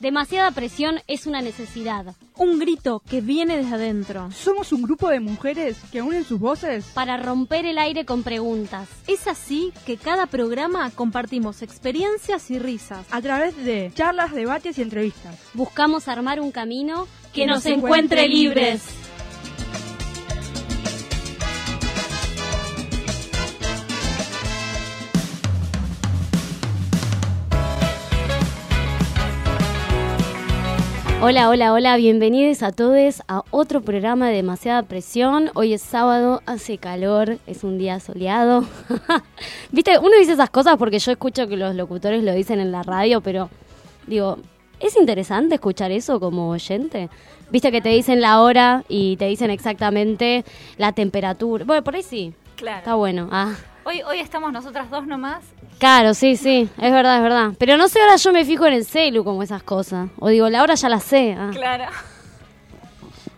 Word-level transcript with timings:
Demasiada 0.00 0.50
presión 0.52 1.00
es 1.08 1.26
una 1.26 1.42
necesidad. 1.42 2.14
Un 2.34 2.58
grito 2.58 3.02
que 3.06 3.20
viene 3.20 3.58
desde 3.58 3.74
adentro. 3.74 4.30
Somos 4.32 4.72
un 4.72 4.80
grupo 4.80 5.10
de 5.10 5.20
mujeres 5.20 5.76
que 5.92 6.00
unen 6.00 6.24
sus 6.24 6.40
voces 6.40 6.86
para 6.94 7.18
romper 7.18 7.66
el 7.66 7.76
aire 7.76 8.06
con 8.06 8.22
preguntas. 8.22 8.88
Es 9.06 9.26
así 9.26 9.74
que 9.84 9.98
cada 9.98 10.24
programa 10.24 10.90
compartimos 10.90 11.60
experiencias 11.60 12.50
y 12.50 12.58
risas 12.58 13.04
a 13.10 13.20
través 13.20 13.54
de 13.62 13.92
charlas, 13.94 14.32
debates 14.32 14.78
y 14.78 14.82
entrevistas. 14.82 15.36
Buscamos 15.52 16.08
armar 16.08 16.40
un 16.40 16.50
camino 16.50 17.06
que, 17.34 17.44
nos, 17.44 17.66
encuentre 17.66 18.26
libres. 18.26 18.82
Hola, 31.22 31.50
hola, 31.50 31.74
hola, 31.74 31.96
bienvenidos 31.98 32.62
a 32.62 32.72
todos 32.72 33.22
a 33.28 33.42
otro 33.50 33.82
programa 33.82 34.28
de 34.28 34.36
Demasiada 34.36 34.82
Presión. 34.84 35.50
Hoy 35.52 35.74
es 35.74 35.82
sábado, 35.82 36.40
hace 36.46 36.78
calor, 36.78 37.36
es 37.46 37.62
un 37.62 37.76
día 37.76 38.00
soleado. 38.00 38.64
Viste, 39.70 39.98
uno 39.98 40.16
dice 40.18 40.32
esas 40.32 40.48
cosas 40.48 40.78
porque 40.78 40.98
yo 40.98 41.12
escucho 41.12 41.46
que 41.46 41.58
los 41.58 41.74
locutores 41.74 42.24
lo 42.24 42.32
dicen 42.32 42.58
en 42.58 42.72
la 42.72 42.82
radio, 42.82 43.20
pero 43.20 43.50
digo, 44.06 44.38
es 44.80 44.96
interesante 44.96 45.56
escuchar 45.56 45.90
eso 45.90 46.18
como 46.20 46.48
oyente. 46.48 47.10
Viste 47.50 47.70
que 47.70 47.82
te 47.82 47.90
dicen 47.90 48.22
la 48.22 48.40
hora 48.40 48.84
y 48.88 49.18
te 49.18 49.26
dicen 49.26 49.50
exactamente 49.50 50.46
la 50.78 50.92
temperatura. 50.92 51.66
Bueno, 51.66 51.84
por 51.84 51.96
ahí 51.96 52.02
sí. 52.02 52.32
Claro. 52.56 52.78
Está 52.78 52.94
bueno. 52.94 53.28
Ah. 53.30 53.56
Hoy, 53.84 54.00
hoy 54.02 54.20
estamos 54.20 54.52
nosotras 54.52 54.88
dos 54.88 55.06
nomás 55.06 55.44
Claro, 55.80 56.12
sí, 56.12 56.36
sí, 56.36 56.68
es 56.78 56.92
verdad, 56.92 57.16
es 57.16 57.22
verdad. 57.22 57.52
Pero 57.58 57.78
no 57.78 57.88
sé, 57.88 58.00
ahora 58.02 58.16
yo 58.16 58.32
me 58.32 58.44
fijo 58.44 58.66
en 58.66 58.74
el 58.74 58.84
celu 58.84 59.24
como 59.24 59.42
esas 59.42 59.62
cosas. 59.62 60.10
O 60.18 60.28
digo, 60.28 60.50
la 60.50 60.62
hora 60.62 60.74
ya 60.74 60.90
la 60.90 61.00
sé. 61.00 61.34
Ah. 61.38 61.50
Claro. 61.54 61.86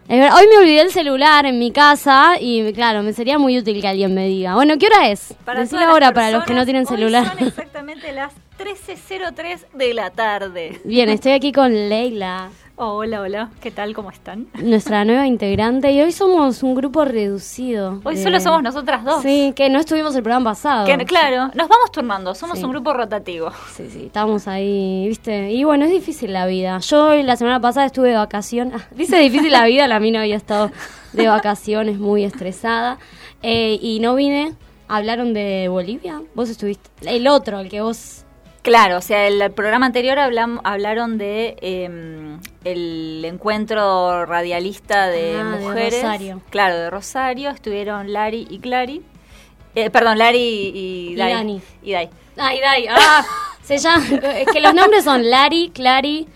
Hoy 0.09 0.49
me 0.49 0.59
olvidé 0.59 0.81
el 0.81 0.91
celular 0.91 1.47
en 1.47 1.61
mi 1.61 1.71
casa 1.71 2.33
y, 2.41 2.73
claro, 2.73 3.05
me 3.05 3.13
sería 3.13 3.39
muy 3.39 3.57
útil 3.57 3.81
que 3.81 3.87
alguien 3.87 4.13
me 4.13 4.27
diga. 4.27 4.57
Bueno, 4.57 4.77
¿qué 4.77 4.87
hora 4.87 5.09
es? 5.09 5.35
Para 5.45 5.65
la 5.65 5.95
hora 5.95 6.13
para 6.13 6.33
los 6.33 6.45
que 6.45 6.53
no 6.53 6.65
tienen 6.65 6.85
celular. 6.85 7.29
son 7.29 7.47
exactamente 7.47 8.13
las 8.13 8.33
13.03 8.63 9.73
de 9.75 9.93
la 9.93 10.11
tarde. 10.11 10.81
Bien, 10.85 11.09
estoy 11.09 11.33
aquí 11.33 11.51
con 11.51 11.73
Leila. 11.73 12.49
hola, 12.77 13.21
hola, 13.21 13.51
¿qué 13.61 13.73
tal? 13.73 13.93
¿Cómo 13.93 14.13
están? 14.13 14.47
Nuestra 14.63 15.05
nueva 15.05 15.27
integrante 15.27 15.91
y 15.91 16.01
hoy 16.01 16.13
somos 16.13 16.63
un 16.63 16.77
grupo 16.77 17.05
reducido. 17.05 18.01
Hoy 18.05 18.17
solo 18.19 18.39
somos 18.39 18.63
nosotras 18.63 19.05
dos. 19.05 19.21
Sí, 19.21 19.53
que 19.57 19.69
no 19.69 19.81
estuvimos 19.81 20.15
el 20.15 20.23
programa 20.23 20.53
pasado. 20.53 20.87
claro, 21.07 21.51
nos 21.55 21.69
vamos 21.69 21.91
turnando, 21.91 22.37
somos 22.37 22.63
un 22.63 22.71
grupo 22.71 22.93
rotativo. 22.93 23.51
Sí, 23.75 23.89
sí, 23.91 24.05
estamos 24.07 24.47
ahí, 24.47 25.09
¿viste? 25.09 25.51
Y 25.51 25.65
bueno, 25.65 25.87
es 25.87 25.91
difícil 25.91 26.33
la 26.33 26.47
vida. 26.47 26.79
Yo 26.79 27.17
la 27.17 27.35
semana 27.35 27.61
pasada 27.61 27.87
estuve 27.87 28.11
de 28.11 28.17
vacaciones. 28.17 28.81
dice 28.93 29.17
difícil 29.19 29.51
la 29.51 29.67
vida, 29.67 29.89
la 29.89 29.99
mina 29.99 30.21
había 30.21 30.37
estado 30.37 30.71
de 31.15 31.27
vacaciones 31.27 31.99
muy 31.99 32.23
estresada. 32.23 32.99
Eh, 33.43 33.77
y 33.83 33.99
no 33.99 34.15
vine. 34.15 34.55
Hablaron 34.87 35.33
de 35.33 35.67
Bolivia. 35.69 36.23
Vos 36.35 36.49
estuviste. 36.49 36.91
El 37.05 37.27
otro, 37.27 37.59
el 37.59 37.69
que 37.69 37.81
vos 37.81 38.25
Claro, 38.63 38.99
o 38.99 39.01
sea, 39.01 39.27
el, 39.27 39.51
programa 39.51 39.87
anterior 39.87 40.19
hablaron 40.21 41.19
de 41.19 41.57
em, 41.61 42.39
el 42.65 43.25
encuentro 43.25 44.25
radialista 44.25 45.09
de 45.09 45.37
ah, 45.41 45.57
mujeres. 45.61 45.95
De 45.95 46.03
Rosario. 46.03 46.43
Claro, 46.51 46.77
de 46.77 46.91
Rosario. 46.91 47.51
Estuvieron 47.51 48.13
Lari 48.13 48.47
y 48.49 48.61
Clary. 48.61 49.03
Eh, 49.75 49.91
perdón, 49.91 50.19
Lari 50.19 50.71
y, 50.75 51.15
Dai. 51.17 51.33
Dani. 51.33 51.61
Y 51.83 51.93
Dai. 51.93 52.11
Ah, 52.37 52.55
y 52.55 52.61
Dai. 52.61 52.87
Ah, 52.89 53.27
se 53.63 53.79
llama, 53.79 54.05
es 54.39 54.47
que 54.53 54.61
los 54.61 54.75
nombres 54.75 55.05
son 55.05 55.29
Lari, 55.29 55.71
Clary, 55.75 56.29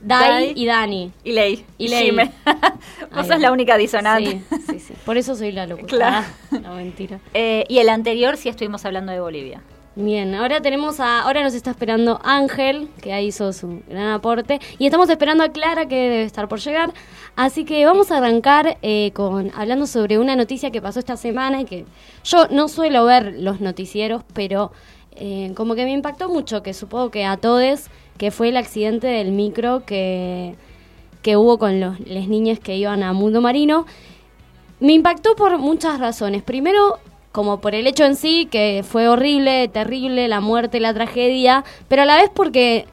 Dai, 0.00 0.52
y 0.54 0.66
Dani. 0.66 1.12
Y 1.24 1.32
Ley. 1.32 1.66
Y 1.78 1.88
Ley. 1.88 2.12
Vos 3.14 3.26
sos 3.26 3.40
la 3.40 3.50
única 3.50 3.76
disonante. 3.76 4.42
Sí, 4.50 4.62
sí, 4.70 4.80
sí. 4.80 4.94
Por 5.04 5.16
eso 5.16 5.34
soy 5.34 5.50
la 5.50 5.66
locutora. 5.66 5.96
Claro. 5.98 6.26
Ah, 6.52 6.58
no, 6.62 6.74
mentira. 6.76 7.18
Eh, 7.34 7.64
y 7.68 7.78
el 7.78 7.88
anterior 7.88 8.36
sí 8.36 8.48
estuvimos 8.48 8.84
hablando 8.84 9.10
de 9.10 9.20
Bolivia. 9.20 9.62
Bien, 9.98 10.34
ahora 10.34 10.60
tenemos 10.60 11.00
a, 11.00 11.22
ahora 11.22 11.42
nos 11.42 11.54
está 11.54 11.70
esperando 11.70 12.20
Ángel, 12.22 12.90
que 13.00 13.14
ahí 13.14 13.28
hizo 13.28 13.50
su 13.54 13.80
gran 13.88 14.08
aporte, 14.08 14.60
y 14.78 14.84
estamos 14.84 15.08
esperando 15.08 15.42
a 15.42 15.48
Clara, 15.48 15.88
que 15.88 15.94
debe 15.96 16.22
estar 16.24 16.48
por 16.48 16.58
llegar. 16.58 16.92
Así 17.34 17.64
que 17.64 17.86
vamos 17.86 18.10
a 18.10 18.18
arrancar 18.18 18.76
eh, 18.82 19.10
con 19.14 19.50
hablando 19.56 19.86
sobre 19.86 20.18
una 20.18 20.36
noticia 20.36 20.70
que 20.70 20.82
pasó 20.82 20.98
esta 20.98 21.16
semana 21.16 21.62
y 21.62 21.64
que 21.64 21.86
yo 22.24 22.46
no 22.48 22.68
suelo 22.68 23.06
ver 23.06 23.36
los 23.38 23.62
noticieros, 23.62 24.22
pero 24.34 24.70
eh, 25.12 25.52
como 25.56 25.74
que 25.74 25.84
me 25.84 25.92
impactó 25.92 26.28
mucho, 26.28 26.62
que 26.62 26.74
supongo 26.74 27.10
que 27.10 27.24
a 27.24 27.38
todos, 27.38 27.86
que 28.18 28.30
fue 28.30 28.50
el 28.50 28.58
accidente 28.58 29.06
del 29.06 29.32
micro 29.32 29.86
que, 29.86 30.56
que 31.22 31.38
hubo 31.38 31.58
con 31.58 31.80
los, 31.80 31.98
las 32.00 32.28
niñas 32.28 32.58
que 32.58 32.76
iban 32.76 33.02
a 33.02 33.14
Mundo 33.14 33.40
Marino. 33.40 33.86
Me 34.78 34.92
impactó 34.92 35.36
por 35.36 35.56
muchas 35.56 35.98
razones. 35.98 36.42
Primero, 36.42 36.98
como 37.36 37.60
por 37.60 37.74
el 37.74 37.86
hecho 37.86 38.06
en 38.06 38.16
sí, 38.16 38.48
que 38.50 38.82
fue 38.82 39.08
horrible, 39.08 39.68
terrible, 39.68 40.26
la 40.26 40.40
muerte, 40.40 40.80
la 40.80 40.94
tragedia, 40.94 41.64
pero 41.86 42.00
a 42.00 42.04
la 42.06 42.16
vez 42.16 42.30
porque 42.32 42.86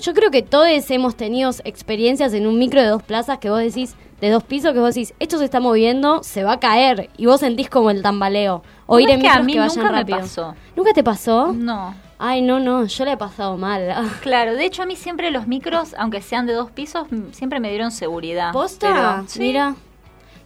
yo 0.00 0.14
creo 0.14 0.32
que 0.32 0.42
todos 0.42 0.66
hemos 0.90 1.14
tenido 1.14 1.52
experiencias 1.62 2.34
en 2.34 2.48
un 2.48 2.58
micro 2.58 2.82
de 2.82 2.88
dos 2.88 3.04
plazas 3.04 3.38
que 3.38 3.50
vos 3.50 3.60
decís, 3.60 3.94
de 4.20 4.30
dos 4.30 4.42
pisos, 4.42 4.72
que 4.72 4.80
vos 4.80 4.96
decís, 4.96 5.14
esto 5.20 5.38
se 5.38 5.44
está 5.44 5.60
moviendo, 5.60 6.24
se 6.24 6.42
va 6.42 6.54
a 6.54 6.58
caer, 6.58 7.08
y 7.16 7.26
vos 7.26 7.38
sentís 7.38 7.70
como 7.70 7.88
el 7.88 8.02
tambaleo. 8.02 8.64
O 8.86 8.98
ir 8.98 9.08
en 9.10 9.20
micros 9.22 9.46
que, 9.46 9.58
vayan 9.60 9.76
nunca 9.76 9.92
rápido. 9.92 10.16
Me 10.16 10.22
pasó. 10.24 10.54
¿Nunca 10.74 10.92
te 10.92 11.04
pasó? 11.04 11.52
No. 11.52 11.94
Ay, 12.18 12.42
no, 12.42 12.58
no, 12.58 12.86
yo 12.86 13.04
le 13.04 13.12
he 13.12 13.16
pasado 13.16 13.56
mal. 13.56 13.94
Claro, 14.22 14.56
de 14.56 14.64
hecho 14.64 14.82
a 14.82 14.86
mí 14.86 14.96
siempre 14.96 15.30
los 15.30 15.46
micros, 15.46 15.94
aunque 15.96 16.20
sean 16.20 16.46
de 16.46 16.52
dos 16.52 16.72
pisos, 16.72 17.06
siempre 17.30 17.60
me 17.60 17.70
dieron 17.70 17.92
seguridad. 17.92 18.52
¿Posta? 18.52 19.24
Mira. 19.38 19.76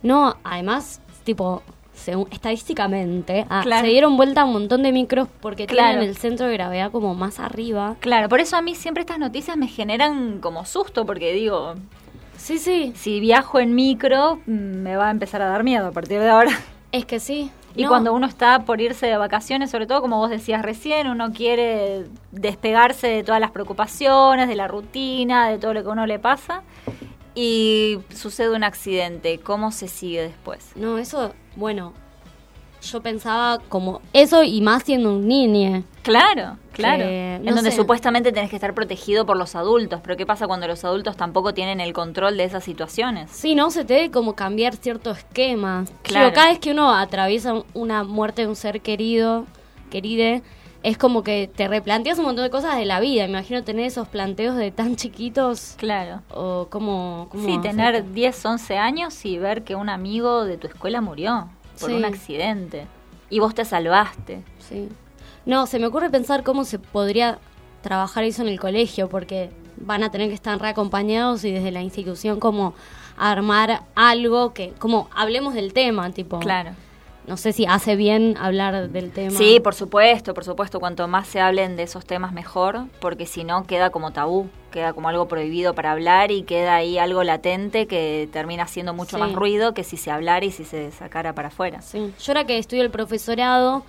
No, 0.02 0.36
además, 0.44 1.00
tipo, 1.24 1.62
estadísticamente, 2.30 3.46
ah, 3.48 3.62
se 3.62 3.86
dieron 3.86 4.16
vuelta 4.16 4.44
un 4.44 4.52
montón 4.52 4.82
de 4.82 4.92
micros 4.92 5.28
porque 5.40 5.66
tienen 5.66 6.00
el 6.00 6.16
centro 6.16 6.46
de 6.46 6.54
gravedad 6.54 6.90
como 6.90 7.14
más 7.14 7.40
arriba. 7.40 7.96
Claro, 8.00 8.28
por 8.28 8.40
eso 8.40 8.56
a 8.56 8.62
mí 8.62 8.74
siempre 8.74 9.02
estas 9.02 9.18
noticias 9.18 9.56
me 9.56 9.68
generan 9.68 10.38
como 10.40 10.64
susto, 10.64 11.04
porque 11.06 11.32
digo, 11.32 11.74
sí, 12.36 12.58
sí. 12.58 12.92
Si 12.96 13.20
viajo 13.20 13.60
en 13.60 13.74
micro, 13.74 14.36
mm, 14.46 14.50
me 14.50 14.96
va 14.96 15.08
a 15.08 15.10
empezar 15.10 15.42
a 15.42 15.46
dar 15.46 15.64
miedo 15.64 15.86
a 15.86 15.92
partir 15.92 16.20
de 16.20 16.28
ahora. 16.28 16.52
Es 16.92 17.04
que 17.04 17.20
sí. 17.20 17.50
Y 17.74 17.84
cuando 17.84 18.12
uno 18.12 18.26
está 18.26 18.64
por 18.64 18.80
irse 18.80 19.06
de 19.06 19.16
vacaciones, 19.16 19.70
sobre 19.70 19.86
todo 19.86 20.00
como 20.00 20.16
vos 20.16 20.30
decías 20.30 20.62
recién, 20.62 21.06
uno 21.06 21.32
quiere 21.32 22.06
despegarse 22.32 23.06
de 23.06 23.22
todas 23.22 23.40
las 23.40 23.52
preocupaciones, 23.52 24.48
de 24.48 24.56
la 24.56 24.66
rutina, 24.66 25.48
de 25.48 25.58
todo 25.58 25.74
lo 25.74 25.82
que 25.82 25.88
a 25.88 25.92
uno 25.92 26.06
le 26.06 26.18
pasa 26.18 26.62
y 27.40 27.98
sucede 28.12 28.50
un 28.50 28.64
accidente, 28.64 29.38
¿cómo 29.38 29.70
se 29.70 29.86
sigue 29.86 30.22
después? 30.22 30.72
No, 30.74 30.98
eso, 30.98 31.34
bueno, 31.58 31.92
yo 32.80 33.02
pensaba 33.02 33.58
como 33.68 34.00
eso 34.12 34.44
y 34.44 34.60
más 34.60 34.84
siendo 34.84 35.10
un 35.10 35.26
niño. 35.26 35.82
Claro, 36.02 36.56
claro. 36.72 37.02
en 37.04 37.44
donde 37.44 37.72
supuestamente 37.72 38.30
tenés 38.30 38.48
que 38.48 38.56
estar 38.56 38.72
protegido 38.74 39.26
por 39.26 39.36
los 39.36 39.56
adultos, 39.56 40.00
pero 40.02 40.16
¿qué 40.16 40.24
pasa 40.24 40.46
cuando 40.46 40.68
los 40.68 40.84
adultos 40.84 41.16
tampoco 41.16 41.52
tienen 41.52 41.80
el 41.80 41.92
control 41.92 42.36
de 42.36 42.44
esas 42.44 42.62
situaciones? 42.62 43.30
Sí, 43.32 43.56
no, 43.56 43.70
se 43.70 43.84
te 43.84 43.94
debe 43.94 44.10
como 44.12 44.34
cambiar 44.34 44.76
cierto 44.76 45.10
esquema. 45.10 45.84
Claro. 46.02 46.32
cada 46.32 46.50
vez 46.50 46.60
que 46.60 46.70
uno 46.70 46.94
atraviesa 46.94 47.64
una 47.74 48.04
muerte 48.04 48.42
de 48.42 48.48
un 48.48 48.56
ser 48.56 48.80
querido, 48.80 49.46
queride, 49.90 50.42
es 50.82 50.96
como 50.96 51.22
que 51.22 51.50
te 51.54 51.66
replanteas 51.66 52.18
un 52.18 52.26
montón 52.26 52.44
de 52.44 52.50
cosas 52.50 52.76
de 52.76 52.84
la 52.84 53.00
vida. 53.00 53.24
imagino 53.24 53.64
tener 53.64 53.86
esos 53.86 54.08
planteos 54.08 54.56
de 54.56 54.70
tan 54.70 54.96
chiquitos. 54.96 55.74
Claro. 55.76 56.22
O 56.30 56.68
como... 56.70 57.28
Sí, 57.44 57.58
tener 57.60 58.12
10, 58.12 58.44
11 58.44 58.78
años 58.78 59.24
y 59.24 59.38
ver 59.38 59.64
que 59.64 59.74
un 59.74 59.88
amigo 59.88 60.44
de 60.44 60.56
tu 60.56 60.66
escuela 60.66 61.00
murió 61.00 61.48
por 61.80 61.90
un 61.90 62.04
accidente. 62.04 62.86
Y 63.30 63.40
vos 63.40 63.54
te 63.54 63.64
salvaste. 63.64 64.42
Sí. 64.58 64.88
No, 65.44 65.66
se 65.66 65.78
me 65.78 65.86
ocurre 65.86 66.10
pensar 66.10 66.42
cómo 66.42 66.64
se 66.64 66.78
podría 66.78 67.38
trabajar 67.82 68.24
eso 68.24 68.42
en 68.42 68.48
el 68.48 68.60
colegio, 68.60 69.08
porque 69.08 69.50
van 69.76 70.02
a 70.02 70.10
tener 70.10 70.28
que 70.28 70.34
estar 70.34 70.60
reacompañados 70.60 71.44
y 71.44 71.52
desde 71.52 71.70
la 71.70 71.82
institución 71.82 72.40
como 72.40 72.74
armar 73.16 73.82
algo 73.94 74.52
que, 74.52 74.72
como 74.78 75.08
hablemos 75.14 75.54
del 75.54 75.72
tema, 75.72 76.10
tipo. 76.10 76.38
Claro 76.38 76.72
no 77.28 77.36
sé 77.36 77.52
si 77.52 77.66
hace 77.66 77.94
bien 77.94 78.36
hablar 78.38 78.88
del 78.90 79.12
tema. 79.12 79.36
Sí, 79.36 79.60
por 79.60 79.74
supuesto, 79.74 80.34
por 80.34 80.44
supuesto. 80.44 80.80
Cuanto 80.80 81.06
más 81.06 81.28
se 81.28 81.40
hablen 81.40 81.76
de 81.76 81.84
esos 81.84 82.04
temas, 82.06 82.32
mejor, 82.32 82.86
porque 83.00 83.26
si 83.26 83.44
no, 83.44 83.64
queda 83.64 83.90
como 83.90 84.12
tabú, 84.12 84.48
queda 84.70 84.92
como 84.94 85.08
algo 85.08 85.28
prohibido 85.28 85.74
para 85.74 85.92
hablar 85.92 86.30
y 86.30 86.42
queda 86.42 86.74
ahí 86.74 86.98
algo 86.98 87.22
latente 87.22 87.86
que 87.86 88.28
termina 88.32 88.64
haciendo 88.64 88.94
mucho 88.94 89.18
más 89.18 89.32
ruido 89.32 89.74
que 89.74 89.84
si 89.84 89.96
se 89.96 90.10
hablara 90.10 90.44
y 90.44 90.50
si 90.50 90.64
se 90.64 90.90
sacara 90.90 91.34
para 91.34 91.48
afuera. 91.48 91.82
Sí. 91.82 92.12
Yo 92.18 92.32
ahora 92.32 92.44
que 92.44 92.58
estudio 92.58 92.82
el 92.82 92.90
profesorado, 92.90 93.84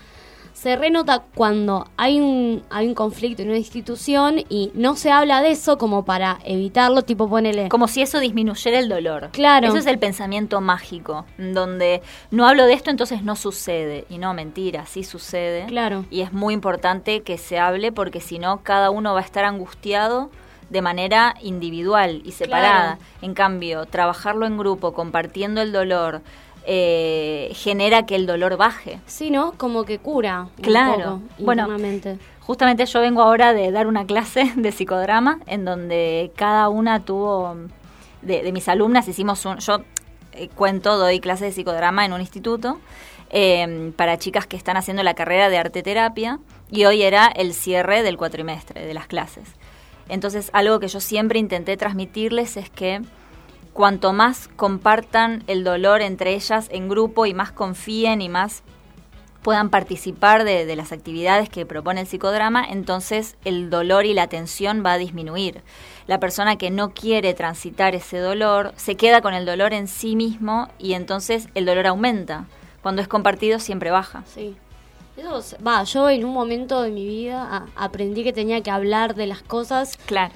se 0.59 0.75
renota 0.75 1.23
cuando 1.35 1.87
hay 1.95 2.19
un, 2.19 2.63
hay 2.69 2.85
un 2.85 2.93
conflicto 2.93 3.41
en 3.41 3.47
una 3.47 3.57
institución 3.57 4.39
y 4.49 4.71
no 4.73 4.97
se 4.97 5.09
habla 5.09 5.41
de 5.41 5.51
eso 5.51 5.77
como 5.77 6.03
para 6.03 6.39
evitarlo, 6.43 7.03
tipo 7.03 7.29
ponele... 7.29 7.69
Como 7.69 7.87
si 7.87 8.01
eso 8.01 8.19
disminuyera 8.19 8.77
el 8.77 8.89
dolor. 8.89 9.29
Claro. 9.31 9.67
Eso 9.67 9.77
es 9.77 9.85
el 9.85 9.99
pensamiento 9.99 10.59
mágico, 10.59 11.25
donde 11.37 12.01
no 12.29 12.45
hablo 12.45 12.65
de 12.65 12.73
esto 12.73 12.89
entonces 12.89 13.23
no 13.23 13.37
sucede. 13.37 14.03
Y 14.09 14.17
no, 14.17 14.33
mentira, 14.33 14.85
sí 14.85 15.05
sucede. 15.05 15.65
Claro. 15.67 16.03
Y 16.09 16.21
es 16.21 16.33
muy 16.33 16.55
importante 16.55 17.21
que 17.21 17.37
se 17.37 17.57
hable 17.57 17.93
porque 17.93 18.19
si 18.19 18.37
no 18.37 18.61
cada 18.61 18.89
uno 18.89 19.13
va 19.13 19.21
a 19.21 19.23
estar 19.23 19.45
angustiado 19.45 20.29
de 20.69 20.81
manera 20.81 21.35
individual 21.41 22.21
y 22.25 22.33
separada. 22.33 22.97
Claro. 22.97 23.01
En 23.21 23.33
cambio, 23.33 23.85
trabajarlo 23.85 24.45
en 24.45 24.57
grupo, 24.57 24.93
compartiendo 24.93 25.61
el 25.61 25.71
dolor, 25.71 26.21
eh, 26.65 27.51
genera 27.53 28.05
que 28.05 28.15
el 28.15 28.25
dolor 28.25 28.57
baje. 28.57 28.99
Sí, 29.05 29.31
¿no? 29.31 29.53
Como 29.53 29.85
que 29.85 29.99
cura. 29.99 30.47
un 30.57 30.63
Claro. 30.63 30.97
poco, 30.97 31.21
Bueno. 31.39 31.67
Justamente 32.41 32.85
yo 32.87 32.99
vengo 33.01 33.21
ahora 33.21 33.53
de 33.53 33.71
dar 33.71 33.85
una 33.85 34.05
clase 34.05 34.51
de 34.55 34.71
psicodrama 34.71 35.39
en 35.45 35.65
donde 35.65 36.31
cada 36.35 36.69
una 36.69 36.99
tuvo, 37.05 37.55
de, 38.21 38.41
de 38.41 38.51
mis 38.51 38.67
alumnas 38.67 39.07
hicimos 39.07 39.45
un, 39.45 39.57
yo 39.59 39.81
eh, 40.33 40.49
cuento, 40.55 40.97
doy 40.97 41.19
clases 41.19 41.47
de 41.47 41.51
psicodrama 41.51 42.05
en 42.05 42.13
un 42.13 42.21
instituto 42.21 42.79
eh, 43.29 43.91
para 43.95 44.17
chicas 44.17 44.47
que 44.47 44.57
están 44.57 44.77
haciendo 44.77 45.03
la 45.03 45.13
carrera 45.13 45.49
de 45.49 45.57
arte 45.59 45.83
terapia 45.83 46.39
y 46.71 46.85
hoy 46.85 47.03
era 47.03 47.27
el 47.27 47.53
cierre 47.53 48.01
del 48.01 48.17
cuatrimestre 48.17 48.85
de 48.85 48.93
las 48.93 49.05
clases. 49.07 49.47
Entonces 50.07 50.49
algo 50.53 50.79
que 50.79 50.87
yo 50.87 50.99
siempre 50.99 51.37
intenté 51.37 51.77
transmitirles 51.77 52.57
es 52.57 52.69
que 52.71 53.01
cuanto 53.79 54.11
más 54.11 54.49
compartan 54.57 55.41
el 55.47 55.63
dolor 55.63 56.01
entre 56.01 56.33
ellas 56.33 56.67
en 56.69 56.89
grupo 56.89 57.25
y 57.25 57.33
más 57.33 57.53
confíen 57.53 58.21
y 58.21 58.27
más 58.27 58.61
puedan 59.41 59.69
participar 59.69 60.43
de, 60.43 60.65
de, 60.65 60.75
las 60.75 60.91
actividades 60.91 61.47
que 61.47 61.65
propone 61.65 62.01
el 62.01 62.07
psicodrama, 62.07 62.61
entonces 62.61 63.37
el 63.45 63.69
dolor 63.69 64.05
y 64.05 64.13
la 64.13 64.27
tensión 64.27 64.83
va 64.85 64.91
a 64.91 64.97
disminuir. 64.97 65.61
La 66.07 66.19
persona 66.19 66.57
que 66.57 66.71
no 66.71 66.89
quiere 66.93 67.33
transitar 67.33 67.95
ese 67.95 68.17
dolor 68.17 68.73
se 68.75 68.95
queda 68.95 69.21
con 69.21 69.33
el 69.33 69.45
dolor 69.45 69.71
en 69.71 69.87
sí 69.87 70.17
mismo 70.17 70.67
y 70.77 70.91
entonces 70.91 71.47
el 71.55 71.65
dolor 71.65 71.87
aumenta. 71.87 72.47
Cuando 72.81 73.01
es 73.01 73.07
compartido 73.07 73.59
siempre 73.59 73.91
baja. 73.91 74.25
Sí. 74.25 74.57
Eso, 75.15 75.39
es- 75.39 75.55
va, 75.65 75.85
yo 75.85 76.09
en 76.09 76.25
un 76.25 76.33
momento 76.33 76.81
de 76.81 76.91
mi 76.91 77.07
vida 77.07 77.65
aprendí 77.77 78.25
que 78.25 78.33
tenía 78.33 78.61
que 78.61 78.71
hablar 78.71 79.15
de 79.15 79.27
las 79.27 79.41
cosas 79.41 79.95
Claro. 80.05 80.33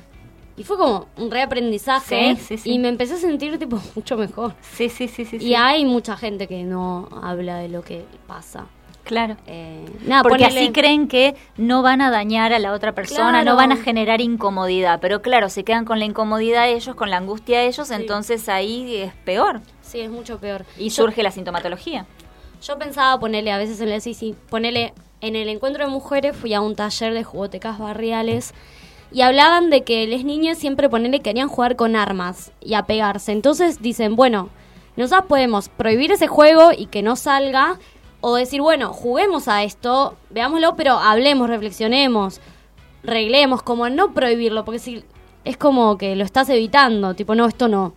Y 0.57 0.63
fue 0.63 0.77
como 0.77 1.07
un 1.17 1.31
reaprendizaje 1.31 2.35
Sí, 2.35 2.41
sí, 2.41 2.57
sí. 2.57 2.71
y 2.71 2.79
me 2.79 2.89
empecé 2.89 3.15
a 3.15 3.17
sentir 3.17 3.57
tipo 3.57 3.79
mucho 3.95 4.17
mejor. 4.17 4.53
Sí, 4.61 4.89
sí, 4.89 5.07
sí, 5.07 5.25
sí. 5.25 5.37
y 5.37 5.39
sí. 5.39 5.55
hay 5.55 5.85
mucha 5.85 6.15
gente 6.17 6.47
que 6.47 6.63
no 6.63 7.07
habla 7.23 7.57
de 7.57 7.69
lo 7.69 7.81
que 7.83 8.05
pasa. 8.27 8.65
Claro. 9.03 9.35
Eh, 9.47 9.83
nada, 10.05 10.23
Porque 10.23 10.45
ponele- 10.45 10.59
así 10.63 10.71
creen 10.71 11.09
que 11.09 11.35
no 11.57 11.81
van 11.81 11.99
a 12.01 12.09
dañar 12.09 12.53
a 12.53 12.59
la 12.59 12.71
otra 12.71 12.93
persona, 12.95 13.31
Claro. 13.41 13.45
no 13.51 13.55
van 13.57 13.73
a 13.73 13.75
generar 13.75 14.21
incomodidad. 14.21 14.99
Pero 15.01 15.21
claro, 15.21 15.49
se 15.49 15.65
quedan 15.65 15.83
con 15.83 15.99
la 15.99 16.05
incomodidad 16.05 16.69
ellos, 16.69 16.95
con 16.95 17.09
la 17.09 17.17
angustia 17.17 17.63
ellos, 17.63 17.91
entonces 17.91 18.47
ahí 18.47 18.95
es 18.95 19.13
peor. 19.25 19.59
Sí, 19.81 19.99
es 19.99 20.09
mucho 20.09 20.37
peor. 20.39 20.65
Y 20.77 20.85
Yo- 20.87 21.03
surge 21.03 21.21
la 21.21 21.31
sintomatología. 21.31 22.05
Yo 22.61 22.77
pensaba 22.79 23.19
ponerle 23.19 23.51
a 23.51 23.57
veces 23.57 23.81
en 23.81 23.89
el 23.89 24.01
sí, 24.01 24.35
ponerle 24.49 24.93
en 25.19 25.35
el 25.35 25.49
encuentro 25.49 25.83
de 25.83 25.91
mujeres 25.91 26.33
fui 26.35 26.53
a 26.53 26.61
un 26.61 26.75
taller 26.77 27.13
de 27.13 27.25
jugotecas 27.25 27.79
barriales 27.79 28.53
y 29.13 29.21
hablaban 29.21 29.69
de 29.69 29.83
que 29.83 30.07
las 30.07 30.23
niñas 30.23 30.57
siempre 30.57 30.89
ponerle 30.89 31.21
querían 31.21 31.47
jugar 31.47 31.75
con 31.75 31.95
armas 31.95 32.51
y 32.59 32.73
a 32.73 32.83
pegarse. 32.83 33.31
Entonces 33.31 33.81
dicen, 33.81 34.15
bueno, 34.15 34.49
nosotros 34.95 35.27
podemos 35.27 35.69
prohibir 35.69 36.11
ese 36.11 36.27
juego 36.27 36.71
y 36.75 36.87
que 36.87 37.03
no 37.03 37.15
salga 37.15 37.79
o 38.21 38.35
decir, 38.35 38.61
bueno, 38.61 38.91
juguemos 38.91 39.47
a 39.47 39.63
esto, 39.63 40.15
veámoslo, 40.31 40.75
pero 40.75 40.93
hablemos, 40.93 41.49
reflexionemos, 41.49 42.41
reglemos, 43.03 43.61
como 43.61 43.89
no 43.89 44.13
prohibirlo, 44.13 44.65
porque 44.65 44.79
si 44.79 45.03
es 45.43 45.57
como 45.57 45.97
que 45.97 46.15
lo 46.15 46.23
estás 46.23 46.49
evitando, 46.49 47.13
tipo, 47.13 47.35
no, 47.35 47.45
esto 47.45 47.67
no. 47.67 47.93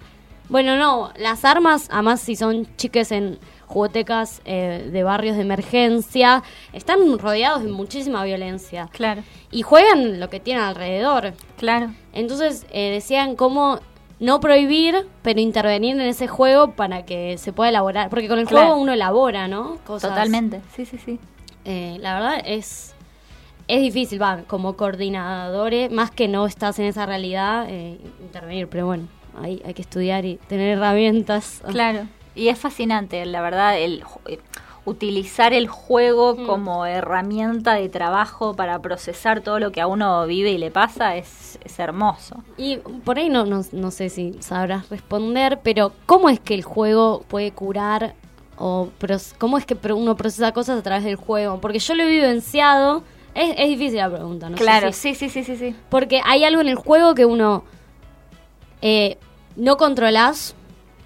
Bueno, 0.48 0.76
no, 0.76 1.12
las 1.16 1.44
armas, 1.44 1.88
además 1.90 2.20
si 2.20 2.36
son 2.36 2.66
chiques 2.76 3.10
en 3.10 3.38
jugotecas 3.66 4.40
eh, 4.44 4.88
de 4.92 5.02
barrios 5.02 5.36
de 5.36 5.42
emergencia, 5.42 6.42
están 6.72 7.18
rodeados 7.18 7.62
de 7.62 7.70
muchísima 7.70 8.24
violencia 8.24 8.88
Claro, 8.92 9.22
y 9.50 9.62
juegan 9.62 10.20
lo 10.20 10.30
que 10.30 10.40
tienen 10.40 10.62
alrededor. 10.64 11.34
claro. 11.58 11.92
Entonces 12.12 12.66
eh, 12.70 12.90
decían 12.90 13.36
cómo 13.36 13.80
no 14.18 14.40
prohibir, 14.40 15.06
pero 15.22 15.40
intervenir 15.40 15.94
en 15.96 16.02
ese 16.06 16.26
juego 16.26 16.72
para 16.72 17.04
que 17.04 17.36
se 17.38 17.52
pueda 17.52 17.68
elaborar, 17.68 18.08
porque 18.08 18.28
con 18.28 18.38
el 18.38 18.46
Claro. 18.46 18.68
juego 18.68 18.80
uno 18.82 18.92
elabora, 18.94 19.46
¿no? 19.48 19.76
Cosas. 19.86 20.10
Totalmente. 20.10 20.62
Sí, 20.74 20.86
sí, 20.86 20.96
sí. 20.96 21.18
Eh, 21.64 21.98
la 22.00 22.14
verdad 22.14 22.42
es 22.46 22.92
es 23.68 23.82
difícil, 23.82 24.22
va, 24.22 24.42
como 24.46 24.76
coordinadores, 24.76 25.90
más 25.90 26.12
que 26.12 26.28
no 26.28 26.46
estás 26.46 26.78
en 26.78 26.84
esa 26.86 27.04
realidad, 27.04 27.66
eh, 27.68 27.98
intervenir, 28.22 28.68
pero 28.68 28.86
bueno, 28.86 29.08
ahí 29.42 29.60
hay 29.66 29.74
que 29.74 29.82
estudiar 29.82 30.24
y 30.24 30.36
tener 30.48 30.78
herramientas. 30.78 31.62
Claro. 31.68 32.06
Y 32.36 32.48
es 32.48 32.58
fascinante, 32.58 33.24
la 33.26 33.40
verdad, 33.40 33.78
el 33.78 34.04
eh, 34.28 34.38
utilizar 34.84 35.52
el 35.52 35.66
juego 35.66 36.34
Mm. 36.36 36.46
como 36.46 36.86
herramienta 36.86 37.74
de 37.74 37.88
trabajo 37.88 38.54
para 38.54 38.78
procesar 38.80 39.40
todo 39.40 39.58
lo 39.58 39.72
que 39.72 39.80
a 39.80 39.88
uno 39.88 40.24
vive 40.26 40.50
y 40.52 40.58
le 40.58 40.70
pasa 40.70 41.16
es, 41.16 41.58
es 41.64 41.78
hermoso. 41.80 42.44
Y 42.56 42.76
por 42.76 43.18
ahí 43.18 43.28
no, 43.28 43.44
no, 43.46 43.62
no 43.72 43.90
sé 43.90 44.10
si 44.10 44.36
sabrás 44.40 44.88
responder, 44.88 45.58
pero 45.64 45.92
¿cómo 46.06 46.28
es 46.28 46.38
que 46.38 46.54
el 46.54 46.62
juego 46.62 47.24
puede 47.26 47.50
curar 47.50 48.14
o 48.58 48.90
cómo 49.38 49.58
es 49.58 49.66
que 49.66 49.76
uno 49.92 50.16
procesa 50.16 50.52
cosas 50.52 50.78
a 50.78 50.82
través 50.82 51.04
del 51.04 51.16
juego? 51.16 51.60
Porque 51.60 51.80
yo 51.80 51.94
lo 51.96 52.04
he 52.04 52.08
vivenciado, 52.08 53.02
es, 53.34 53.54
es 53.58 53.68
difícil 53.68 53.98
la 53.98 54.08
pregunta, 54.08 54.48
¿no? 54.48 54.56
sé 54.56 54.62
claro, 54.62 54.92
sí, 54.92 55.16
sí, 55.16 55.28
sí, 55.28 55.42
sí, 55.42 55.56
sí. 55.56 55.74
Porque 55.88 56.20
hay 56.24 56.44
algo 56.44 56.60
en 56.60 56.68
el 56.68 56.76
juego 56.76 57.14
que 57.16 57.24
uno 57.24 57.64
eh, 58.82 59.18
no 59.56 59.76
controlas. 59.76 60.54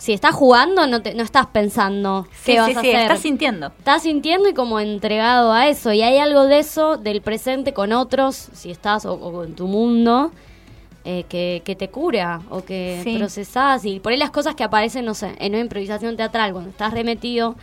Si 0.01 0.13
estás 0.15 0.35
jugando, 0.35 0.87
no, 0.87 1.03
te, 1.03 1.15
no 1.15 1.23
estás 1.23 1.47
pensando 1.47 2.27
Sí, 2.33 2.53
qué 2.53 2.59
vas 2.61 2.71
sí, 2.71 2.77
a 2.77 2.81
sí, 2.81 2.89
hacer. 2.91 3.01
estás 3.03 3.21
sintiendo. 3.21 3.67
Estás 3.79 4.03
sintiendo 4.03 4.49
y 4.49 4.55
como 4.55 4.81
entregado 4.81 5.53
a 5.53 5.69
eso. 5.69 5.93
Y 5.93 6.01
hay 6.03 6.17
algo 6.19 6.45
de 6.47 6.59
eso, 6.59 6.97
del 6.97 7.21
presente 7.21 7.75
con 7.75 7.93
otros, 7.93 8.35
si 8.55 8.71
estás 8.71 9.05
o, 9.05 9.13
o 9.13 9.45
en 9.45 9.55
tu 9.55 9.67
mundo, 9.67 10.33
eh, 11.05 11.25
que, 11.29 11.61
que 11.67 11.77
te 11.77 11.89
cura 11.91 12.41
o 12.49 12.65
que 12.65 13.03
procesás. 13.19 13.85
Y 13.85 14.01
por 14.01 14.13
ahí 14.13 14.19
las 14.19 14.31
cosas 14.31 14.55
que 14.55 14.65
aparecen, 14.65 15.05
no 15.05 15.13
sé, 15.13 15.35
en 15.39 15.53
una 15.53 15.61
improvisación 15.61 16.17
teatral, 16.17 16.53
cuando 16.53 16.71
estás 16.71 16.93
remetido, 16.95 17.57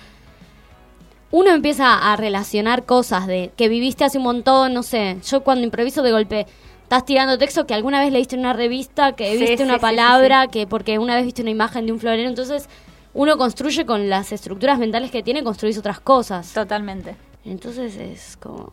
uno 1.32 1.50
empieza 1.50 2.12
a 2.12 2.16
relacionar 2.16 2.86
cosas 2.86 3.28
de 3.28 3.52
que 3.58 3.68
viviste 3.68 4.06
hace 4.06 4.18
un 4.20 4.24
montón, 4.26 4.74
no 4.74 4.84
sé. 4.84 5.18
Yo 5.28 5.42
cuando 5.42 5.64
improviso 5.66 6.02
de 6.04 6.12
golpe, 6.12 6.46
estás 6.88 7.04
tirando 7.06 7.38
texto 7.38 7.68
que 7.68 7.74
alguna 7.74 8.00
vez 8.00 8.14
leíste 8.14 8.36
en 8.36 8.40
una 8.42 8.54
revista, 8.54 9.12
que 9.12 9.34
Sí, 9.34 9.40
viste 9.40 9.58
sí, 9.58 9.64
una 9.64 9.74
sí, 9.74 9.80
palabra, 9.82 10.48
que 10.48 10.66
porque 10.68 10.98
una 11.00 11.16
vez 11.16 11.26
viste 11.26 11.42
una 11.42 11.52
imagen 11.52 11.86
de 11.86 11.92
un 11.92 12.00
florero, 12.00 12.30
entonces 12.30 12.70
uno 13.14 13.38
construye 13.38 13.86
con 13.86 14.10
las 14.10 14.32
estructuras 14.32 14.80
mentales 14.80 15.12
que 15.12 15.22
tiene, 15.22 15.44
construís 15.44 15.78
otras 15.78 16.00
cosas. 16.00 16.54
Totalmente. 16.54 17.16
Entonces 17.44 17.98
es 17.98 18.38
como, 18.38 18.72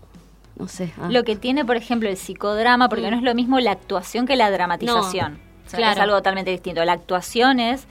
no 0.56 0.68
sé. 0.68 0.92
ah. 1.00 1.08
Lo 1.10 1.24
que 1.24 1.34
tiene, 1.34 1.64
por 1.64 1.76
ejemplo, 1.76 2.08
el 2.08 2.16
psicodrama, 2.16 2.88
porque 2.88 3.06
Mm. 3.08 3.10
no 3.10 3.16
es 3.16 3.22
lo 3.24 3.34
mismo 3.34 3.58
la 3.58 3.72
actuación 3.72 4.26
que 4.26 4.36
la 4.36 4.48
dramatización. 4.52 5.32
No, 5.32 5.38
O 5.66 5.68
sea, 5.70 5.76
claro. 5.78 5.94
Es 5.94 6.00
algo 6.00 6.16
totalmente 6.18 6.52
distinto. 6.52 6.84
La 6.84 6.92
actuación 6.92 7.58
es, 7.58 7.86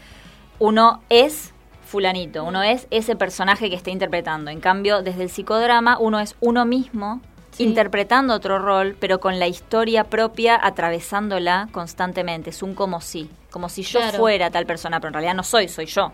uno 0.59 1.01
es 1.09 1.53
fulanito, 1.85 2.45
uno 2.45 2.63
es 2.63 2.87
ese 2.91 3.15
personaje 3.17 3.69
que 3.69 3.75
está 3.75 3.91
interpretando. 3.91 4.51
En 4.51 4.61
cambio, 4.61 5.01
desde 5.01 5.23
el 5.23 5.29
psicodrama, 5.29 5.97
uno 5.99 6.19
es 6.21 6.35
uno 6.39 6.63
mismo 6.65 7.19
Sí. 7.53 7.63
interpretando 7.63 8.33
otro 8.33 8.59
rol, 8.59 8.95
pero 8.99 9.19
con 9.19 9.39
la 9.39 9.47
historia 9.47 10.03
propia 10.05 10.59
atravesándola 10.61 11.69
constantemente. 11.71 12.49
Es 12.49 12.61
un 12.63 12.73
como 12.75 12.99
si, 13.01 13.29
como 13.51 13.69
si 13.69 13.83
yo 13.83 13.99
Claro. 13.99 14.17
fuera 14.17 14.49
tal 14.51 14.65
persona, 14.65 14.99
pero 14.99 15.09
en 15.09 15.13
realidad 15.13 15.35
no 15.35 15.43
soy, 15.43 15.67
soy 15.67 15.85
yo. 15.85 16.11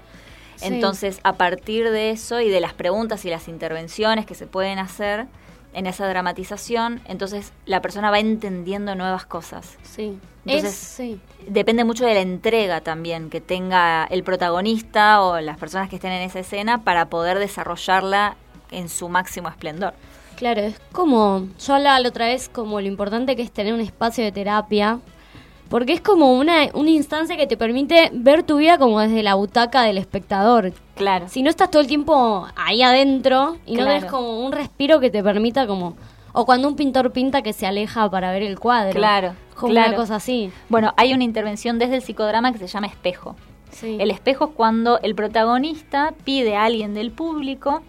Sí. 0.58 0.66
Entonces, 0.66 1.20
a 1.24 1.34
partir 1.34 1.90
de 1.90 2.12
eso 2.12 2.42
y 2.42 2.50
de 2.50 2.60
las 2.60 2.74
preguntas 2.74 3.24
y 3.26 3.30
las 3.30 3.48
intervenciones 3.48 4.26
que 4.26 4.36
se 4.36 4.46
pueden 4.48 4.78
hacer 4.80 5.28
en 5.74 5.86
esa 5.88 6.08
dramatización, 6.10 7.00
entonces 7.06 7.54
la 7.66 7.82
persona 7.82 8.12
va 8.12 8.20
entendiendo 8.20 8.96
nuevas 8.96 9.26
cosas. 9.26 9.78
Sí. 9.84 10.18
Entonces- 10.46 10.72
es, 10.74 10.78
sí. 10.78 11.22
Depende 11.48 11.84
mucho 11.84 12.06
de 12.06 12.14
la 12.16 12.22
entrega 12.22 12.82
también 12.82 13.30
que 13.30 13.40
tenga 13.40 14.06
el 14.06 14.24
protagonista 14.24 15.22
o 15.22 15.40
las 15.40 15.58
personas 15.58 15.88
que 15.90 15.96
estén 15.98 16.12
en 16.12 16.24
esa 16.24 16.40
escena 16.40 16.84
para 16.84 17.06
poder 17.06 17.40
desarrollarla 17.40 18.36
en 18.72 18.90
su 18.90 19.10
máximo 19.10 19.48
esplendor. 19.48 19.94
Claro, 20.40 20.62
es 20.62 20.80
como, 20.94 21.50
yo 21.60 21.76
hablaba 21.76 22.00
la 22.00 22.08
otra 22.08 22.28
vez 22.28 22.48
como 22.48 22.80
lo 22.80 22.88
importante 22.88 23.36
que 23.36 23.42
es 23.42 23.52
tener 23.52 23.74
un 23.74 23.82
espacio 23.82 24.24
de 24.24 24.32
terapia, 24.32 25.00
porque 25.68 25.92
es 25.92 26.00
como 26.00 26.32
una, 26.32 26.70
una 26.74 26.92
instancia 26.92 27.36
que 27.36 27.46
te 27.46 27.58
permite 27.58 28.10
ver 28.14 28.44
tu 28.44 28.56
vida 28.56 28.78
como 28.78 29.02
desde 29.02 29.22
la 29.22 29.34
butaca 29.34 29.84
del 29.84 29.98
espectador. 29.98 30.72
Claro. 30.96 31.28
Si 31.28 31.44
no 31.44 31.50
estás 31.50 31.70
todo 31.70 31.82
el 31.82 31.90
tiempo 31.90 32.48
ahí 32.56 32.82
adentro 32.82 33.58
y 33.66 33.76
no 33.76 33.86
tenés 33.86 34.06
como 34.06 34.40
un 34.40 34.54
respiro 34.54 35.02
que 35.02 35.10
te 35.10 35.22
permita 35.22 35.68
como... 35.68 35.98
O 36.32 36.46
cuando 36.46 36.70
un 36.70 36.78
pintor 36.78 37.12
pinta 37.12 37.42
que 37.42 37.52
se 37.52 37.68
aleja 37.68 38.10
para 38.10 38.32
ver 38.32 38.44
el 38.44 38.58
cuadro. 38.58 38.94
Claro, 38.94 39.34
Como 39.56 39.74
claro. 39.74 39.90
una 39.90 39.98
cosa 39.98 40.16
así. 40.16 40.52
Bueno, 40.70 40.94
hay 40.96 41.12
una 41.12 41.26
intervención 41.26 41.80
desde 41.80 41.96
el 41.96 42.02
psicodrama 42.02 42.54
que 42.54 42.60
se 42.60 42.68
llama 42.68 42.88
espejo. 42.88 43.36
Sí. 43.72 43.98
El 44.00 44.10
espejo 44.10 44.46
es 44.46 44.52
cuando 44.56 45.00
el 45.02 45.16
protagonista 45.16 46.14
pide 46.24 46.56
a 46.56 46.64
alguien 46.64 46.94
del 46.94 47.12
público 47.12 47.82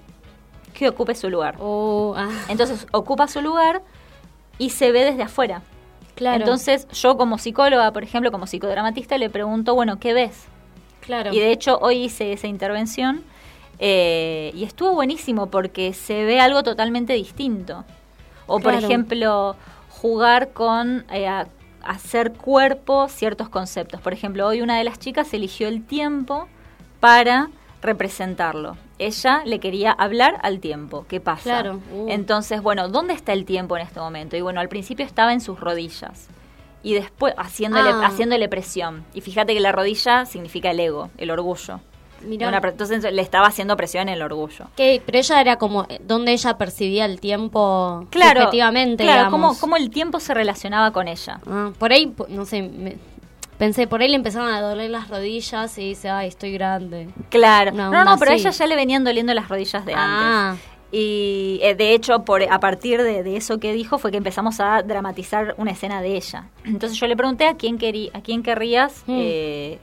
que 0.75 0.89
ocupe 0.89 1.15
su 1.15 1.31
lugar. 1.31 1.57
Oh, 1.59 2.15
ah, 2.17 2.31
Entonces 2.49 2.87
ocupa 2.93 3.29
su 3.29 3.43
lugar 3.43 3.83
y 4.59 4.71
se 4.71 4.93
ve 4.93 5.05
desde 5.05 5.23
afuera. 5.23 5.63
claro. 6.15 6.39
Entonces 6.39 6.87
yo 6.89 7.17
como 7.17 7.39
psicóloga, 7.39 7.93
por 7.93 8.03
ejemplo, 8.03 8.31
como 8.31 8.47
psicodramatista, 8.47 9.19
le 9.19 9.31
pregunto, 9.31 9.75
bueno, 9.75 9.99
¿qué 9.99 10.13
ves? 10.13 10.47
claro. 11.01 11.33
Y 11.33 11.39
de 11.41 11.51
hecho 11.51 11.79
hoy 11.81 12.05
hice 12.05 12.33
esa 12.33 12.47
intervención 12.47 13.25
eh, 13.79 14.53
y 14.55 14.65
estuvo 14.65 14.93
buenísimo 14.93 15.47
porque 15.47 15.93
se 15.95 16.25
ve 16.25 16.39
algo 16.41 16.63
totalmente 16.63 17.15
distinto. 17.15 17.85
O 18.47 18.61
por 18.61 18.75
ejemplo, 18.75 19.57
jugar 19.89 20.53
con, 20.53 21.05
eh, 21.11 21.29
hacer 21.83 22.33
cuerpo 22.33 23.09
ciertos 23.09 23.49
conceptos. 23.49 24.01
Por 24.01 24.13
ejemplo, 24.13 24.47
hoy 24.47 24.61
una 24.61 24.77
de 24.77 24.85
las 24.85 24.99
chicas 24.99 25.33
eligió 25.33 25.69
el 25.69 25.85
tiempo 25.85 26.49
para 27.01 27.49
representarlo. 27.83 28.77
Ella 28.99 29.43
le 29.45 29.59
quería 29.61 29.93
hablar 29.93 30.39
al 30.43 30.61
tiempo. 30.61 31.05
¿Qué 31.09 31.21
pasa? 31.21 31.43
Claro. 31.43 31.81
Uh. 31.93 32.07
Entonces, 32.11 32.63
bueno, 32.63 32.89
¿dónde 32.89 33.15
está 33.15 33.33
el 33.33 33.45
tiempo 33.45 33.77
en 33.77 33.83
este 33.83 34.01
momento? 34.01 34.37
Y 34.37 34.41
bueno, 34.41 34.61
al 34.61 34.69
principio 34.69 35.05
estaba 35.07 35.33
en 35.33 35.41
sus 35.41 35.59
rodillas. 35.61 36.29
Y 36.83 36.95
después 36.95 37.35
haciéndole, 37.37 37.91
Ah. 37.91 38.07
haciéndole 38.07 38.49
presión. 38.49 39.05
Y 39.15 39.21
fíjate 39.21 39.53
que 39.55 39.61
la 39.61 39.73
rodilla 39.73 40.25
significa 40.27 40.71
el 40.71 40.81
ego, 40.81 41.11
el 41.19 41.31
orgullo. 41.31 41.81
Mirá. 42.23 42.55
Entonces 42.63 43.03
le 43.15 43.23
estaba 43.23 43.47
haciendo 43.47 43.79
presión 43.79 44.09
en 44.11 44.15
el 44.17 44.21
orgullo. 44.23 44.67
Que- 44.77 45.03
pero 45.07 45.17
ella 45.19 45.41
era 45.41 45.57
como 45.57 45.87
eh, 45.89 46.01
donde 46.05 46.33
ella 46.33 46.59
percibía 46.59 47.07
el 47.07 47.19
tiempo 47.19 48.07
Claro, 48.11 48.41
efectivamente. 48.41 49.05
claro 49.05 49.31
cómo, 49.31 49.57
cómo 49.59 49.77
el 49.79 49.89
tiempo 49.89 50.21
se 50.21 50.35
relacionaba 50.35 50.91
con 50.93 51.09
ella. 51.09 51.41
Ah, 51.47 51.71
por 51.79 51.93
ahí, 51.93 52.15
no 52.29 52.45
sé, 52.45 52.61
me- 52.61 52.99
pensé, 53.61 53.87
por 53.87 54.01
ahí 54.01 54.09
le 54.09 54.17
empezaron 54.17 54.49
a 54.53 54.61
doler 54.61 54.91
las 54.91 55.07
rodillas 55.09 55.79
y 55.79 55.91
dice, 55.91 56.09
ay, 56.11 56.27
estoy 56.27 56.51
grande. 56.53 57.09
Claro. 57.29 57.71
No, 57.71 57.87
onda 57.87 58.03
no, 58.05 58.19
pero 58.19 58.33
a 58.33 58.35
ella 58.35 58.51
ya 58.51 58.67
le 58.67 58.75
venían 58.75 59.05
doliendo 59.05 59.33
las 59.35 59.49
rodillas 59.49 59.85
de 59.87 59.95
Ah. 59.95 60.51
antes. 60.51 60.65
Y 60.93 61.61
eh, 61.63 61.77
de 61.77 61.95
hecho, 61.95 62.25
por, 62.25 62.43
a 62.43 62.59
partir 62.59 63.01
de, 63.03 63.23
de 63.23 63.37
eso 63.37 63.59
que 63.61 63.73
dijo, 63.73 63.99
fue 63.99 64.11
que 64.11 64.17
empezamos 64.17 64.59
a 64.59 64.83
dramatizar 64.83 65.55
una 65.57 65.71
escena 65.71 66.03
de 66.03 66.17
ella. 66.17 66.47
Entonces 66.65 66.99
yo 66.99 67.07
le 67.07 67.15
pregunté 67.17 67.47
a 67.47 67.55
quién, 67.55 67.79
querí, 67.79 68.11
a 68.13 68.21
quién 68.23 68.43
querrías 68.43 69.05
Mm. 69.07 69.17
eh, 69.17 69.79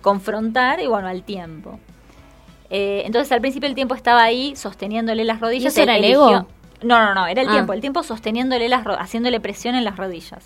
confrontar, 0.00 0.80
y 0.80 0.86
bueno, 0.86 1.08
al 1.08 1.22
tiempo. 1.24 1.78
Eh, 2.70 3.02
entonces 3.04 3.30
al 3.32 3.40
principio 3.40 3.68
el 3.68 3.74
tiempo 3.74 3.94
estaba 3.94 4.22
ahí 4.22 4.56
sosteniéndole 4.56 5.24
las 5.24 5.40
rodillas. 5.40 5.72
eso 5.72 5.82
él 5.82 5.88
era 5.88 5.98
el 5.98 6.04
ego? 6.04 6.46
No, 6.82 7.04
no, 7.04 7.14
no, 7.14 7.26
era 7.26 7.42
el 7.42 7.48
Ah. 7.48 7.52
tiempo. 7.52 7.72
El 7.72 7.80
tiempo 7.80 8.02
sosteniéndole 8.02 8.68
las 8.68 8.84
haciéndole 8.98 9.40
presión 9.40 9.74
en 9.74 9.84
las 9.84 9.96
rodillas. 9.96 10.44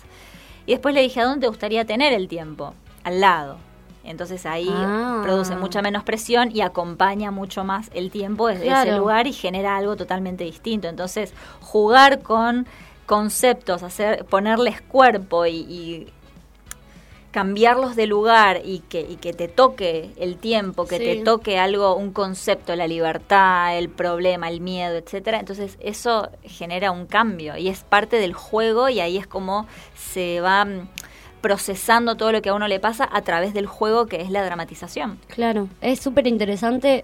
Y 0.71 0.75
después 0.75 0.95
le 0.95 1.01
dije, 1.01 1.19
¿a 1.19 1.25
dónde 1.25 1.41
te 1.41 1.47
gustaría 1.49 1.83
tener 1.83 2.13
el 2.13 2.29
tiempo? 2.29 2.73
Al 3.03 3.19
lado. 3.19 3.57
Entonces 4.05 4.45
ahí 4.45 4.69
Ah. 4.71 5.19
produce 5.21 5.53
mucha 5.57 5.81
menos 5.81 6.03
presión 6.05 6.49
y 6.55 6.61
acompaña 6.61 7.29
mucho 7.29 7.65
más 7.65 7.89
el 7.93 8.09
tiempo 8.09 8.47
desde 8.47 8.69
ese 8.69 8.97
lugar 8.97 9.27
y 9.27 9.33
genera 9.33 9.75
algo 9.75 9.97
totalmente 9.97 10.45
distinto. 10.45 10.87
Entonces, 10.87 11.33
jugar 11.59 12.21
con 12.21 12.67
conceptos, 13.05 13.83
hacer, 13.83 14.23
ponerles 14.23 14.81
cuerpo 14.81 15.45
y, 15.45 15.57
y 15.57 16.07
cambiarlos 17.31 17.95
de 17.95 18.07
lugar 18.07 18.61
y 18.63 18.79
que, 18.79 19.01
y 19.01 19.15
que 19.15 19.31
te 19.33 19.47
toque 19.47 20.11
el 20.17 20.37
tiempo, 20.37 20.85
que 20.85 20.97
Sí. 20.97 21.03
te 21.03 21.15
toque 21.23 21.57
algo, 21.57 21.95
un 21.95 22.11
concepto, 22.11 22.75
la 22.75 22.87
libertad, 22.87 23.77
el 23.77 23.89
problema, 23.89 24.49
el 24.49 24.59
miedo, 24.61 24.97
etcétera. 24.97 25.39
Entonces 25.39 25.77
eso 25.79 26.29
genera 26.43 26.91
un 26.91 27.05
cambio 27.05 27.55
y 27.57 27.69
es 27.69 27.83
parte 27.83 28.17
del 28.17 28.33
juego 28.33 28.89
y 28.89 28.99
ahí 28.99 29.17
es 29.17 29.27
como 29.27 29.65
se 29.95 30.41
va 30.41 30.65
mm, 30.65 30.89
procesando 31.41 32.15
todo 32.15 32.31
lo 32.31 32.41
que 32.41 32.49
a 32.49 32.53
uno 32.53 32.67
le 32.67 32.79
pasa 32.79 33.07
a 33.11 33.21
través 33.21 33.53
del 33.53 33.65
juego 33.65 34.05
que 34.05 34.21
es 34.21 34.29
la 34.29 34.43
dramatización. 34.43 35.17
Claro, 35.27 35.67
es 35.81 35.99
súper 35.99 36.27
interesante 36.27 37.03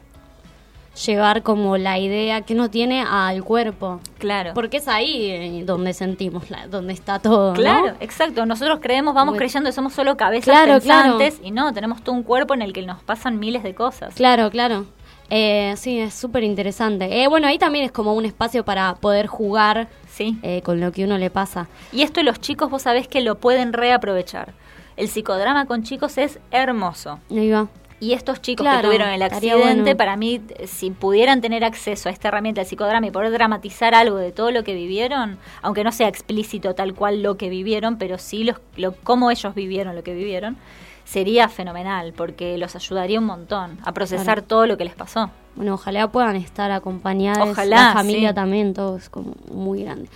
llevar 1.05 1.43
como 1.43 1.77
la 1.77 1.97
idea 1.99 2.41
que 2.41 2.53
uno 2.53 2.69
tiene 2.69 3.01
al 3.07 3.43
cuerpo. 3.43 3.99
Claro. 4.17 4.51
Porque 4.53 4.77
es 4.77 4.87
ahí 4.87 5.29
eh, 5.31 5.63
donde 5.65 5.93
sentimos, 5.93 6.49
la, 6.49 6.67
donde 6.67 6.93
está 6.93 7.19
todo. 7.19 7.49
¿no? 7.49 7.53
Claro, 7.55 7.93
exacto. 7.99 8.45
Nosotros 8.45 8.79
creemos, 8.81 9.13
vamos 9.13 9.33
Bueno. 9.33 9.39
creyendo 9.39 9.69
que 9.69 9.73
somos 9.73 9.93
solo 9.93 10.17
cabezas 10.17 10.45
Claro, 10.45 10.79
claro. 10.81 11.17
pensantes 11.17 11.39
y 11.45 11.51
no, 11.51 11.73
tenemos 11.73 12.01
todo 12.03 12.15
un 12.15 12.23
cuerpo 12.23 12.53
en 12.53 12.61
el 12.61 12.73
que 12.73 12.81
nos 12.85 13.01
pasan 13.03 13.39
miles 13.39 13.63
de 13.63 13.73
cosas. 13.75 14.13
Claro, 14.15 14.49
claro. 14.49 14.85
Eh, 15.29 15.73
sí, 15.77 15.99
es 15.99 16.13
súper 16.13 16.43
interesante. 16.43 17.21
Eh, 17.21 17.27
bueno, 17.27 17.47
ahí 17.47 17.57
también 17.57 17.83
es 17.85 17.91
como 17.91 18.13
un 18.13 18.23
espacio 18.25 18.63
para 18.63 18.95
poder 18.95 19.27
jugar 19.27 19.89
Sí. 20.09 20.37
eh, 20.41 20.61
con 20.63 20.79
lo 20.79 20.91
que 20.91 21.03
uno 21.03 21.17
le 21.17 21.29
pasa. 21.29 21.67
Y 21.91 22.01
esto 22.01 22.23
los 22.23 22.39
chicos, 22.39 22.69
vos 22.71 22.81
sabés 22.83 23.07
que 23.07 23.21
lo 23.21 23.35
pueden 23.35 23.73
reaprovechar. 23.73 24.53
El 24.95 25.09
psicodrama 25.09 25.65
con 25.65 25.83
chicos 25.83 26.17
es 26.17 26.39
hermoso. 26.49 27.19
Ahí 27.29 27.51
va. 27.51 27.67
Y 27.99 28.13
estos 28.13 28.41
chicos 28.41 28.63
Claro, 28.63 28.81
que 28.81 28.85
tuvieron 28.87 29.09
el 29.09 29.21
accidente, 29.23 29.81
bueno. 29.81 29.97
para 29.97 30.15
mí, 30.17 30.39
si 30.67 30.91
pudieran 30.91 31.41
tener 31.41 31.63
acceso 31.63 32.09
a 32.09 32.11
esta 32.11 32.27
herramienta 32.27 32.61
del 32.61 32.67
psicodrama 32.67 33.07
y 33.07 33.11
poder 33.11 33.31
dramatizar 33.31 33.95
algo 33.95 34.17
de 34.17 34.31
todo 34.31 34.51
lo 34.51 34.63
que 34.63 34.75
vivieron, 34.75 35.39
aunque 35.63 35.83
no 35.83 35.91
sea 35.91 36.07
explícito 36.07 36.75
tal 36.75 36.93
cual 36.93 37.23
lo 37.23 37.37
que 37.37 37.49
vivieron, 37.49 37.97
pero 37.97 38.19
sí 38.19 38.43
los, 38.43 38.57
lo, 38.75 38.91
cómo 38.97 39.31
ellos 39.31 39.55
vivieron 39.55 39.95
lo 39.95 40.03
que 40.03 40.13
vivieron, 40.13 40.57
sería 41.05 41.49
fenomenal, 41.49 42.13
porque 42.15 42.57
los 42.59 42.75
ayudaría 42.75 43.17
un 43.19 43.25
montón 43.25 43.79
a 43.83 43.93
procesar 43.93 44.25
Claro. 44.25 44.43
todo 44.43 44.67
lo 44.67 44.77
que 44.77 44.83
les 44.85 44.93
pasó. 44.93 45.31
Bueno, 45.55 45.73
ojalá 45.73 46.07
puedan 46.11 46.35
estar 46.35 46.69
acompañados. 46.71 47.49
Ojalá, 47.49 47.87
La 47.87 47.93
familia 47.93 48.29
sí. 48.29 48.35
también, 48.35 48.73
todo 48.75 48.97
es 48.97 49.09
como 49.09 49.33
muy 49.51 49.83
grande. 49.83 50.07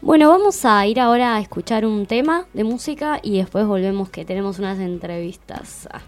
Bueno, 0.00 0.30
vamos 0.30 0.64
a 0.64 0.86
ir 0.86 0.98
ahora 0.98 1.34
a 1.36 1.40
escuchar 1.40 1.84
un 1.84 2.06
tema 2.06 2.46
de 2.54 2.64
música 2.64 3.18
y 3.22 3.36
después 3.36 3.66
volvemos 3.66 4.08
que 4.08 4.24
tenemos 4.24 4.58
unas 4.58 4.78
entrevistas 4.78 5.86
ah, 5.92 6.00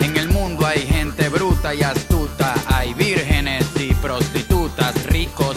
En 0.00 0.16
el 0.16 0.28
mundo 0.28 0.64
hay 0.64 0.86
gente 0.86 1.28
bruta 1.28 1.74
y 1.74 1.82
astuta, 1.82 2.54
hay 2.66 2.94
vírgenes 2.94 3.66
y 3.80 3.94
prostitutas, 3.94 5.04
ricos, 5.06 5.56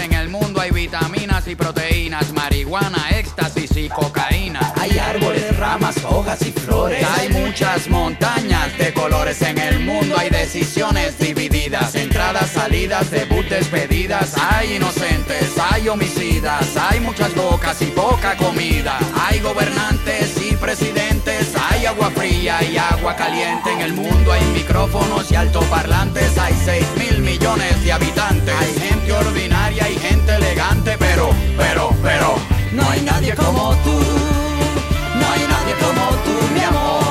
Vitaminas 0.91 1.47
y 1.47 1.55
proteínas, 1.55 2.33
marihuana, 2.33 3.11
éxtasis 3.11 3.77
y 3.77 3.87
cocaína. 3.87 4.73
Hay 4.75 4.99
árboles, 4.99 5.55
ramas, 5.57 5.95
hojas 6.03 6.41
y 6.41 6.51
flores. 6.51 7.07
Hay 7.17 7.29
muchas 7.29 7.87
montañas 7.87 8.77
de 8.77 8.93
colores 8.93 9.41
en 9.41 9.57
el 9.57 9.79
mundo. 9.79 10.17
Hay 10.17 10.29
decisiones 10.29 11.17
entradas, 11.95 12.51
salidas, 12.51 13.09
debut, 13.09 13.45
despedidas. 13.47 14.35
Hay 14.37 14.75
inocentes, 14.75 15.57
hay 15.57 15.89
homicidas, 15.89 16.77
hay 16.77 16.99
muchas 16.99 17.33
bocas 17.35 17.81
y 17.81 17.87
poca 17.87 18.37
comida. 18.37 18.97
Hay 19.19 19.39
gobernantes 19.39 20.37
y 20.41 20.55
presidentes, 20.55 21.53
hay 21.55 21.85
agua 21.87 22.11
fría 22.11 22.63
y 22.63 22.77
agua 22.77 23.15
caliente. 23.15 23.73
En 23.73 23.81
el 23.81 23.93
mundo 23.93 24.31
hay 24.31 24.43
micrófonos 24.53 25.31
y 25.31 25.35
altoparlantes. 25.35 26.37
Hay 26.37 26.53
6 26.65 26.85
mil 26.97 27.21
millones 27.21 27.83
de 27.83 27.91
habitantes. 27.91 28.55
Hay 28.55 28.73
gente 28.79 29.11
ordinaria 29.11 29.89
y 29.89 29.95
gente 29.97 30.35
elegante, 30.35 30.95
pero, 30.99 31.29
pero, 31.57 31.89
pero, 32.03 32.35
no 32.73 32.89
hay 32.89 33.01
nadie 33.01 33.33
como 33.35 33.73
tú. 33.83 33.97
No 35.19 35.25
hay 35.31 35.43
nadie 35.47 35.75
como 35.79 36.07
tú, 36.25 36.53
mi 36.53 36.63
amor. 36.63 37.10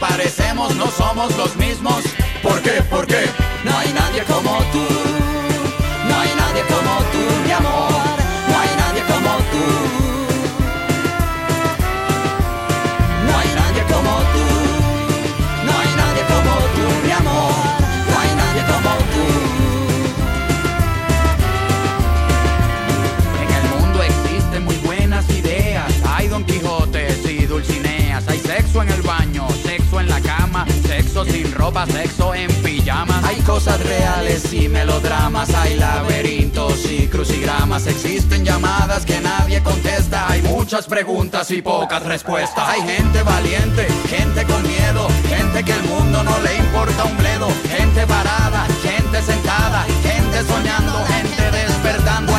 parecemos, 0.00 0.74
no 0.76 0.90
somos 0.90 1.36
los 1.36 1.54
mismos. 1.56 2.02
¿Por 2.42 2.60
qué? 2.62 2.82
¿Por 2.90 3.06
qué? 3.06 3.26
No 3.64 3.76
hay 3.78 3.92
nadie 3.92 4.24
como 4.24 4.58
tú. 4.72 4.99
Ropa, 31.70 31.86
sexo 31.86 32.34
en 32.34 32.50
pijamas. 32.62 33.24
Hay 33.24 33.36
cosas 33.42 33.80
reales 33.80 34.52
y 34.52 34.68
melodramas, 34.68 35.52
hay 35.54 35.76
laberintos 35.76 36.84
y 36.90 37.06
crucigramas. 37.06 37.86
Existen 37.86 38.44
llamadas 38.44 39.04
que 39.04 39.20
nadie 39.20 39.62
contesta, 39.62 40.30
hay 40.30 40.42
muchas 40.42 40.86
preguntas 40.86 41.50
y 41.50 41.62
pocas 41.62 42.02
respuestas. 42.04 42.68
Hay 42.68 42.82
gente 42.82 43.22
valiente, 43.22 43.86
gente 44.08 44.44
con 44.44 44.62
miedo, 44.62 45.08
gente 45.28 45.64
que 45.64 45.72
el 45.72 45.82
mundo 45.84 46.22
no 46.24 46.40
le 46.40 46.56
importa 46.56 47.04
un 47.04 47.16
bledo, 47.16 47.48
gente 47.68 48.06
parada, 48.06 48.66
gente 48.82 49.22
sentada, 49.22 49.84
gente 50.02 50.42
soñando, 50.44 51.04
gente 51.06 51.50
despertando. 51.50 52.32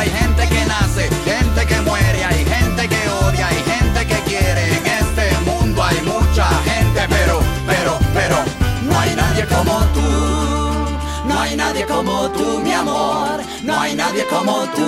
Nadie 11.82 11.86
como 11.86 12.30
tú, 12.30 12.60
mi 12.62 12.72
amor. 12.72 13.40
No 13.64 13.80
hay 13.80 13.94
nadie 13.94 14.24
como 14.26 14.52
tú. 14.74 14.86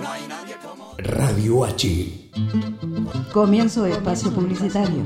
No 0.00 0.10
hay 0.10 0.26
nadie 0.28 0.56
como 0.62 0.94
Radio 0.98 1.64
H. 1.64 2.30
Comienzo 3.32 3.84
de 3.84 3.92
espacio 3.92 4.32
publicitario. 4.32 5.04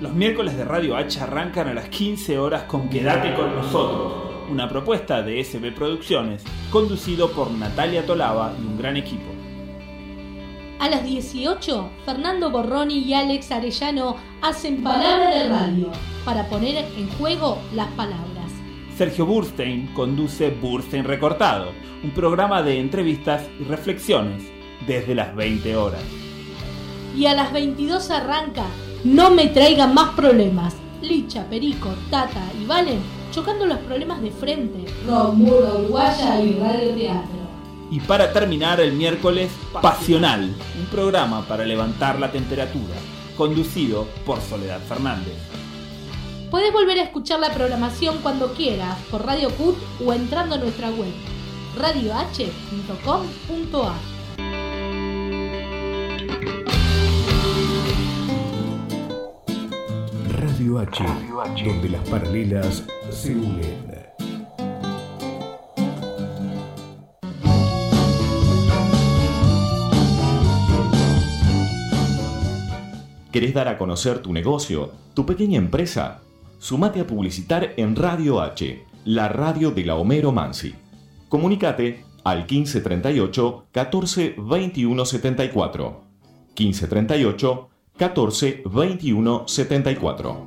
Los 0.00 0.12
miércoles 0.12 0.56
de 0.56 0.64
Radio 0.64 0.96
H 0.96 1.20
arrancan 1.20 1.68
a 1.68 1.74
las 1.74 1.88
15 1.88 2.38
horas 2.38 2.64
con 2.64 2.88
Quédate 2.88 3.34
con 3.34 3.54
nosotros, 3.56 4.12
una 4.50 4.68
propuesta 4.68 5.22
de 5.22 5.42
SB 5.42 5.74
Producciones, 5.74 6.44
conducido 6.70 7.32
por 7.32 7.50
Natalia 7.50 8.06
Tolava 8.06 8.52
y 8.60 8.64
un 8.64 8.78
gran 8.78 8.96
equipo. 8.96 9.41
A 10.82 10.90
las 10.90 11.04
18, 11.04 11.90
Fernando 12.04 12.50
Borroni 12.50 12.98
y 12.98 13.14
Alex 13.14 13.52
Arellano 13.52 14.16
hacen 14.40 14.82
Palabra 14.82 15.30
de 15.30 15.48
Radio 15.48 15.92
para 16.24 16.48
poner 16.48 16.84
en 16.96 17.08
juego 17.10 17.58
las 17.72 17.86
palabras. 17.92 18.50
Sergio 18.98 19.24
Burstein 19.24 19.94
conduce 19.94 20.50
Burstein 20.50 21.04
Recortado, 21.04 21.70
un 22.02 22.10
programa 22.10 22.64
de 22.64 22.80
entrevistas 22.80 23.44
y 23.60 23.62
reflexiones 23.62 24.42
desde 24.84 25.14
las 25.14 25.36
20 25.36 25.76
horas. 25.76 26.02
Y 27.16 27.26
a 27.26 27.34
las 27.34 27.52
22 27.52 28.10
arranca 28.10 28.64
No 29.04 29.30
me 29.30 29.46
traigan 29.46 29.94
más 29.94 30.16
problemas. 30.16 30.74
Licha, 31.00 31.48
Perico, 31.48 31.90
Tata 32.10 32.42
y 32.60 32.66
Valen 32.66 32.98
chocando 33.30 33.66
los 33.66 33.78
problemas 33.78 34.20
de 34.20 34.32
frente. 34.32 34.84
Rock, 35.06 35.34
Muro, 35.34 35.78
Uruguaya 35.78 36.40
y 36.40 36.54
Radio 36.54 36.92
Teatro. 36.92 37.41
Y 37.92 38.00
para 38.00 38.32
terminar 38.32 38.80
el 38.80 38.94
miércoles, 38.94 39.52
Pasional, 39.82 40.44
un 40.78 40.86
programa 40.86 41.46
para 41.46 41.66
levantar 41.66 42.18
la 42.18 42.32
temperatura, 42.32 42.94
conducido 43.36 44.08
por 44.24 44.40
Soledad 44.40 44.80
Fernández. 44.88 45.34
Puedes 46.50 46.72
volver 46.72 46.98
a 47.00 47.02
escuchar 47.02 47.38
la 47.38 47.52
programación 47.52 48.16
cuando 48.22 48.54
quieras 48.54 48.98
por 49.10 49.26
Radio 49.26 49.50
CUT 49.50 49.76
o 50.06 50.14
entrando 50.14 50.54
a 50.54 50.58
nuestra 50.58 50.88
web 50.88 51.12
radioh.com.ar. 51.76 52.52
Radio 60.30 60.78
H, 60.78 61.04
donde 61.62 61.88
las 61.90 62.08
paralelas 62.08 62.84
se 63.10 63.32
unen. 63.32 63.91
¿Querés 73.32 73.54
dar 73.54 73.66
a 73.66 73.78
conocer 73.78 74.18
tu 74.18 74.30
negocio, 74.30 74.92
tu 75.14 75.24
pequeña 75.24 75.56
empresa? 75.56 76.20
Sumate 76.58 77.00
a 77.00 77.06
publicitar 77.06 77.72
en 77.78 77.96
Radio 77.96 78.42
H, 78.42 78.84
la 79.06 79.28
radio 79.28 79.70
de 79.70 79.86
la 79.86 79.94
Homero 79.94 80.32
Mansi. 80.32 80.74
Comunicate 81.30 82.04
al 82.24 82.40
1538 82.40 83.68
14 83.72 84.34
21 84.36 85.06
74. 85.06 86.04
1538 86.54 87.68
14 87.96 88.62
21 88.66 89.48
74. 89.48 90.46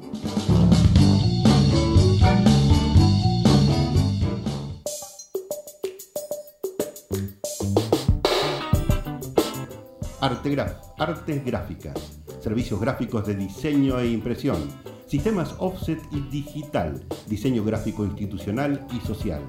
Artegraf, 10.21 10.73
artes 10.97 11.45
gráficas, 11.45 12.24
servicios 12.45 12.79
gráficos 12.79 13.25
de 13.25 13.33
diseño 13.33 13.99
e 13.99 14.07
impresión, 14.07 14.59
sistemas 15.07 15.55
offset 15.57 15.99
y 16.11 16.19
digital, 16.29 17.03
diseño 17.25 17.63
gráfico 17.63 18.05
institucional 18.05 18.85
y 18.93 18.99
social, 19.03 19.41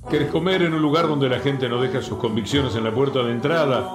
¿Querés 0.09 0.31
comer 0.31 0.61
en 0.61 0.73
un 0.73 0.81
lugar 0.81 1.05
donde 1.05 1.27
la 1.27 1.39
gente 1.39 1.67
no 1.67 1.81
deja 1.81 2.01
sus 2.01 2.17
convicciones 2.17 2.77
en 2.77 2.85
la 2.85 2.93
puerta 2.93 3.21
de 3.23 3.33
entrada? 3.33 3.91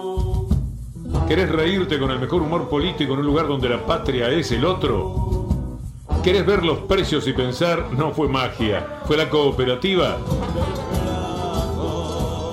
¿Querés 1.27 1.49
reírte 1.49 1.99
con 1.99 2.11
el 2.11 2.19
mejor 2.19 2.43
humor 2.43 2.69
político 2.69 3.15
en 3.15 3.21
un 3.21 3.27
lugar 3.27 3.49
donde 3.49 3.71
la 3.71 3.87
patria 3.87 4.29
es 4.29 4.53
el 4.53 4.67
otro? 4.67 5.49
¿Querés 6.23 6.45
ver 6.45 6.67
los 6.67 6.81
precios 6.81 7.27
y 7.27 7.33
pensar, 7.33 7.93
no 7.93 8.11
fue 8.11 8.29
magia, 8.29 9.01
fue 9.07 9.17
la 9.17 9.31
cooperativa? 9.31 10.19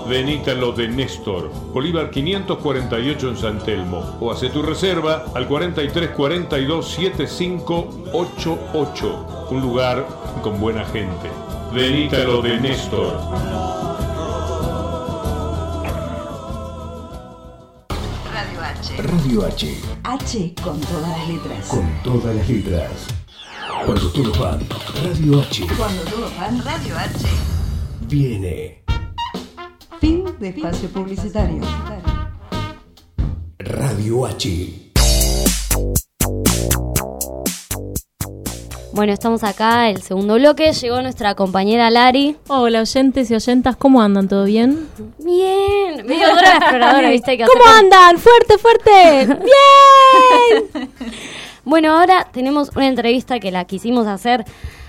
Venite 0.07 0.51
a 0.51 0.55
lo 0.55 0.71
de 0.71 0.87
Néstor, 0.87 1.51
Bolívar 1.73 2.11
548 2.11 3.29
en 3.29 3.35
San 3.35 3.59
Telmo, 3.59 4.15
o 4.21 4.31
hace 4.31 4.47
tu 4.47 4.61
reserva 4.61 5.25
al 5.35 5.49
4342 5.49 6.87
7588, 6.87 9.47
un 9.51 9.61
lugar 9.61 10.07
con 10.41 10.61
buena 10.61 10.85
gente. 10.85 11.48
Venite 11.73 12.15
a 12.15 12.23
lo 12.25 12.41
de 12.41 12.59
Néstor. 12.59 13.13
Radio 18.33 18.61
H. 18.61 18.97
Radio 18.97 19.45
H, 19.45 19.81
H 20.03 20.53
con 20.63 20.79
todas 20.81 21.09
las 21.09 21.27
letras. 21.29 21.67
con 21.67 22.03
todas 22.03 22.35
las 22.35 22.49
letras. 22.49 22.91
Cuando 23.85 24.11
todos 24.11 24.39
van, 24.39 24.59
Radio 25.03 25.41
H 25.41 25.67
Cuando 25.77 26.01
todos 26.03 26.37
van, 26.37 26.63
Radio 26.63 26.97
H. 26.97 27.27
viene. 28.07 28.83
Fin 30.01 30.25
de 30.39 30.49
espacio 30.49 30.89
publicitario. 30.89 31.61
Radio 33.59 34.25
H. 34.25 34.88
Bueno, 38.99 39.13
estamos 39.13 39.45
acá, 39.45 39.89
el 39.89 40.01
segundo 40.01 40.35
bloque. 40.35 40.73
Llegó 40.73 41.01
nuestra 41.01 41.33
compañera 41.33 41.89
Lari. 41.89 42.35
Hola, 42.49 42.81
oyentes 42.81 43.31
y 43.31 43.35
oyentas, 43.35 43.77
¿cómo 43.77 44.01
andan? 44.01 44.27
¿Todo 44.27 44.43
bien? 44.43 44.89
Bien. 45.19 46.05
Medio 46.05 46.27
dura 46.27 46.41
la 46.41 46.55
exploradora, 46.57 47.09
¿viste? 47.09 47.37
Que 47.37 47.45
¿Cómo 47.45 47.63
andan? 47.77 48.17
¡Fuerte, 48.17 48.57
fuerte! 48.57 49.39
¡Bien! 50.75 50.89
Bueno, 51.63 51.97
ahora 51.97 52.27
tenemos 52.33 52.71
una 52.75 52.87
entrevista 52.87 53.39
que 53.39 53.51
la 53.51 53.63
quisimos 53.63 54.05
hacer 54.05 54.43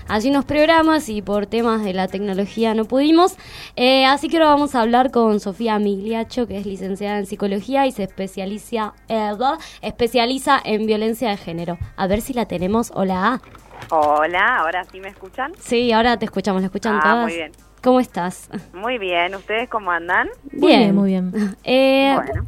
allí 0.09 0.27
en 0.27 0.33
los 0.33 0.43
programas 0.43 1.07
y 1.07 1.21
por 1.21 1.45
temas 1.45 1.81
de 1.81 1.93
la 1.93 2.09
tecnología 2.09 2.73
no 2.73 2.83
pudimos. 2.83 3.37
Eh, 3.77 4.03
así 4.03 4.27
que 4.27 4.35
ahora 4.35 4.49
vamos 4.49 4.75
a 4.75 4.81
hablar 4.81 5.11
con 5.11 5.39
Sofía 5.39 5.79
Migliacho, 5.79 6.47
que 6.47 6.57
es 6.57 6.65
licenciada 6.65 7.17
en 7.17 7.27
psicología 7.27 7.87
y 7.87 7.93
se 7.93 8.03
especializa, 8.03 8.93
eh, 9.07 9.31
especializa 9.81 10.59
en 10.65 10.85
violencia 10.85 11.29
de 11.29 11.37
género. 11.37 11.77
A 11.95 12.07
ver 12.07 12.19
si 12.19 12.33
la 12.33 12.45
tenemos. 12.45 12.91
Hola. 12.93 13.41
Hola, 13.89 14.59
¿ahora 14.59 14.83
sí 14.85 14.99
me 14.99 15.09
escuchan? 15.09 15.51
Sí, 15.59 15.91
ahora 15.91 16.17
te 16.17 16.25
escuchamos. 16.25 16.61
¿La 16.61 16.67
escuchan 16.67 16.95
Ah, 16.97 17.01
todas? 17.03 17.23
muy 17.25 17.33
bien. 17.35 17.51
¿Cómo 17.83 17.99
estás? 17.99 18.49
Muy 18.73 18.97
bien, 18.97 19.35
¿ustedes 19.35 19.67
cómo 19.69 19.91
andan? 19.91 20.27
Muy 20.53 20.67
bien, 20.77 20.95
muy 20.95 21.09
bien. 21.09 21.31
Eh, 21.63 22.13
Bueno. 22.15 22.45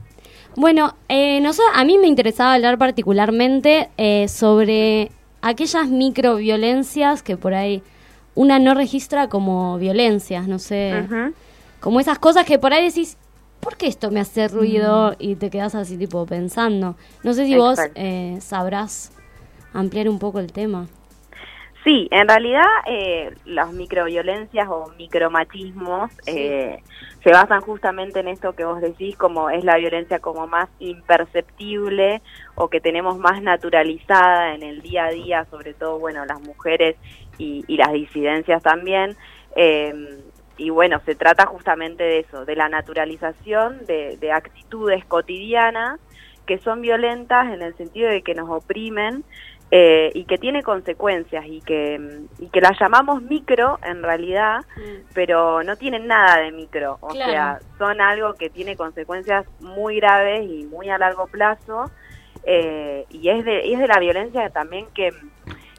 Bueno, 0.55 0.95
eh, 1.09 1.41
noso- 1.41 1.63
a 1.73 1.83
mí 1.83 1.97
me 1.97 2.05
interesaba 2.07 2.53
hablar 2.53 2.77
particularmente 2.77 3.89
eh, 3.97 4.27
sobre 4.27 5.11
aquellas 5.41 5.87
microviolencias 5.89 7.23
que 7.23 7.37
por 7.37 7.55
ahí 7.55 7.81
una 8.35 8.59
no 8.59 8.75
registra 8.75 9.29
como 9.29 9.77
violencias, 9.79 10.47
no 10.47 10.59
sé, 10.59 11.07
como 11.79 11.99
esas 11.99 12.19
cosas 12.19 12.45
que 12.45 12.59
por 12.59 12.71
ahí 12.71 12.85
decís, 12.85 13.17
¿por 13.61 13.77
qué 13.77 13.87
esto 13.87 14.11
me 14.11 14.19
hace 14.19 14.47
ruido? 14.47 15.15
Y 15.17 15.35
te 15.35 15.49
quedas 15.49 15.73
así 15.73 15.97
tipo 15.97 16.23
pensando. 16.27 16.95
No 17.23 17.33
sé 17.33 17.45
si 17.47 17.55
vos 17.57 17.79
Exacto. 17.79 17.93
eh, 17.99 18.37
sabrás 18.39 19.11
ampliar 19.73 20.07
un 20.07 20.19
poco 20.19 20.39
el 20.39 20.51
tema. 20.51 20.87
Sí, 21.83 22.07
en 22.11 22.29
realidad 22.29 22.65
eh, 22.85 23.35
las 23.43 23.73
microviolencias 23.73 24.69
o 24.69 24.93
micromachismos 24.97 26.11
eh, 26.25 26.81
se 27.21 27.31
basan 27.31 27.59
justamente 27.59 28.21
en 28.21 28.29
esto 28.29 28.53
que 28.53 28.63
vos 28.63 28.79
decís, 28.79 29.17
como 29.17 29.49
es 29.49 29.65
la 29.65 29.75
violencia 29.77 30.19
como 30.19 30.47
más 30.47 30.69
imperceptible 30.79 32.21
o 32.55 32.69
que 32.69 32.79
tenemos 32.79 33.17
más 33.17 33.41
naturalizada 33.41 34.55
en 34.55 34.63
el 34.63 34.81
día 34.81 35.05
a 35.05 35.11
día, 35.11 35.45
sobre 35.51 35.73
todo, 35.73 35.99
bueno, 35.99 36.25
las 36.25 36.39
mujeres 36.41 36.95
y, 37.37 37.65
y 37.67 37.75
las 37.75 37.91
disidencias 37.91 38.63
también. 38.63 39.17
Eh, 39.57 39.93
y 40.57 40.69
bueno, 40.69 41.01
se 41.05 41.15
trata 41.15 41.47
justamente 41.47 42.03
de 42.03 42.19
eso, 42.19 42.45
de 42.45 42.55
la 42.55 42.69
naturalización 42.69 43.85
de, 43.87 44.15
de 44.17 44.31
actitudes 44.31 45.03
cotidianas 45.03 45.99
que 46.45 46.59
son 46.59 46.81
violentas 46.81 47.53
en 47.53 47.61
el 47.61 47.75
sentido 47.75 48.09
de 48.09 48.21
que 48.21 48.35
nos 48.35 48.49
oprimen 48.49 49.23
eh, 49.75 50.11
y 50.13 50.25
que 50.25 50.37
tiene 50.37 50.61
consecuencias 50.61 51.43
y 51.47 51.59
que, 51.61 51.99
y 52.37 52.47
que 52.49 52.61
las 52.61 52.79
llamamos 52.79 53.23
micro 53.23 53.79
en 53.83 54.03
realidad, 54.03 54.59
pero 55.15 55.63
no 55.63 55.77
tienen 55.77 56.05
nada 56.05 56.37
de 56.41 56.51
micro, 56.51 56.99
o 57.01 57.07
Claro. 57.07 57.31
sea, 57.31 57.59
son 57.79 57.99
algo 57.99 58.35
que 58.35 58.51
tiene 58.51 58.75
consecuencias 58.75 59.47
muy 59.61 59.95
graves 59.95 60.43
y 60.47 60.65
muy 60.65 60.91
a 60.91 60.99
largo 60.99 61.25
plazo 61.25 61.89
eh, 62.43 63.07
y 63.09 63.29
es 63.29 63.43
de, 63.45 63.65
y 63.65 63.73
es 63.73 63.79
de 63.79 63.87
la 63.87 63.97
violencia 63.99 64.47
también 64.51 64.85
que, 64.93 65.09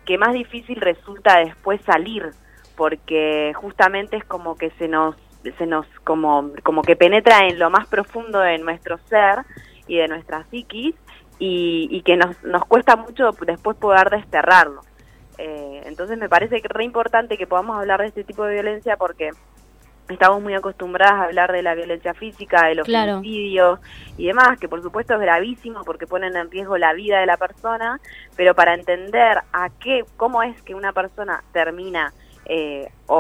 que 0.05 0.19
más 0.19 0.33
difícil 0.33 0.81
resulta 0.81 1.39
después 1.39 1.81
salir, 1.83 2.31
porque 2.77 3.53
justamente 3.55 4.17
es 4.17 4.25
como 4.25 4.57
que 4.57 4.71
se 4.71 4.89
nos 4.89 5.15
se 5.57 5.67
nos 5.67 5.87
como 6.03 6.51
como 6.65 6.83
que 6.83 6.97
penetra 6.97 7.47
en 7.47 7.61
lo 7.61 7.71
más 7.71 7.87
profundo 7.87 8.41
de 8.41 8.59
nuestro 8.59 8.99
ser 9.09 9.45
y 9.87 9.99
de 9.99 10.09
nuestra 10.09 10.43
psiquis 10.51 10.95
y, 11.45 11.89
y 11.91 12.03
que 12.03 12.17
nos, 12.17 12.43
nos 12.43 12.65
cuesta 12.65 12.97
mucho 12.97 13.31
después 13.47 13.77
poder 13.77 14.11
desterrarlo. 14.11 14.81
Eh, 15.39 15.83
entonces 15.87 16.17
me 16.17 16.29
parece 16.29 16.63
que 16.63 16.69
re 16.69 16.85
importante 16.85 17.37
que 17.37 17.47
podamos 17.47 17.77
hablar 17.79 18.01
de 18.01 18.07
este 18.07 18.25
tipo 18.25 18.45
de 18.45 18.55
violencia 18.55 18.97
porque 18.97 19.31
estamos 20.09 20.41
muy 20.43 20.55
acostumbradas 20.55 21.15
a 21.15 21.25
hablar 21.25 21.51
de 21.53 21.63
la 21.63 21.75
violencia 21.75 22.15
física, 22.15 22.67
de 22.67 22.75
los 22.77 22.87
Claro. 22.87 23.17
homicidios 23.19 23.81
y 24.17 24.27
demás, 24.27 24.59
que 24.59 24.69
por 24.69 24.83
supuesto 24.83 25.15
es 25.15 25.21
gravísimo 25.21 25.83
porque 25.85 26.07
ponen 26.07 26.37
en 26.37 26.51
riesgo 26.51 26.79
la 26.79 26.93
vida 26.93 27.21
de 27.21 27.27
la 27.27 27.37
persona, 27.37 28.01
pero 28.37 28.55
para 28.55 28.75
entender 28.75 29.39
a 29.53 29.71
qué, 29.81 30.05
cómo 30.17 30.43
es 30.43 30.61
que 30.63 30.75
una 30.75 30.93
persona 30.93 31.43
termina 31.53 32.13
eh, 32.47 32.89
o, 33.07 33.17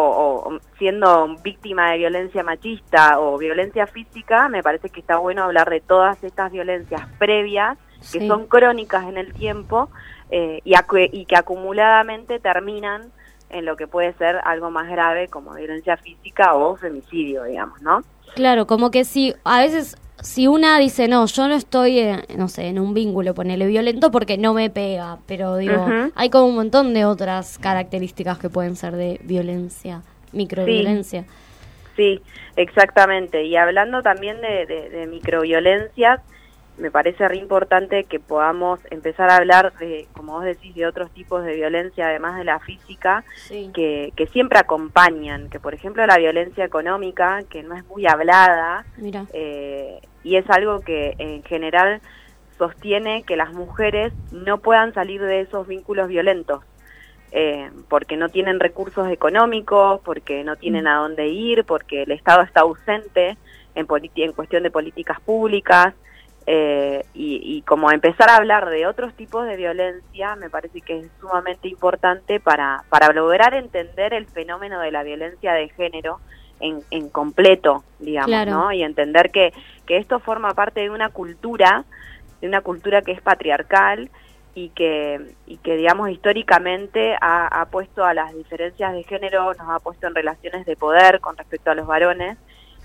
o 0.47 0.59
siendo 0.79 1.37
víctima 1.43 1.91
de 1.93 1.99
violencia 1.99 2.43
machista 2.43 3.19
o 3.21 3.39
violencia 3.39 3.87
física, 3.87 4.49
me 4.49 4.63
parece 4.63 4.89
que 4.91 5.01
está 5.01 5.17
bueno 5.19 5.43
hablar 5.45 5.71
de 5.71 5.81
todas 5.81 6.23
estas 6.23 6.53
violencias 6.53 7.03
previas 7.19 7.79
que 8.13 8.21
Sí. 8.21 8.29
son 8.29 8.47
crónicas 8.47 9.05
en 9.05 9.17
el 9.17 9.33
tiempo 9.33 9.89
eh, 10.31 10.61
y, 10.65 10.75
y 11.13 11.25
que 11.25 11.37
acumuladamente 11.37 12.39
terminan 12.39 13.11
en 13.51 13.65
lo 13.65 13.77
que 13.77 13.87
puede 13.87 14.13
ser 14.15 14.41
algo 14.45 14.71
más 14.71 14.89
grave 14.89 15.29
como 15.29 15.55
violencia 15.55 15.97
física 15.97 16.55
o 16.55 16.77
femicidio, 16.77 17.45
digamos, 17.45 17.81
¿no? 17.83 18.03
Claro, 18.35 18.67
como 18.67 18.91
que 18.91 19.05
si 19.05 19.35
a 19.45 19.61
veces 19.61 19.97
si 20.25 20.47
una 20.47 20.79
dice, 20.79 21.07
no, 21.07 21.27
yo 21.27 21.49
no 21.49 21.55
estoy, 21.55 21.99
eh, 21.99 22.25
no 22.37 22.49
sé, 22.49 22.69
en 22.69 22.79
un 22.79 22.95
vínculo, 22.95 23.35
ponele 23.35 23.67
violento 23.67 24.11
porque 24.11 24.39
no 24.39 24.55
me 24.55 24.71
pega, 24.71 25.19
pero 25.27 25.59
digo, 25.59 25.87
hay 26.15 26.31
como 26.31 26.47
un 26.47 26.55
montón 26.55 26.95
de 26.95 27.05
otras 27.05 27.59
características 27.59 28.39
que 28.39 28.49
pueden 28.49 28.75
ser 28.75 28.97
de 28.97 29.21
violencia, 29.23 30.03
microviolencia. 30.33 31.27
Sí, 31.95 32.23
exactamente. 32.57 33.45
Y 33.45 33.55
hablando 33.57 34.03
también 34.03 34.41
de, 34.41 34.65
de, 34.65 34.89
de 34.89 35.07
microviolencias, 35.07 36.21
me 36.79 36.91
parece 36.91 37.29
re 37.29 37.37
importante 37.37 38.05
que 38.05 38.19
podamos 38.19 38.81
empezar 38.91 39.31
a 39.31 39.37
hablar 39.37 39.75
de, 39.79 40.09
como 40.13 40.33
vos 40.33 40.45
decís, 40.45 40.75
de 40.75 40.87
otros 40.87 41.11
tipos 41.11 41.45
de 41.45 41.55
violencia, 41.55 42.09
además 42.09 42.37
de 42.39 42.45
la 42.45 42.59
física, 42.61 43.25
que, 43.49 44.13
que 44.17 44.27
siempre 44.29 44.59
acompañan, 44.59 45.51
que 45.51 45.61
por 45.61 45.75
ejemplo 45.75 46.05
la 46.07 46.17
violencia 46.17 46.65
económica, 46.65 47.43
que 47.49 47.63
no 47.63 47.77
es 47.77 47.85
muy 47.87 48.07
hablada, 48.07 48.85
Mira. 48.97 49.27
eh, 49.33 50.01
y 50.25 50.37
es 50.37 50.49
algo 50.51 50.81
que 50.81 51.15
en 51.19 51.45
general 51.45 52.01
sostiene 52.59 53.23
que 53.25 53.37
las 53.37 53.53
mujeres 53.53 54.13
no 54.33 54.59
puedan 54.59 54.93
salir 54.95 55.21
de 55.23 55.41
esos 55.43 55.67
vínculos 55.69 56.09
violentos. 56.09 56.63
eh, 57.37 57.71
porque 57.89 58.17
no 58.17 58.29
tienen 58.29 58.61
recursos 58.61 59.11
económicos, 59.11 60.01
porque 60.05 60.45
no 60.45 60.57
tienen 60.57 60.87
a 60.87 60.99
dónde 60.99 61.27
ir, 61.29 61.65
porque 61.65 62.03
el 62.05 62.13
Estado 62.13 62.43
está 62.43 62.61
ausente 62.61 63.37
en, 63.75 63.87
en 64.17 64.33
cuestión 64.33 64.63
de 64.63 64.71
políticas 64.71 65.21
públicas, 65.21 65.95
eh, 66.47 67.05
y, 67.15 67.41
y 67.43 67.63
como 67.63 67.91
empezar 67.91 68.31
a 68.31 68.37
hablar 68.37 68.69
de 68.69 68.87
otros 68.87 69.15
tipos 69.15 69.47
de 69.47 69.57
violencia 69.57 70.37
me 70.37 70.51
parece 70.51 70.83
que 70.83 70.99
es 70.99 71.11
sumamente 71.19 71.69
importante 71.69 72.39
para, 72.39 72.85
para 72.91 73.15
lograr 73.15 73.55
entender 73.55 74.13
el 74.13 74.27
fenómeno 74.27 74.79
de 74.81 74.93
la 74.93 75.03
violencia 75.03 75.55
de 75.55 75.71
género 75.71 76.21
en, 76.65 76.81
en 76.91 77.09
completo, 77.11 77.85
digamos, 77.99 78.29
Claro. 78.29 78.51
¿no? 78.53 78.73
Y 78.73 78.83
entender 78.83 79.31
que, 79.31 79.53
que 79.87 79.99
esto 79.99 80.19
forma 80.19 80.55
parte 80.55 80.81
de 80.81 80.91
una 80.91 81.11
cultura, 81.11 81.85
de 82.41 82.49
una 82.49 82.63
cultura 82.63 83.03
que 83.03 83.13
es 83.13 83.21
patriarcal 83.21 84.11
y 84.55 84.71
que, 84.71 85.35
y 85.47 85.59
que 85.59 85.77
digamos, 85.77 86.11
históricamente 86.11 87.17
ha, 87.21 87.61
ha 87.61 87.67
puesto 87.67 88.05
a 88.05 88.15
las 88.15 88.35
diferencias 88.35 88.95
de 88.95 89.03
género, 89.03 89.53
nos 89.55 89.69
ha 89.69 89.79
puesto 89.81 90.07
en 90.07 90.15
relaciones 90.15 90.65
de 90.65 90.75
poder 90.77 91.21
con 91.21 91.37
respecto 91.37 91.71
a 91.71 91.75
los 91.75 91.87
varones, 91.87 92.39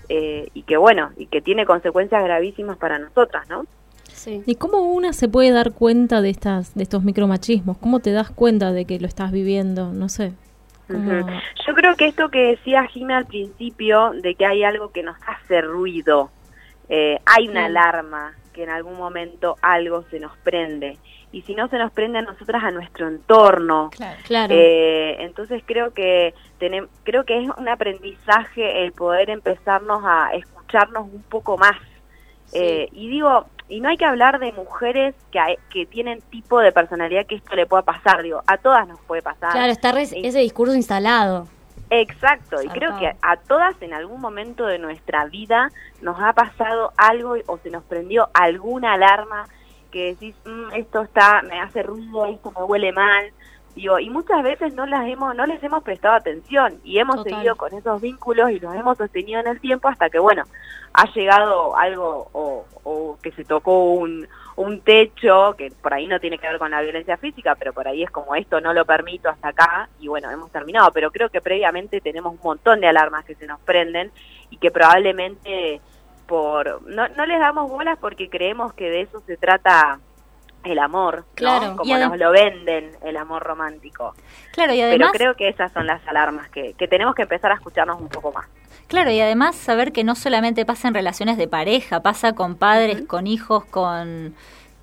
eh, 0.08 0.48
y 0.52 0.62
que 0.64 0.76
bueno, 0.76 1.10
y 1.16 1.26
que 1.26 1.40
tiene 1.40 1.64
consecuencias 1.64 2.22
gravísimas 2.22 2.76
para 2.76 2.98
nosotras, 2.98 3.48
¿no? 3.48 3.64
Sí. 4.12 4.42
¿Y 4.44 4.56
cómo 4.56 4.82
una 4.82 5.12
se 5.12 5.28
puede 5.28 5.52
dar 5.52 5.72
cuenta 5.72 6.20
de 6.20 6.30
estas 6.30 6.74
de 6.74 6.82
estos 6.82 7.02
micromachismos? 7.04 7.78
¿Cómo 7.78 8.00
te 8.00 8.12
das 8.12 8.30
cuenta 8.30 8.72
de 8.72 8.84
que 8.84 8.98
lo 8.98 9.06
estás 9.06 9.30
viviendo? 9.30 9.92
No 9.92 10.08
sé. 10.08 10.32
¿Cómo- 10.90 11.20
Ujú. 11.20 11.30
Yo 11.66 11.74
creo 11.74 11.96
que 11.96 12.06
esto 12.06 12.28
que 12.30 12.40
decía 12.52 12.84
Jimmy 12.86 13.14
al 13.14 13.26
principio, 13.26 14.10
de 14.14 14.34
que 14.34 14.46
hay 14.46 14.64
algo 14.64 14.90
que 14.92 15.02
nos 15.02 15.16
hace 15.26 15.60
ruido, 15.60 16.30
eh, 16.88 17.18
hay 17.26 17.48
una 17.48 17.60
Sí. 17.60 17.66
alarma 17.66 18.32
que 18.52 18.64
en 18.64 18.70
algún 18.70 18.96
momento 18.96 19.56
algo 19.62 20.02
se 20.10 20.18
nos 20.20 20.36
prende. 20.38 20.98
Y 21.32 21.42
si 21.42 21.54
no 21.54 21.68
se 21.68 21.78
nos 21.78 21.92
prende 21.92 22.18
a 22.18 22.22
nosotras, 22.22 22.64
a 22.64 22.72
nuestro 22.72 23.06
entorno. 23.06 23.90
Claro. 24.24 24.52
Eh, 24.56 25.16
entonces 25.20 25.62
creo 25.64 25.94
que 25.94 26.34
tenem- 26.58 26.88
creo 27.04 27.24
que 27.24 27.44
es 27.44 27.48
un 27.56 27.68
aprendizaje 27.68 28.82
el 28.84 28.90
poder 28.90 29.30
empezarnos 29.30 30.02
a 30.04 30.30
escucharnos 30.34 31.04
un 31.04 31.22
poco 31.22 31.56
más. 31.56 31.76
Eh, 32.52 32.88
y 32.90 33.08
digo, 33.08 33.46
y 33.70 33.80
no 33.80 33.88
hay 33.88 33.96
que 33.96 34.04
hablar 34.04 34.38
de 34.40 34.52
mujeres 34.52 35.14
que, 35.30 35.38
hay- 35.38 35.56
que 35.70 35.86
tienen 35.86 36.20
tipo 36.22 36.58
de 36.60 36.72
personalidad 36.72 37.24
que 37.26 37.36
esto 37.36 37.54
le 37.56 37.64
pueda 37.66 37.82
pasar, 37.82 38.22
digo, 38.22 38.42
a 38.46 38.58
todas 38.58 38.86
nos 38.86 39.00
puede 39.00 39.22
pasar. 39.22 39.52
Claro, 39.52 39.72
está 39.72 39.92
re- 39.92 40.02
Y- 40.12 40.26
ese 40.26 40.40
discurso 40.40 40.74
instalado. 40.74 41.46
Exacto, 41.88 42.62
y 42.62 42.68
creo 42.68 42.96
que 42.98 43.12
a 43.22 43.36
todas 43.36 43.74
en 43.80 43.92
algún 43.94 44.20
momento 44.20 44.66
de 44.66 44.78
nuestra 44.78 45.24
vida 45.26 45.70
nos 46.02 46.20
ha 46.20 46.32
pasado 46.34 46.92
algo 46.96 47.34
o 47.46 47.58
se 47.58 47.70
nos 47.70 47.82
prendió 47.84 48.28
alguna 48.34 48.92
alarma 48.92 49.46
que 49.90 50.10
decís, 50.12 50.36
"Mm, 50.44 50.72
esto 50.74 51.02
está, 51.02 51.42
me 51.42 51.58
hace 51.60 51.82
ruido, 51.82 52.26
esto 52.26 52.52
me 52.56 52.62
huele 52.62 52.92
mal. 52.92 53.32
Digo, 53.74 53.98
y 53.98 54.10
muchas 54.10 54.42
veces 54.42 54.74
no 54.74 54.84
las 54.84 55.06
hemos, 55.06 55.34
no 55.34 55.46
les 55.46 55.62
hemos 55.62 55.82
prestado 55.82 56.16
atención 56.16 56.80
y 56.82 56.98
hemos 56.98 57.16
Total. 57.16 57.32
seguido 57.32 57.56
con 57.56 57.72
esos 57.72 58.00
vínculos 58.00 58.50
y 58.50 58.58
los 58.58 58.74
hemos 58.74 58.98
sostenido 58.98 59.40
en 59.40 59.46
el 59.46 59.60
tiempo 59.60 59.88
hasta 59.88 60.10
que 60.10 60.18
bueno, 60.18 60.42
ha 60.92 61.06
llegado 61.12 61.76
algo 61.76 62.28
o, 62.32 62.64
o 62.84 63.18
que 63.22 63.30
se 63.32 63.44
tocó 63.44 63.92
un, 63.92 64.26
un 64.56 64.80
techo 64.80 65.54
que 65.56 65.70
por 65.70 65.94
ahí 65.94 66.06
no 66.06 66.20
tiene 66.20 66.38
que 66.38 66.46
ver 66.46 66.58
con 66.58 66.70
la 66.70 66.82
violencia 66.82 67.16
física, 67.16 67.54
pero 67.54 67.72
por 67.72 67.88
ahí 67.88 68.02
es 68.02 68.10
como 68.10 68.34
esto 68.34 68.60
no 68.60 68.74
lo 68.74 68.84
permito 68.84 69.28
hasta 69.28 69.48
acá 69.48 69.88
y 70.00 70.08
bueno, 70.08 70.30
hemos 70.30 70.50
terminado, 70.50 70.90
pero 70.92 71.10
creo 71.10 71.28
que 71.30 71.40
previamente 71.40 72.00
tenemos 72.00 72.34
un 72.34 72.40
montón 72.42 72.80
de 72.80 72.88
alarmas 72.88 73.24
que 73.24 73.34
se 73.34 73.46
nos 73.46 73.60
prenden 73.60 74.10
y 74.50 74.58
que 74.58 74.70
probablemente 74.70 75.80
por 76.26 76.82
no, 76.82 77.08
no 77.08 77.26
les 77.26 77.40
damos 77.40 77.70
bolas 77.70 77.98
porque 77.98 78.28
creemos 78.28 78.72
que 78.74 78.90
de 78.90 79.02
eso 79.02 79.20
se 79.20 79.36
trata 79.36 79.98
el 80.64 80.78
amor. 80.78 81.24
Claro, 81.34 81.76
como 81.76 81.96
nos 81.96 82.16
lo 82.18 82.30
venden 82.30 82.90
el 83.04 83.16
amor 83.16 83.42
romántico. 83.42 84.14
Claro, 84.52 84.72
y 84.72 84.76
Pero 84.78 84.88
además, 84.88 85.10
creo 85.12 85.34
que 85.36 85.48
esas 85.48 85.72
son 85.72 85.86
las 85.86 86.06
alarmas 86.06 86.48
que, 86.50 86.74
que 86.74 86.88
tenemos 86.88 87.14
que 87.14 87.22
empezar 87.22 87.50
a 87.52 87.54
escucharnos 87.54 88.00
un 88.00 88.08
poco 88.08 88.32
más. 88.32 88.46
claro, 88.88 89.10
y 89.10 89.20
además 89.20 89.56
saber 89.56 89.92
que 89.92 90.04
no 90.04 90.14
solamente 90.14 90.64
pasa 90.66 90.88
en 90.88 90.94
relaciones 90.94 91.36
de 91.38 91.48
pareja, 91.48 92.00
pasa 92.00 92.32
con 92.34 92.56
padres, 92.56 93.02
con 93.06 93.26
hijos, 93.26 93.64
con 93.66 94.34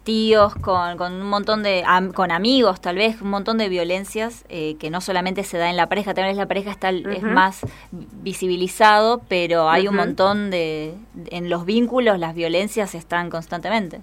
tíos, 0.04 0.56
con, 0.56 0.98
con 0.98 1.12
un 1.12 1.28
montón 1.28 1.64
de, 1.64 1.84
am- 1.86 2.14
con 2.14 2.32
amigos 2.32 2.80
tal 2.80 2.96
vez, 2.96 3.22
un 3.22 3.30
montón 3.30 3.58
de 3.58 3.68
violencias 3.68 4.46
eh, 4.48 4.78
que 4.80 4.90
no 4.90 5.02
solamente 5.02 5.44
se 5.44 5.58
da 5.58 5.70
en 5.70 5.76
la 5.76 5.90
pareja, 5.90 6.14
tal 6.14 6.24
vez 6.24 6.38
la 6.38 6.46
pareja 6.46 6.72
está, 6.72 6.92
es 6.92 7.24
más 7.24 7.60
visibilizado, 7.92 9.22
pero 9.28 9.70
hay 9.70 9.88
un 9.88 9.96
montón 9.96 10.50
de, 10.50 10.94
en 11.30 11.50
los 11.50 11.66
vínculos 11.66 12.20
las 12.20 12.36
violencias 12.36 12.96
están 12.96 13.30
constantemente. 13.30 14.00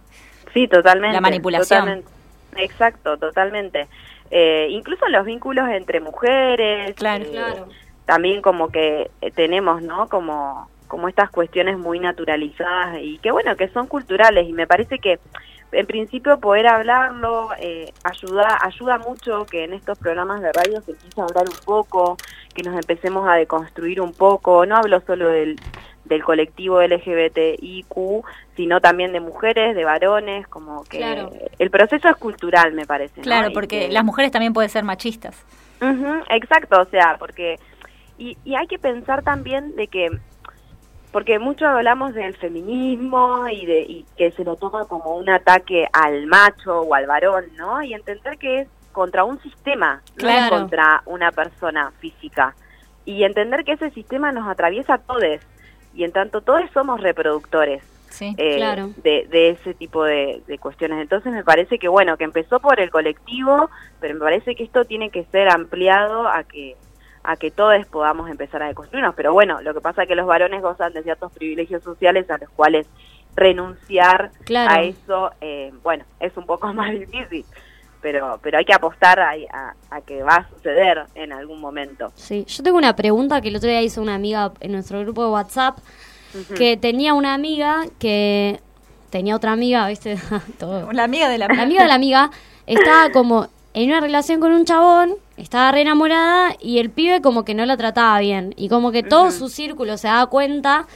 Sí, 0.54 0.68
totalmente. 0.68 1.14
La 1.14 1.20
manipulación. 1.20 1.80
totalmente. 1.80 2.08
Exacto, 2.56 3.18
totalmente. 3.18 3.88
Eh, 4.30 4.68
incluso 4.70 5.06
los 5.08 5.26
vínculos 5.26 5.68
entre 5.68 6.00
mujeres. 6.00 6.94
Claro. 6.94 7.24
eh, 7.24 7.62
También 8.06 8.40
como 8.40 8.68
que 8.68 9.10
eh, 9.20 9.30
tenemos, 9.32 9.82
¿no? 9.82 10.08
Como, 10.08 10.68
como 10.88 11.08
estas 11.08 11.30
cuestiones 11.30 11.76
muy 11.76 11.98
naturalizadas 11.98 12.98
y 13.00 13.18
que 13.18 13.32
bueno, 13.32 13.56
que 13.56 13.68
son 13.68 13.86
culturales 13.86 14.48
y 14.48 14.52
me 14.52 14.66
parece 14.66 14.98
que 14.98 15.18
en 15.72 15.86
principio 15.86 16.38
poder 16.38 16.68
hablarlo 16.68 17.48
eh, 17.58 17.92
ayuda, 18.04 18.58
ayuda 18.62 18.98
mucho 18.98 19.44
que 19.46 19.64
en 19.64 19.72
estos 19.72 19.98
programas 19.98 20.40
de 20.40 20.52
radio 20.52 20.80
se 20.82 20.92
empiece 20.92 21.20
a 21.20 21.24
hablar 21.24 21.46
un 21.48 21.64
poco, 21.64 22.16
que 22.54 22.62
nos 22.62 22.76
empecemos 22.76 23.28
a 23.28 23.34
deconstruir 23.34 24.00
un 24.00 24.12
poco. 24.12 24.64
No 24.66 24.76
hablo 24.76 25.00
solo 25.00 25.28
del, 25.28 25.56
del 26.04 26.22
colectivo 26.22 26.80
LGBTIQ, 26.82 28.24
sino 28.56 28.80
también 28.80 29.12
de 29.12 29.20
mujeres, 29.20 29.74
de 29.74 29.84
varones, 29.84 30.46
como 30.48 30.84
que 30.84 30.98
Claro. 30.98 31.32
el 31.58 31.70
proceso 31.70 32.08
es 32.08 32.16
cultural, 32.16 32.72
me 32.72 32.86
parece. 32.86 33.22
Claro, 33.22 33.50
porque 33.52 33.86
que- 33.86 33.88
las 33.92 34.04
mujeres 34.04 34.30
también 34.30 34.52
pueden 34.52 34.70
ser 34.70 34.84
machistas. 34.84 35.36
Ujú, 35.80 36.22
exacto, 36.30 36.80
o 36.80 36.84
sea, 36.86 37.16
porque 37.18 37.58
y, 38.16 38.36
y 38.44 38.54
hay 38.54 38.66
que 38.68 38.78
pensar 38.78 39.22
también 39.22 39.74
de 39.76 39.88
que 39.88 40.08
porque 41.10 41.38
mucho 41.38 41.66
hablamos 41.66 42.12
del 42.14 42.36
feminismo 42.36 43.48
y 43.48 43.66
de 43.66 43.80
y 43.82 44.04
que 44.16 44.30
se 44.32 44.44
lo 44.44 44.56
toma 44.56 44.84
como 44.86 45.16
un 45.16 45.28
ataque 45.30 45.86
al 45.92 46.26
macho 46.26 46.80
o 46.80 46.94
al 46.94 47.06
varón, 47.06 47.44
¿no? 47.56 47.82
Y 47.82 47.94
entender 47.94 48.36
que 48.38 48.60
es 48.60 48.68
contra 48.92 49.24
un 49.24 49.40
sistema, 49.42 50.02
no 50.22 50.28
es 50.28 50.48
contra 50.48 51.02
una 51.06 51.30
persona 51.32 51.92
física. 51.98 52.54
Y 53.04 53.22
entender 53.24 53.64
que 53.64 53.72
ese 53.72 53.90
sistema 53.90 54.32
nos 54.32 54.48
atraviesa 54.48 54.94
a 54.94 54.98
todos 54.98 55.40
y 55.94 56.04
en 56.04 56.12
tanto 56.12 56.40
todos 56.40 56.62
somos 56.72 57.00
reproductores 57.00 57.82
Sí, 58.10 58.32
eh, 58.38 58.56
Claro. 58.58 58.90
de, 59.02 59.26
de 59.28 59.48
ese 59.50 59.74
tipo 59.74 60.04
de, 60.04 60.40
de 60.46 60.58
cuestiones. 60.58 61.00
Entonces 61.00 61.32
me 61.32 61.42
parece 61.42 61.80
que, 61.80 61.88
bueno, 61.88 62.16
que 62.16 62.22
empezó 62.22 62.60
por 62.60 62.78
el 62.78 62.88
colectivo, 62.90 63.68
pero 64.00 64.14
me 64.14 64.20
parece 64.20 64.54
que 64.54 64.62
esto 64.62 64.84
tiene 64.84 65.10
que 65.10 65.24
ser 65.32 65.48
ampliado 65.48 66.28
a 66.28 66.44
que 66.44 66.76
a 67.26 67.36
que 67.36 67.50
todos 67.50 67.84
podamos 67.86 68.30
empezar 68.30 68.62
a 68.62 68.68
deconstruirnos. 68.68 69.14
Pero 69.16 69.32
bueno, 69.32 69.60
lo 69.62 69.72
que 69.74 69.80
pasa 69.80 70.02
es 70.02 70.08
que 70.08 70.14
los 70.14 70.26
varones 70.26 70.60
gozan 70.62 70.92
de 70.92 71.02
ciertos 71.02 71.32
privilegios 71.32 71.82
sociales 71.82 72.30
a 72.30 72.36
los 72.38 72.50
cuales 72.50 72.86
renunciar 73.34 74.30
Claro. 74.44 74.70
a 74.74 74.82
eso, 74.82 75.30
eh, 75.40 75.72
bueno, 75.82 76.04
es 76.20 76.36
un 76.36 76.46
poco 76.46 76.72
más 76.74 76.90
difícil. 76.92 77.44
Pero, 78.04 78.38
pero 78.42 78.58
hay 78.58 78.66
que 78.66 78.74
apostar 78.74 79.18
a, 79.18 79.30
a- 79.30 79.74
a 79.90 80.00
que 80.02 80.22
va 80.22 80.34
a 80.34 80.48
suceder 80.50 81.04
en 81.14 81.32
algún 81.32 81.58
momento. 81.58 82.12
Sí, 82.14 82.44
yo 82.46 82.62
tengo 82.62 82.76
una 82.76 82.94
pregunta 82.94 83.40
que 83.40 83.48
el 83.48 83.56
otro 83.56 83.70
día 83.70 83.80
hizo 83.80 84.02
una 84.02 84.14
amiga 84.14 84.52
en 84.60 84.72
nuestro 84.72 85.00
grupo 85.00 85.24
de 85.24 85.30
WhatsApp, 85.30 85.78
que 86.54 86.76
tenía 86.76 87.14
una 87.14 87.32
amiga 87.32 87.86
que 87.98 88.60
tenía 89.08 89.34
otra 89.34 89.52
amiga, 89.52 89.88
¿viste? 89.88 90.18
Todo. 90.58 90.92
La 90.92 91.04
amiga 91.04 91.30
de 91.30 91.38
la 91.38 91.48
La 91.48 91.62
amiga 91.62 91.82
de 91.84 91.88
la 91.88 91.94
amiga 91.94 92.30
estaba 92.66 93.08
como 93.10 93.48
en 93.72 93.88
una 93.88 94.00
relación 94.00 94.38
con 94.38 94.52
un 94.52 94.66
chabón, 94.66 95.14
estaba 95.38 95.72
re 95.72 95.80
enamorada 95.80 96.54
y 96.60 96.80
el 96.80 96.90
pibe 96.90 97.22
como 97.22 97.46
que 97.46 97.54
no 97.54 97.64
la 97.64 97.78
trataba 97.78 98.18
bien. 98.18 98.52
Y 98.58 98.68
como 98.68 98.92
que 98.92 99.02
todo 99.02 99.30
su 99.30 99.48
círculo 99.48 99.96
se 99.96 100.08
daba 100.08 100.26
cuenta 100.26 100.86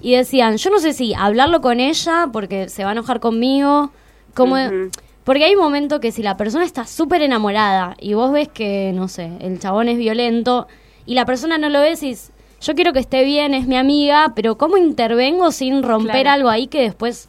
y 0.00 0.14
decían, 0.14 0.56
yo 0.58 0.70
no 0.70 0.78
sé 0.78 0.92
si 0.92 1.14
hablarlo 1.14 1.60
con 1.60 1.80
ella 1.80 2.28
porque 2.32 2.68
se 2.68 2.84
va 2.84 2.90
a 2.90 2.92
enojar 2.92 3.18
conmigo, 3.18 3.90
como... 4.34 4.54
Ujú. 4.54 4.90
Porque 5.24 5.44
hay 5.44 5.54
un 5.54 5.62
momento 5.62 6.00
que 6.00 6.12
si 6.12 6.22
la 6.22 6.36
persona 6.36 6.64
está 6.64 6.84
súper 6.86 7.22
enamorada 7.22 7.96
y 7.98 8.12
vos 8.14 8.30
ves 8.30 8.48
que, 8.48 8.92
no 8.94 9.08
sé, 9.08 9.30
el 9.40 9.58
chabón 9.58 9.88
es 9.88 9.96
violento 9.96 10.68
y 11.06 11.14
la 11.14 11.24
persona 11.24 11.56
no 11.56 11.70
lo 11.70 11.80
ves 11.80 12.02
y 12.02 12.14
yo 12.60 12.74
quiero 12.74 12.92
que 12.92 12.98
esté 12.98 13.24
bien, 13.24 13.54
es 13.54 13.66
mi 13.66 13.76
amiga, 13.76 14.32
pero 14.36 14.56
¿cómo 14.58 14.76
intervengo 14.76 15.50
sin 15.50 15.82
romper 15.82 16.22
Claro. 16.22 16.30
algo 16.30 16.48
ahí 16.50 16.66
que 16.66 16.82
después 16.82 17.28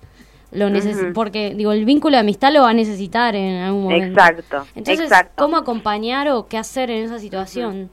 lo? 0.51 0.67
Ujú. 0.67 1.13
Porque, 1.13 1.53
digo, 1.55 1.71
el 1.71 1.85
vínculo 1.85 2.15
de 2.17 2.21
amistad 2.21 2.51
lo 2.53 2.63
va 2.63 2.69
a 2.69 2.73
necesitar 2.73 3.35
en 3.35 3.61
algún 3.61 3.83
momento. 3.83 4.07
Exacto, 4.21 4.65
Entonces, 4.75 5.05
exacto. 5.05 5.43
¿cómo 5.43 5.55
acompañar 5.57 6.27
o 6.29 6.47
qué 6.47 6.57
hacer 6.57 6.89
en 6.89 7.03
esa 7.05 7.19
situación? 7.19 7.89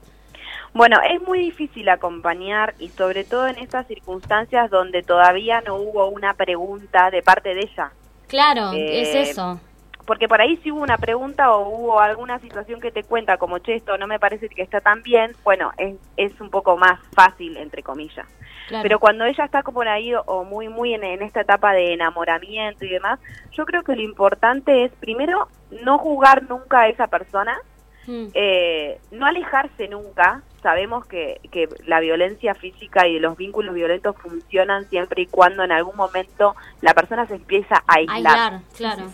Bueno, 0.74 0.96
es 1.08 1.20
muy 1.22 1.38
difícil 1.38 1.88
acompañar 1.88 2.74
y 2.78 2.88
sobre 2.88 3.24
todo 3.24 3.46
en 3.46 3.58
estas 3.58 3.86
circunstancias 3.86 4.70
donde 4.70 5.02
todavía 5.02 5.60
no 5.60 5.76
hubo 5.76 6.08
una 6.08 6.34
pregunta 6.34 7.10
de 7.10 7.22
parte 7.22 7.54
de 7.54 7.60
ella. 7.62 7.92
Claro, 8.26 8.72
Eh, 8.72 9.02
es 9.02 9.30
eso. 9.30 9.60
Porque 10.06 10.26
por 10.28 10.40
ahí 10.40 10.56
si 10.58 10.70
hubo 10.72 10.82
una 10.82 10.98
pregunta 10.98 11.52
o 11.52 11.68
hubo 11.68 12.00
alguna 12.00 12.38
situación 12.40 12.80
que 12.80 12.90
te 12.90 13.04
cuenta 13.04 13.36
como, 13.36 13.58
che, 13.58 13.76
esto 13.76 13.96
no 13.98 14.06
me 14.06 14.18
parece 14.18 14.48
que 14.48 14.62
está 14.62 14.80
tan 14.80 15.02
bien, 15.02 15.32
bueno, 15.44 15.72
es, 15.78 15.94
es 16.16 16.40
un 16.40 16.50
poco 16.50 16.76
más 16.76 16.98
fácil, 17.14 17.56
entre 17.56 17.82
comillas. 17.82 18.26
Claro. 18.68 18.82
Pero 18.82 18.98
cuando 19.00 19.24
ella 19.24 19.44
está 19.44 19.62
como 19.62 19.76
por 19.76 19.88
ahí 19.88 20.12
o- 20.14 20.44
muy, 20.44 20.68
muy 20.68 20.94
en, 20.94 21.04
en 21.04 21.22
esta 21.22 21.40
etapa 21.42 21.72
de 21.72 21.92
enamoramiento 21.92 22.84
y 22.84 22.88
demás, 22.90 23.18
yo 23.52 23.64
creo 23.64 23.82
que 23.84 23.94
lo 23.96 24.02
importante 24.02 24.84
es, 24.84 24.92
primero, 24.92 25.48
no 25.84 25.98
juzgar 25.98 26.42
nunca 26.48 26.80
a 26.82 26.88
esa 26.88 27.06
persona, 27.08 27.56
Mm. 28.04 28.26
eh, 28.34 28.98
no 29.12 29.26
alejarse 29.26 29.86
nunca. 29.86 30.42
Sabemos 30.60 31.06
que, 31.06 31.40
que 31.52 31.68
la 31.86 32.00
violencia 32.00 32.52
física 32.56 33.06
y 33.06 33.20
los 33.20 33.36
vínculos 33.36 33.76
violentos 33.76 34.16
funcionan 34.16 34.88
siempre 34.90 35.22
y 35.22 35.26
cuando 35.26 35.62
en 35.62 35.70
algún 35.70 35.94
momento 35.94 36.56
la 36.80 36.94
persona 36.94 37.26
se 37.28 37.36
empieza 37.36 37.76
a 37.86 37.94
aislar. 37.94 38.16
Aislar, 38.16 38.60
claro. 38.76 39.04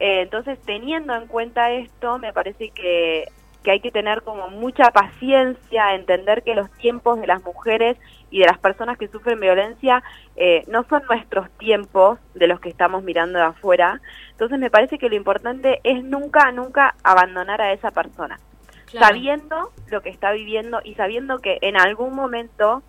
Eh, 0.00 0.22
entonces, 0.22 0.58
teniendo 0.60 1.14
en 1.14 1.26
cuenta 1.26 1.70
esto, 1.70 2.18
me 2.18 2.32
parece 2.32 2.70
que, 2.70 3.26
que 3.62 3.70
hay 3.70 3.80
que 3.80 3.90
tener 3.90 4.22
como 4.22 4.48
mucha 4.48 4.90
paciencia, 4.90 5.94
entender 5.94 6.42
que 6.42 6.54
los 6.54 6.70
tiempos 6.72 7.20
de 7.20 7.26
las 7.26 7.42
mujeres 7.42 7.96
y 8.30 8.40
de 8.40 8.46
las 8.46 8.58
personas 8.58 8.98
que 8.98 9.08
sufren 9.08 9.40
violencia 9.40 10.02
eh, 10.36 10.64
no 10.68 10.84
son 10.88 11.02
nuestros 11.08 11.48
tiempos 11.58 12.18
de 12.34 12.46
los 12.48 12.60
que 12.60 12.68
estamos 12.68 13.02
mirando 13.02 13.38
de 13.38 13.44
afuera. 13.44 14.00
Entonces, 14.32 14.58
me 14.58 14.70
parece 14.70 14.98
que 14.98 15.08
lo 15.08 15.16
importante 15.16 15.80
es 15.84 16.02
nunca, 16.04 16.52
nunca 16.52 16.94
abandonar 17.02 17.60
a 17.60 17.72
esa 17.72 17.90
persona, 17.90 18.38
Claro. 18.86 19.06
sabiendo 19.06 19.72
lo 19.88 20.00
que 20.00 20.10
está 20.10 20.30
viviendo 20.30 20.80
y 20.84 20.94
sabiendo 20.94 21.38
que 21.38 21.58
en 21.60 21.76
algún 21.76 22.14
momento 22.14 22.82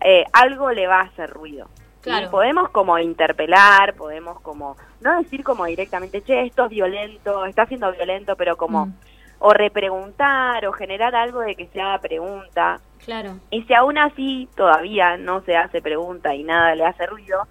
eh, 0.00 0.24
algo 0.32 0.70
le 0.70 0.86
va 0.86 1.00
a 1.00 1.04
hacer 1.04 1.28
ruido. 1.30 1.68
Podemos 2.30 2.70
como 2.70 2.98
interpelar, 2.98 3.94
podemos 3.94 4.40
como, 4.40 4.76
no 5.00 5.18
decir 5.18 5.44
como 5.44 5.66
directamente, 5.66 6.22
che, 6.22 6.46
esto 6.46 6.64
es 6.64 6.70
violento, 6.70 7.44
está 7.44 7.66
siendo 7.66 7.92
violento, 7.92 8.36
pero 8.36 8.56
como, 8.56 8.86
Mm. 8.86 8.94
o 9.40 9.52
repreguntar, 9.52 10.66
o 10.66 10.72
generar 10.72 11.14
algo 11.14 11.40
de 11.40 11.54
que 11.54 11.66
se 11.68 11.80
haga 11.80 11.98
pregunta. 11.98 12.80
Claro. 13.04 13.36
Y 13.50 13.62
si 13.62 13.74
aún 13.74 13.96
así 13.98 14.48
todavía 14.54 15.16
no 15.16 15.40
se 15.42 15.56
hace 15.56 15.80
pregunta 15.80 16.34
y 16.34 16.42
nada 16.44 16.74
le 16.74 16.84
hace 16.84 17.06
ruido, 17.06 17.46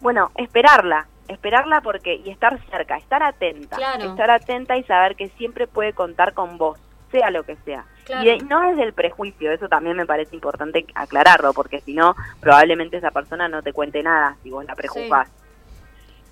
bueno, 0.00 0.30
esperarla, 0.36 1.06
esperarla 1.28 1.80
porque, 1.80 2.16
y 2.16 2.30
estar 2.30 2.58
cerca, 2.70 2.96
estar 2.96 3.22
atenta, 3.22 3.76
Claro. 3.76 4.04
estar 4.10 4.30
atenta 4.30 4.76
y 4.76 4.82
saber 4.84 5.14
que 5.16 5.28
siempre 5.30 5.66
puede 5.66 5.92
contar 5.92 6.34
con 6.34 6.58
vos, 6.58 6.78
sea 7.12 7.30
lo 7.30 7.44
que 7.44 7.56
sea. 7.64 7.84
Claro. 8.08 8.22
Y 8.24 8.26
de- 8.38 8.44
no 8.46 8.60
desde 8.62 8.82
el 8.82 8.92
prejuicio, 8.92 9.52
eso 9.52 9.68
también 9.68 9.96
me 9.96 10.04
parece 10.06 10.34
importante 10.34 10.84
aclararlo, 10.96 11.52
porque 11.52 11.80
si 11.82 11.94
no, 11.94 12.16
probablemente 12.40 12.96
esa 12.96 13.12
persona 13.12 13.48
no 13.48 13.62
te 13.62 13.72
cuente 13.72 14.02
nada 14.02 14.36
si 14.42 14.50
vos 14.50 14.64
la 14.64 14.74
prejuzgás. 14.74 15.28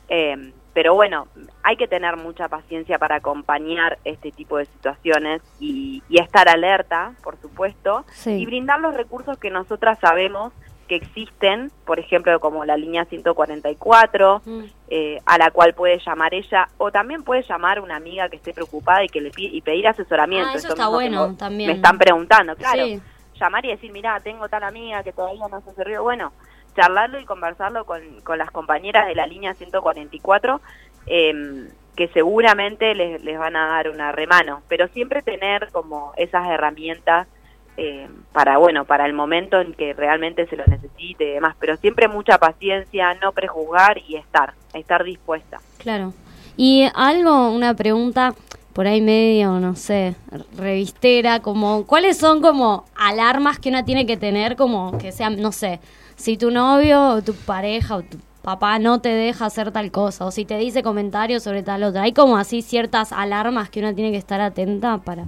Eh, 0.09 0.53
pero 0.73 0.95
bueno, 0.95 1.27
hay 1.63 1.77
que 1.77 1.89
tener 1.89 2.17
mucha 2.17 2.49
paciencia 2.49 2.99
para 2.99 3.17
acompañar 3.17 3.99
este 4.05 4.31
tipo 4.31 4.59
de 4.59 4.67
situaciones 4.67 5.41
y, 5.59 6.03
y 6.09 6.21
estar 6.21 6.49
alerta, 6.49 7.13
por 7.23 7.37
supuesto, 7.41 8.05
Sí. 8.11 8.33
y 8.33 8.47
brindar 8.47 8.81
los 8.81 8.95
recursos 8.95 9.39
que 9.39 9.51
nosotras 9.51 9.99
sabemos 10.01 10.53
que 10.87 10.97
existen, 10.97 11.71
por 11.85 11.99
ejemplo, 11.99 12.39
como 12.41 12.65
la 12.65 12.77
línea 12.77 13.05
144, 13.07 14.43
Mm. 14.45 14.61
eh, 14.89 15.21
a 15.27 15.39
la 15.39 15.51
cual 15.51 15.75
puede 15.75 15.99
llamar 15.99 16.33
ella, 16.35 16.69
o 16.79 16.91
también 16.91 17.23
puede 17.23 17.43
llamar 17.43 17.81
una 17.81 17.97
amiga 17.97 18.29
que 18.29 18.37
esté 18.37 18.53
preocupada 18.53 19.05
y 19.05 19.09
que 19.09 19.21
le 19.21 19.31
pi- 19.31 19.51
y 19.53 19.61
pedir 19.61 19.89
asesoramiento. 19.89 20.49
Ah, 20.49 20.57
eso 20.57 20.69
Esto 20.69 20.75
está 20.75 20.89
bueno 20.89 21.35
también. 21.37 21.71
Me 21.71 21.77
están 21.77 21.99
preguntando, 21.99 22.55
claro. 22.57 22.85
Sí. 22.85 23.01
Llamar 23.41 23.65
y 23.67 23.69
decir, 23.71 23.93
mira, 23.93 24.19
tengo 24.21 24.49
tal 24.49 24.63
amiga 24.63 25.03
que 25.03 25.13
todavía 25.13 25.47
no 25.51 25.61
se 25.61 25.85
ruido. 25.85 26.03
Bueno, 26.03 26.33
charlarlo 26.75 27.21
y 27.21 27.25
conversarlo 27.25 27.85
con, 27.85 28.01
con 28.23 28.39
las 28.39 28.51
compañeras 28.51 29.07
de 29.09 29.15
la 29.15 29.27
línea 29.27 29.55
144, 29.55 30.61
eh, 31.07 31.69
que 31.97 32.09
seguramente 32.09 32.95
les, 32.95 33.23
les 33.25 33.39
van 33.39 33.57
a 33.57 33.67
dar 33.69 33.89
una 33.91 34.13
remano, 34.13 34.63
pero 34.69 34.87
siempre 34.89 35.23
tener 35.23 35.71
como 35.73 36.13
esas 36.17 36.47
herramientas 36.49 37.27
eh, 37.77 38.09
para, 38.33 38.59
bueno, 38.59 38.85
para 38.85 39.07
el 39.07 39.13
momento 39.13 39.61
en 39.61 39.75
que 39.75 39.93
realmente 39.93 40.47
se 40.47 40.57
lo 40.57 40.65
necesite 40.67 41.25
y 41.25 41.33
demás, 41.33 41.57
pero 41.59 41.77
siempre 41.77 42.09
mucha 42.09 42.39
paciencia, 42.39 43.15
no 43.15 43.33
prejuzgar 43.33 43.99
y 43.99 44.17
estar, 44.17 44.55
estar 44.75 45.05
dispuesta. 45.05 45.61
Claro. 45.79 46.13
Y 46.57 46.89
algo, 46.95 47.51
una 47.51 47.75
pregunta 47.75 48.35
por 48.73 48.87
ahí 48.87 49.01
medio, 49.01 49.59
no 49.59 49.75
sé, 49.75 50.17
revistera, 50.57 51.41
como, 51.41 51.87
¿cuáles 51.87 52.19
son 52.19 52.43
como 52.43 52.85
alarmas 52.95 53.59
que 53.59 53.71
una 53.71 53.85
tiene 53.85 54.07
que 54.07 54.17
tener 54.17 54.57
como 54.57 54.99
que 54.99 55.13
sean, 55.13 55.41
no 55.41 55.53
sé, 55.53 55.81
si 56.15 56.37
tu 56.37 56.51
novio 56.51 57.09
o 57.09 57.23
tu 57.23 57.35
pareja 57.35 57.97
o 57.97 58.03
tu 58.03 58.19
papá 58.43 58.79
no 58.79 59.01
te 59.01 59.09
deja 59.09 59.47
hacer 59.47 59.73
tal 59.73 59.91
cosa 59.91 60.25
o 60.25 60.31
si 60.31 60.45
te 60.45 60.57
dice 60.57 60.83
comentarios 60.83 61.43
sobre 61.43 61.63
tal 61.63 61.83
otra? 61.85 62.03
Hay 62.03 62.13
como 62.13 62.37
así 62.37 62.63
ciertas 62.63 63.13
alarmas 63.13 63.71
que 63.71 63.81
una 63.81 63.95
tiene 63.95 64.13
que 64.13 64.19
estar 64.19 64.41
atenta 64.41 64.99
para 64.99 65.25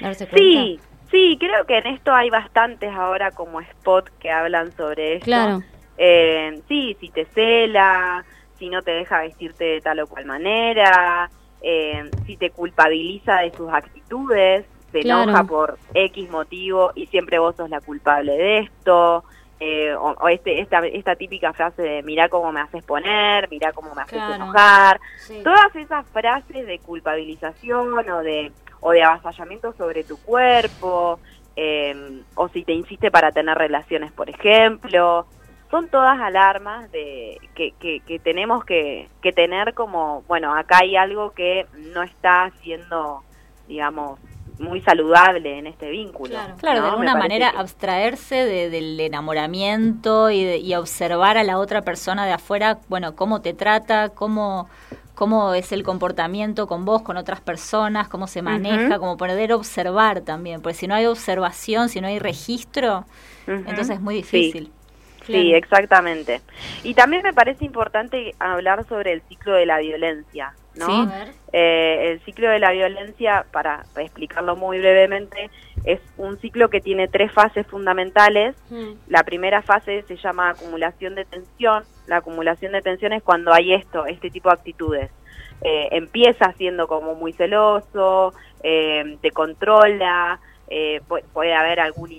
darse 0.00 0.26
cuenta. 0.26 0.62
Sí, 0.62 0.80
sí, 1.16 1.36
creo 1.40 1.64
que 1.64 1.78
en 1.78 1.86
esto 1.86 2.12
hay 2.14 2.28
bastantes 2.30 2.92
ahora 2.92 3.30
como 3.30 3.60
spot 3.60 4.10
que 4.20 4.30
hablan 4.30 4.70
sobre 4.76 5.14
esto. 5.14 5.24
Claro. 5.24 5.62
Eh, 5.96 6.60
sí, 6.68 6.94
si 7.00 7.08
te 7.10 7.24
cela, 7.34 8.24
si 8.58 8.68
no 8.68 8.82
te 8.82 8.90
deja 8.90 9.20
vestirte 9.22 9.64
de 9.64 9.80
tal 9.80 10.00
o 10.00 10.06
cual 10.06 10.26
manera, 10.26 11.30
eh, 11.62 12.10
si 12.26 12.36
te 12.36 12.50
culpabiliza 12.50 13.38
de 13.38 13.50
sus 13.56 13.72
actitudes, 13.72 14.66
se 14.92 15.00
Claro. 15.00 15.22
enoja 15.22 15.44
por 15.44 15.78
X 15.94 16.28
motivo 16.30 16.92
y 16.94 17.06
siempre 17.06 17.38
vos 17.38 17.56
sos 17.56 17.70
la 17.70 17.80
culpable 17.80 18.32
de 18.36 18.58
esto. 18.58 19.24
eh, 19.58 19.94
o, 19.94 20.10
o 20.20 20.28
este, 20.28 20.60
esta, 20.60 20.86
esta 20.86 21.16
típica 21.16 21.54
frase 21.54 21.80
de 21.80 22.02
mirá 22.02 22.28
cómo 22.28 22.52
me 22.52 22.60
haces 22.60 22.84
poner, 22.84 23.48
mirá 23.50 23.72
cómo 23.72 23.94
me 23.94 24.02
haces 24.02 24.18
Claro. 24.18 24.34
enojar, 24.34 25.00
Sí. 25.16 25.40
todas 25.42 25.74
esas 25.76 26.06
frases 26.08 26.66
de 26.66 26.78
culpabilización 26.80 28.06
o 28.10 28.22
de, 28.22 28.52
o 28.86 28.92
de 28.92 29.02
avasallamiento 29.02 29.72
sobre 29.76 30.04
tu 30.04 30.16
cuerpo, 30.18 31.18
eh, 31.56 32.22
o 32.36 32.48
si 32.50 32.62
te 32.62 32.72
insiste 32.72 33.10
para 33.10 33.32
tener 33.32 33.58
relaciones, 33.58 34.12
por 34.12 34.30
ejemplo, 34.30 35.26
son 35.72 35.88
todas 35.88 36.20
alarmas 36.20 36.92
de 36.92 37.40
que, 37.56 37.72
que, 37.80 37.98
que 38.06 38.20
tenemos 38.20 38.64
que, 38.64 39.08
que 39.22 39.32
tener 39.32 39.74
como, 39.74 40.22
bueno, 40.28 40.54
acá 40.54 40.78
hay 40.82 40.94
algo 40.96 41.32
que 41.32 41.66
no 41.94 42.04
está 42.04 42.52
siendo, 42.62 43.24
digamos, 43.66 44.20
muy 44.60 44.80
saludable 44.82 45.58
en 45.58 45.66
este 45.66 45.90
vínculo. 45.90 46.36
Claro, 46.58 46.78
¿no? 46.80 46.84
de 46.86 46.90
alguna 46.92 47.16
manera 47.16 47.50
que- 47.50 47.58
abstraerse 47.58 48.36
de- 48.36 48.70
del 48.70 49.00
enamoramiento 49.00 50.30
y, 50.30 50.44
de- 50.44 50.58
y 50.58 50.74
observar 50.76 51.36
a 51.36 51.42
la 51.42 51.58
otra 51.58 51.82
persona 51.82 52.24
de 52.24 52.32
afuera, 52.32 52.78
bueno, 52.88 53.16
cómo 53.16 53.42
te 53.42 53.52
trata, 53.52 54.10
cómo, 54.10 54.68
cómo 55.16 55.54
es 55.54 55.72
el 55.72 55.82
comportamiento 55.82 56.66
con 56.68 56.84
vos, 56.84 57.00
con 57.02 57.16
otras 57.16 57.40
personas, 57.40 58.06
cómo 58.06 58.26
se 58.26 58.42
maneja, 58.42 58.98
como 58.98 59.16
poder 59.16 59.52
observar 59.54 60.20
también, 60.20 60.60
porque 60.60 60.74
si 60.76 60.86
no 60.86 60.94
hay 60.94 61.06
observación, 61.06 61.88
si 61.88 62.00
no 62.02 62.06
hay 62.06 62.18
registro, 62.18 63.06
entonces 63.46 63.90
es 63.96 64.00
muy 64.00 64.22
Sí. 64.22 64.70
Sí, 65.26 65.54
exactamente. 65.54 66.40
Y 66.82 66.94
también 66.94 67.22
me 67.22 67.32
parece 67.32 67.64
importante 67.64 68.34
hablar 68.38 68.84
sobre 68.88 69.12
el 69.12 69.22
ciclo 69.22 69.54
de 69.54 69.66
la 69.66 69.78
violencia, 69.78 70.54
¿no? 70.76 70.86
Sí. 70.86 70.92
A 71.10 71.24
ver. 71.24 71.28
Eh, 71.52 72.10
el 72.12 72.20
ciclo 72.24 72.48
de 72.50 72.58
la 72.58 72.72
violencia, 72.72 73.46
para 73.50 73.84
explicarlo 73.96 74.56
muy 74.56 74.78
brevemente, 74.78 75.50
es 75.84 76.00
un 76.16 76.38
ciclo 76.40 76.68
que 76.68 76.80
tiene 76.80 77.08
tres 77.08 77.32
fases 77.32 77.66
fundamentales. 77.66 78.54
La 79.08 79.22
primera 79.22 79.62
fase 79.62 80.02
se 80.02 80.16
llama 80.16 80.50
acumulación 80.50 81.14
de 81.14 81.24
tensión. 81.24 81.84
La 82.06 82.18
acumulación 82.18 82.72
de 82.72 82.82
tensión 82.82 83.12
es 83.12 83.22
cuando 83.22 83.52
hay 83.52 83.72
esto, 83.74 84.06
este 84.06 84.30
tipo 84.30 84.48
de 84.50 84.54
actitudes. 84.54 85.10
Eh, 85.62 85.88
empieza 85.92 86.52
siendo 86.52 86.86
como 86.86 87.14
muy 87.14 87.32
celoso, 87.32 88.34
eh, 88.62 89.16
te 89.22 89.30
controla, 89.30 90.38
eh, 90.68 91.00
pu- 91.08 91.22
puede 91.32 91.54
haber 91.54 91.80
algún 91.80 92.10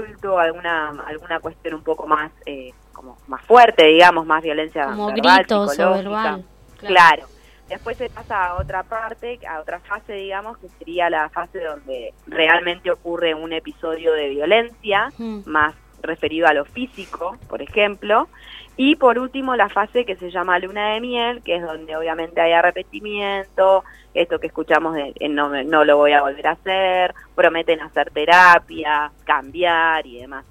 insulto, 0.00 0.38
alguna 0.38 0.90
alguna 1.06 1.40
cuestión 1.40 1.74
un 1.74 1.82
poco 1.82 2.06
más 2.06 2.30
eh, 2.46 2.72
como 2.92 3.16
más 3.26 3.42
fuerte, 3.42 3.86
digamos, 3.86 4.26
más 4.26 4.42
violencia 4.42 4.86
Como 4.86 5.06
verbal, 5.08 5.38
gritos 5.38 5.78
o 5.78 5.92
verbal. 5.92 6.44
Claro. 6.78 7.26
Después 7.68 7.96
se 7.96 8.10
pasa 8.10 8.48
a 8.48 8.54
otra 8.56 8.82
parte, 8.82 9.38
a 9.48 9.60
otra 9.60 9.80
fase, 9.80 10.12
digamos, 10.12 10.58
que 10.58 10.68
sería 10.78 11.08
la 11.08 11.30
fase 11.30 11.60
donde 11.60 12.12
realmente 12.26 12.90
ocurre 12.90 13.34
un 13.34 13.52
episodio 13.52 14.12
de 14.12 14.28
violencia, 14.28 15.10
más 15.46 15.74
referido 16.02 16.46
a 16.46 16.54
lo 16.54 16.64
físico, 16.64 17.36
por 17.48 17.62
ejemplo. 17.62 18.28
Y 18.76 18.96
por 18.96 19.18
último, 19.18 19.54
la 19.54 19.68
fase 19.68 20.04
que 20.04 20.16
se 20.16 20.30
llama 20.30 20.58
luna 20.58 20.94
de 20.94 21.00
miel, 21.00 21.42
que 21.42 21.56
es 21.56 21.62
donde 21.62 21.96
obviamente 21.96 22.40
hay 22.40 22.52
arrepentimiento, 22.52 23.84
esto 24.14 24.38
que 24.38 24.46
escuchamos 24.46 24.94
de 24.94 25.14
no, 25.28 25.48
no 25.64 25.84
lo 25.84 25.96
voy 25.96 26.12
a 26.12 26.22
volver 26.22 26.46
a 26.46 26.52
hacer, 26.52 27.14
prometen 27.34 27.80
hacer 27.80 28.10
terapia, 28.10 29.12
cambiar 29.24 30.06
y 30.06 30.20
demás. 30.20 30.44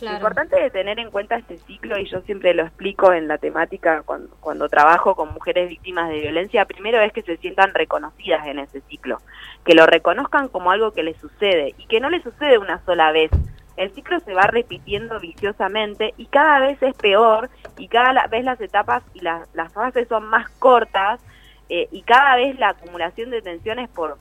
Lo 0.00 0.12
importante 0.12 0.64
es 0.64 0.72
tener 0.72 1.00
en 1.00 1.10
cuenta 1.10 1.36
este 1.36 1.58
ciclo, 1.58 1.98
y 1.98 2.08
yo 2.08 2.20
siempre 2.20 2.54
lo 2.54 2.62
explico 2.62 3.12
en 3.12 3.26
la 3.26 3.38
temática 3.38 4.02
cuando, 4.04 4.36
cuando 4.38 4.68
trabajo 4.68 5.16
con 5.16 5.32
mujeres 5.34 5.68
víctimas 5.68 6.08
de 6.08 6.20
violencia, 6.20 6.66
primero 6.66 7.00
es 7.00 7.12
que 7.12 7.22
se 7.22 7.36
sientan 7.38 7.74
reconocidas 7.74 8.46
en 8.46 8.60
ese 8.60 8.80
ciclo, 8.82 9.18
que 9.64 9.74
lo 9.74 9.86
reconozcan 9.86 10.48
como 10.48 10.70
algo 10.70 10.92
que 10.92 11.02
les 11.02 11.16
sucede 11.16 11.74
y 11.78 11.86
que 11.86 11.98
no 11.98 12.10
les 12.10 12.22
sucede 12.22 12.58
una 12.58 12.80
sola 12.84 13.10
vez. 13.10 13.30
El 13.78 13.94
ciclo 13.94 14.18
se 14.20 14.34
va 14.34 14.42
repitiendo 14.42 15.20
viciosamente 15.20 16.12
y 16.16 16.26
cada 16.26 16.58
vez 16.58 16.82
es 16.82 16.94
peor 16.96 17.48
y 17.78 17.86
cada 17.86 18.26
vez 18.26 18.44
las 18.44 18.60
etapas 18.60 19.04
y 19.14 19.20
las 19.20 19.48
las 19.54 19.72
fases 19.72 20.08
son 20.08 20.24
más 20.26 20.48
cortas 20.58 21.20
eh, 21.68 21.86
y 21.92 22.02
cada 22.02 22.34
vez 22.36 22.58
la 22.58 22.70
acumulación 22.70 23.30
de 23.30 23.40
tensiones 23.40 23.88
por 23.90 24.18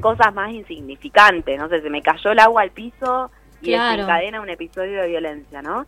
cosas 0.00 0.32
más 0.34 0.52
insignificantes, 0.52 1.58
no 1.58 1.68
sé, 1.68 1.80
se 1.80 1.90
me 1.90 2.00
cayó 2.00 2.30
el 2.30 2.38
agua 2.38 2.62
al 2.62 2.70
piso 2.70 3.30
y 3.60 3.66
Claro. 3.66 3.90
desencadena 3.90 4.40
un 4.40 4.50
episodio 4.50 5.02
de 5.02 5.08
violencia, 5.08 5.62
¿no? 5.62 5.86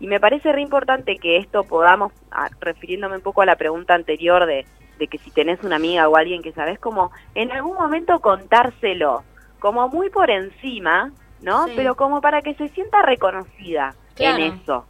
Y 0.00 0.08
me 0.08 0.18
parece 0.18 0.50
re 0.50 0.62
importante 0.62 1.18
que 1.18 1.36
esto 1.36 1.62
podamos, 1.64 2.12
refiriéndome 2.60 3.16
un 3.16 3.22
poco 3.22 3.42
a 3.42 3.46
la 3.46 3.56
pregunta 3.56 3.94
anterior 3.94 4.46
de, 4.46 4.66
de 4.98 5.06
que 5.06 5.18
si 5.18 5.30
tenés 5.30 5.62
una 5.62 5.76
amiga 5.76 6.08
o 6.08 6.16
alguien 6.16 6.42
que 6.42 6.52
sabes, 6.52 6.80
como 6.80 7.12
en 7.34 7.52
algún 7.52 7.74
momento 7.76 8.18
contárselo, 8.20 9.22
como 9.60 9.88
muy 9.88 10.08
por 10.10 10.30
encima, 10.30 11.12
¿no? 11.42 11.66
Sí. 11.66 11.72
Pero 11.76 11.94
como 11.96 12.20
para 12.20 12.42
que 12.42 12.54
se 12.54 12.68
sienta 12.68 13.02
reconocida 13.02 13.94
Claro. 14.14 14.36
en 14.44 14.52
eso. 14.54 14.84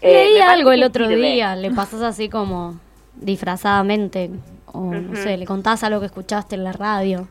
Eh, 0.00 0.12
Leí 0.12 0.38
parece 0.38 0.42
algo 0.42 0.72
el 0.72 0.82
otro 0.82 1.06
sirve. 1.06 1.20
día, 1.32 1.54
le 1.56 1.70
pasas 1.70 2.02
así 2.02 2.28
como 2.28 2.78
disfrazadamente, 3.14 4.30
o 4.66 4.92
no 4.94 5.16
sé, 5.16 5.36
le 5.36 5.46
contás 5.46 5.82
algo 5.84 6.00
que 6.00 6.06
escuchaste 6.06 6.54
en 6.54 6.64
la 6.64 6.72
radio. 6.72 7.28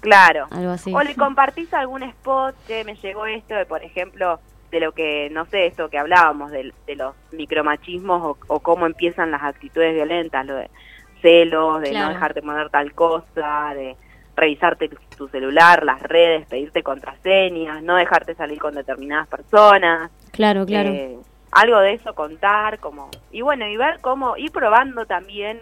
Claro. 0.00 0.46
Algo 0.50 0.72
así. 0.72 0.92
O 0.92 1.00
le 1.02 1.14
compartís 1.14 1.72
algún 1.74 2.02
spot 2.02 2.54
que 2.66 2.84
me 2.84 2.96
llegó 2.96 3.26
esto, 3.26 3.54
de, 3.54 3.66
por 3.66 3.84
ejemplo, 3.84 4.40
de 4.72 4.80
lo 4.80 4.92
que, 4.92 5.28
no 5.30 5.44
sé, 5.46 5.66
esto 5.66 5.88
que 5.90 5.98
hablábamos, 5.98 6.50
de, 6.50 6.72
de 6.86 6.96
los 6.96 7.14
micromachismos 7.30 8.20
o, 8.22 8.36
o 8.48 8.60
cómo 8.60 8.86
empiezan 8.86 9.30
las 9.30 9.42
actitudes 9.42 9.94
violentas, 9.94 10.44
lo 10.44 10.56
de 10.56 10.70
celos, 11.20 11.80
de 11.82 11.90
Claro. 11.90 12.06
no 12.08 12.12
dejarte 12.14 12.42
poner 12.42 12.68
tal 12.70 12.92
cosa, 12.94 13.72
de 13.74 13.96
revisarte 14.36 14.90
tu, 15.16 15.28
celular, 15.28 15.84
las 15.84 16.02
redes, 16.02 16.46
pedirte 16.46 16.82
contraseñas, 16.82 17.82
no 17.82 17.96
dejarte 17.96 18.34
salir 18.34 18.58
con 18.58 18.74
determinadas 18.74 19.28
personas. 19.28 20.10
Claro, 20.32 20.66
claro. 20.66 20.90
Eh, 20.90 21.16
algo 21.52 21.78
de 21.80 21.92
eso 21.92 22.14
contar, 22.14 22.78
como 22.78 23.10
y 23.30 23.42
bueno, 23.42 23.66
y 23.66 23.76
ver 23.76 24.00
cómo, 24.00 24.36
ir 24.36 24.50
probando 24.50 25.04
también 25.06 25.60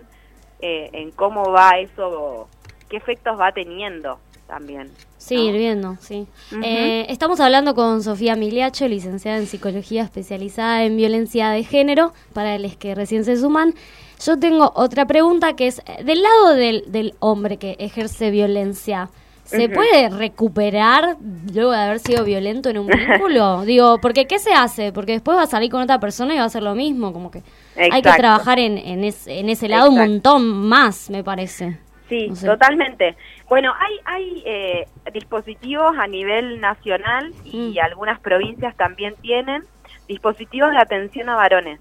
eh, 0.61 0.89
en 0.93 1.11
cómo 1.11 1.51
va 1.51 1.79
eso, 1.79 2.49
qué 2.89 2.97
efectos 2.97 3.39
va 3.39 3.53
teniendo 3.53 4.21
también. 4.51 4.91
Sí, 5.17 5.37
ir 5.37 5.57
viendo, 5.57 5.97
sí. 6.01 6.27
Eh, 6.65 7.07
estamos 7.09 7.41
hablando 7.41 7.75
con 7.75 8.03
Sofía 8.03 8.35
Miliacho, 8.37 8.89
licenciada 8.89 9.39
en 9.39 9.47
Psicología 9.47 10.03
especializada 10.03 10.83
en 10.85 10.97
violencia 10.97 11.51
de 11.51 11.63
género, 11.65 12.13
para 12.33 12.59
los 12.59 12.77
que 12.77 12.95
recién 12.95 13.25
se 13.25 13.37
suman. 13.37 13.75
Yo 14.25 14.39
tengo 14.39 14.73
otra 14.75 15.07
pregunta 15.07 15.55
que 15.55 15.69
es, 15.69 15.81
del 16.05 16.23
lado 16.23 16.55
del, 16.55 16.85
del 16.89 17.15
hombre 17.21 17.57
que 17.59 17.77
ejerce 17.79 18.31
violencia, 18.31 19.09
¿se 19.45 19.69
puede 19.75 20.09
recuperar 20.11 21.17
luego 21.53 21.71
de 21.73 21.79
haber 21.79 21.99
sido 22.01 22.25
violento 22.25 22.69
en 22.69 22.79
un 22.79 22.87
vínculo? 23.19 23.63
Digo, 23.65 23.99
porque 24.01 24.27
¿qué 24.27 24.39
se 24.39 24.53
hace? 24.53 24.93
Porque 24.93 25.13
después 25.13 25.37
va 25.39 25.43
a 25.43 25.47
salir 25.47 25.71
con 25.71 25.83
otra 25.83 26.01
persona 26.01 26.35
y 26.35 26.39
va 26.39 26.45
a 26.45 26.47
hacer 26.47 26.63
lo 26.63 26.75
mismo, 26.75 27.13
como 27.13 27.31
que 27.31 27.43
hay 27.93 28.03
que 28.03 28.09
trabajar 28.21 28.59
en, 28.59 28.79
en, 28.79 29.05
es- 29.05 29.27
en 29.27 29.49
ese 29.49 29.69
lado 29.69 29.91
un 29.91 29.97
montón 30.13 30.45
más, 30.69 31.09
me 31.11 31.23
parece. 31.25 31.79
Sí, 32.11 32.29
No 32.29 32.35
sé. 32.37 32.47
totalmente. 32.47 33.17
Bueno, 33.49 33.73
hay, 33.79 33.95
hay 34.05 34.43
eh, 34.45 34.87
dispositivos 35.13 35.97
a 35.97 36.07
nivel 36.07 36.61
nacional 36.61 37.33
y 37.45 37.79
Mm. 37.79 37.85
algunas 37.85 38.21
provincias 38.21 38.77
también 38.77 39.15
tienen 39.23 39.63
dispositivos 40.09 40.73
de 40.73 40.79
atención 40.79 41.29
a 41.31 41.37
varones 41.37 41.81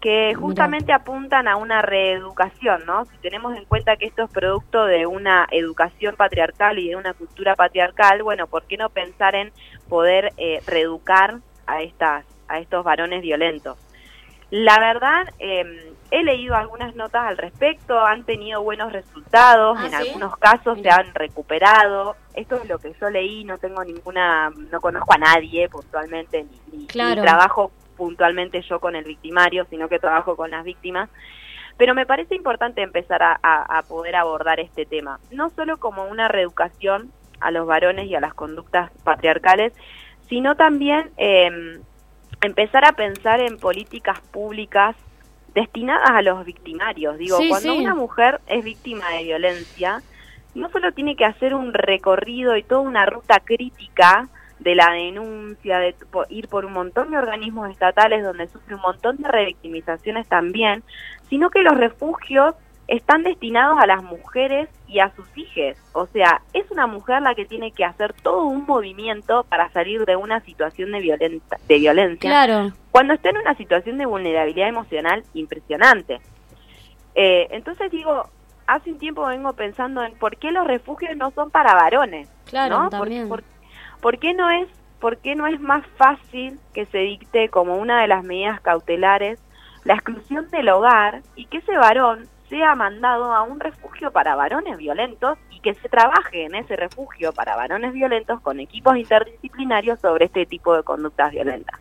que 0.00 0.32
justamente 0.34 0.92
apuntan 0.92 1.48
a 1.48 1.56
una 1.56 1.82
reeducación, 1.82 2.84
¿no? 2.86 3.04
Si 3.06 3.16
tenemos 3.18 3.56
en 3.56 3.64
cuenta 3.64 3.96
que 3.96 4.06
esto 4.06 4.24
es 4.24 4.30
producto 4.30 4.84
de 4.84 5.06
una 5.06 5.46
educación 5.50 6.14
patriarcal 6.16 6.78
y 6.78 6.88
de 6.90 6.96
una 6.96 7.14
cultura 7.14 7.56
patriarcal, 7.56 8.22
bueno, 8.22 8.46
¿por 8.46 8.64
qué 8.64 8.76
no 8.76 8.90
pensar 8.90 9.34
en 9.34 9.50
poder 9.88 10.32
eh, 10.36 10.60
reeducar 10.66 11.38
a 11.66 11.82
estas 11.82 12.24
a 12.48 12.60
estos 12.60 12.84
varones 12.84 13.22
violentos? 13.22 13.76
La 14.50 14.78
verdad, 14.78 15.26
eh, 15.40 15.92
he 16.10 16.22
leído 16.22 16.54
algunas 16.54 16.94
notas 16.94 17.24
al 17.26 17.36
respecto, 17.36 17.98
han 18.04 18.24
tenido 18.24 18.62
buenos 18.62 18.92
resultados, 18.92 19.76
Ah, 19.78 19.84
en 19.86 19.90
¿sí? 19.90 19.96
algunos 19.96 20.36
casos 20.38 20.78
se 20.80 20.90
han 20.90 21.14
recuperado. 21.14 22.16
Esto 22.34 22.56
es 22.56 22.68
lo 22.68 22.78
que 22.78 22.94
yo 23.00 23.10
leí, 23.10 23.44
no 23.44 23.58
tengo 23.58 23.84
ninguna, 23.84 24.50
no 24.70 24.80
conozco 24.80 25.12
a 25.14 25.18
nadie 25.18 25.68
puntualmente, 25.68 26.44
ni, 26.44 26.78
ni- 26.78 26.86
Claro. 26.86 27.16
ni 27.16 27.20
trabajo 27.22 27.70
puntualmente 27.96 28.62
yo 28.62 28.80
con 28.80 28.96
el 28.96 29.04
victimario, 29.04 29.66
sino 29.68 29.88
que 29.88 29.98
trabajo 29.98 30.36
con 30.36 30.50
las 30.50 30.64
víctimas. 30.64 31.10
Pero 31.76 31.94
me 31.94 32.06
parece 32.06 32.34
importante 32.34 32.80
empezar 32.82 33.22
a, 33.22 33.38
a- 33.42 33.78
a 33.78 33.82
poder 33.82 34.16
abordar 34.16 34.60
este 34.60 34.86
tema, 34.86 35.20
no 35.30 35.50
solo 35.50 35.76
como 35.78 36.04
una 36.06 36.28
reeducación 36.28 37.12
a 37.40 37.50
los 37.50 37.66
varones 37.66 38.06
y 38.06 38.14
a 38.14 38.20
las 38.20 38.34
conductas 38.34 38.90
patriarcales, 39.04 39.72
sino 40.28 40.56
también 40.56 41.10
eh, 41.18 41.80
empezar 42.40 42.84
a 42.84 42.92
pensar 42.92 43.40
en 43.40 43.58
políticas 43.58 44.20
públicas 44.20 44.96
destinadas 45.60 46.10
a 46.10 46.22
los 46.22 46.44
victimarios. 46.44 47.18
Digo, 47.18 47.38
Sí, 47.38 47.48
cuando 47.48 47.72
sí. 47.72 47.78
una 47.78 47.94
mujer 47.94 48.40
es 48.46 48.64
víctima 48.64 49.08
de 49.10 49.24
violencia, 49.24 50.02
no 50.54 50.70
solo 50.70 50.92
tiene 50.92 51.16
que 51.16 51.24
hacer 51.24 51.54
un 51.54 51.72
recorrido 51.72 52.56
y 52.56 52.62
toda 52.62 52.80
una 52.80 53.06
ruta 53.06 53.40
crítica 53.40 54.28
de 54.58 54.74
la 54.74 54.90
denuncia, 54.90 55.78
de 55.78 55.94
ir 56.30 56.48
por 56.48 56.64
un 56.64 56.72
montón 56.72 57.10
de 57.10 57.18
organismos 57.18 57.70
estatales 57.70 58.24
donde 58.24 58.48
sufre 58.48 58.74
un 58.74 58.80
montón 58.80 59.16
de 59.18 59.28
revictimizaciones 59.28 60.26
también, 60.28 60.82
sino 61.28 61.50
que 61.50 61.62
los 61.62 61.76
refugios 61.76 62.54
están 62.88 63.22
destinados 63.22 63.78
a 63.78 63.86
las 63.86 64.02
mujeres 64.02 64.68
y 64.88 64.98
a 64.98 65.10
sus 65.14 65.26
hijos. 65.36 65.76
O 65.92 66.06
sea, 66.06 66.40
es 66.54 66.68
una 66.70 66.86
mujer 66.86 67.20
la 67.22 67.34
que 67.34 67.44
tiene 67.44 67.70
que 67.70 67.84
hacer 67.84 68.14
todo 68.14 68.44
un 68.44 68.64
movimiento 68.66 69.44
para 69.44 69.70
salir 69.70 70.04
de 70.06 70.16
una 70.16 70.40
situación 70.40 70.90
de, 70.92 71.00
violenta, 71.00 71.58
de 71.68 71.78
violencia. 71.78 72.30
Claro. 72.30 72.72
Cuando 72.90 73.12
está 73.12 73.28
en 73.28 73.36
una 73.36 73.54
situación 73.54 73.98
de 73.98 74.06
vulnerabilidad 74.06 74.68
emocional 74.68 75.22
impresionante. 75.34 76.20
Eh, 77.14 77.48
entonces 77.50 77.90
digo, 77.90 78.28
hace 78.66 78.90
un 78.92 78.98
tiempo 78.98 79.26
vengo 79.26 79.52
pensando 79.52 80.02
en 80.02 80.14
por 80.14 80.36
qué 80.36 80.50
los 80.50 80.66
refugios 80.66 81.16
no 81.16 81.30
son 81.32 81.50
para 81.50 81.74
varones. 81.74 82.28
Claro, 82.46 82.78
¿no? 82.84 82.90
Por- 82.90 82.98
también. 83.00 83.28
por- 83.28 83.44
¿Por 84.00 84.18
qué 84.18 84.32
no 84.32 84.48
es 84.50 84.68
por 85.00 85.18
qué 85.18 85.34
no 85.36 85.46
es 85.46 85.60
más 85.60 85.86
fácil 85.96 86.58
que 86.74 86.84
se 86.86 86.98
dicte 86.98 87.50
como 87.50 87.76
una 87.76 88.00
de 88.00 88.08
las 88.08 88.24
medidas 88.24 88.60
cautelares 88.60 89.38
la 89.84 89.94
exclusión 89.94 90.50
del 90.50 90.68
hogar 90.70 91.22
y 91.36 91.46
que 91.46 91.58
ese 91.58 91.76
varón 91.76 92.28
sea 92.48 92.74
mandado 92.74 93.32
a 93.34 93.42
un 93.42 93.60
refugio 93.60 94.10
para 94.10 94.34
varones 94.34 94.76
violentos 94.76 95.38
y 95.50 95.60
que 95.60 95.74
se 95.74 95.88
trabaje 95.88 96.44
en 96.44 96.54
ese 96.54 96.76
refugio 96.76 97.32
para 97.32 97.56
varones 97.56 97.92
violentos 97.92 98.40
con 98.40 98.60
equipos 98.60 98.96
interdisciplinarios 98.96 100.00
sobre 100.00 100.26
este 100.26 100.46
tipo 100.46 100.74
de 100.76 100.82
conductas 100.82 101.32
violentas? 101.32 101.78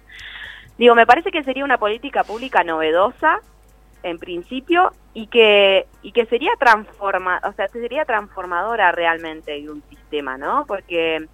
Digo, 0.77 0.93
me 0.93 1.07
parece 1.07 1.31
que 1.31 1.43
sería 1.43 1.65
una 1.65 1.77
política 1.77 2.23
pública 2.23 2.63
novedosa 2.63 3.39
en 4.03 4.19
principio 4.19 4.91
y 5.13 5.27
que 5.27 5.87
y 6.03 6.11
que 6.11 6.25
sería 6.27 6.51
transforma, 6.59 7.41
o 7.43 7.51
sea, 7.53 7.67
sería 7.69 8.05
transformadora 8.05 8.91
realmente 8.91 9.53
de 9.53 9.69
un 9.69 9.81
sistema, 9.89 10.37
¿no? 10.37 10.65
Porque 10.67 11.27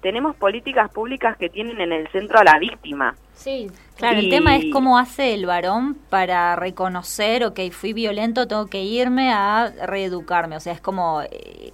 tenemos 0.00 0.34
políticas 0.36 0.90
públicas 0.90 1.36
que 1.36 1.48
tienen 1.48 1.80
en 1.80 1.92
el 1.92 2.08
centro 2.08 2.38
a 2.38 2.44
la 2.44 2.58
víctima. 2.58 3.14
Sí. 3.34 3.70
Claro, 3.96 4.18
el 4.18 4.30
tema 4.30 4.56
es 4.56 4.66
cómo 4.72 4.98
hace 4.98 5.34
el 5.34 5.44
varón 5.44 5.94
para 6.08 6.56
reconocer, 6.56 7.44
ok, 7.44 7.60
fui 7.70 7.92
violento, 7.92 8.48
tengo 8.48 8.66
que 8.66 8.82
irme 8.82 9.30
a 9.30 9.70
reeducarme. 9.86 10.56
O 10.56 10.60
sea, 10.60 10.72
es 10.72 10.80
como, 10.80 11.20
eh, 11.30 11.72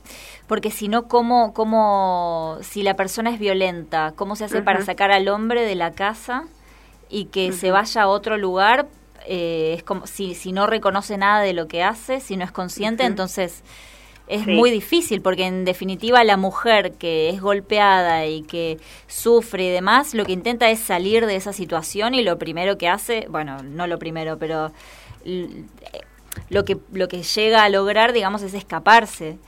porque 0.49 0.73
si 0.73 0.89
no, 0.89 1.07
¿cómo, 1.07 1.55
cómo, 1.55 2.59
si 2.63 2.83
la 2.83 2.95
persona 2.95 3.31
es 3.31 3.39
violenta, 3.39 4.13
cómo 4.17 4.35
se 4.35 4.45
hace 4.45 4.61
para 4.63 4.83
sacar 4.83 5.13
al 5.13 5.29
hombre 5.29 5.63
de 5.63 5.77
la 5.77 5.93
casa 5.93 6.45
y 7.09 7.27
que 7.27 7.53
se 7.53 7.71
vaya 7.71 8.03
a 8.03 8.09
otro 8.09 8.37
lugar? 8.39 8.87
Eh, 9.29 9.75
es 9.77 9.83
como, 9.85 10.07
si, 10.07 10.35
si 10.35 10.51
no 10.51 10.67
reconoce 10.67 11.17
nada 11.17 11.41
de 11.41 11.53
lo 11.53 11.69
que 11.69 11.85
hace, 11.85 12.21
si 12.21 12.37
no 12.37 12.45
es 12.45 12.53
consciente, 12.53 13.05
entonces 13.05 13.63
es 14.29 14.45
Sí. 14.45 14.51
muy 14.51 14.71
difícil 14.71 15.21
porque 15.23 15.47
en 15.47 15.65
definitiva 15.65 16.23
la 16.25 16.37
mujer 16.37 16.93
que 16.93 17.29
es 17.31 17.41
golpeada 17.41 18.27
y 18.27 18.43
que 18.43 18.79
sufre 19.07 19.65
y 19.67 19.71
demás, 19.71 20.15
lo 20.15 20.25
que 20.25 20.33
intenta 20.33 20.69
es 20.71 20.81
salir 20.81 21.27
de 21.27 21.37
esa 21.37 21.53
situación 21.53 22.15
y 22.15 22.23
lo 22.23 22.37
primero 22.39 22.77
que 22.79 22.89
hace, 22.89 23.27
bueno, 23.31 23.63
no 23.63 23.87
lo 23.87 23.99
primero, 23.99 24.39
pero 24.39 24.73
lo 26.51 26.65
que 26.65 26.77
lo 26.93 27.09
que 27.09 27.23
llega 27.23 27.65
a 27.65 27.69
lograr, 27.69 28.13
digamos, 28.13 28.43
es 28.43 28.55
escaparse 28.55 29.39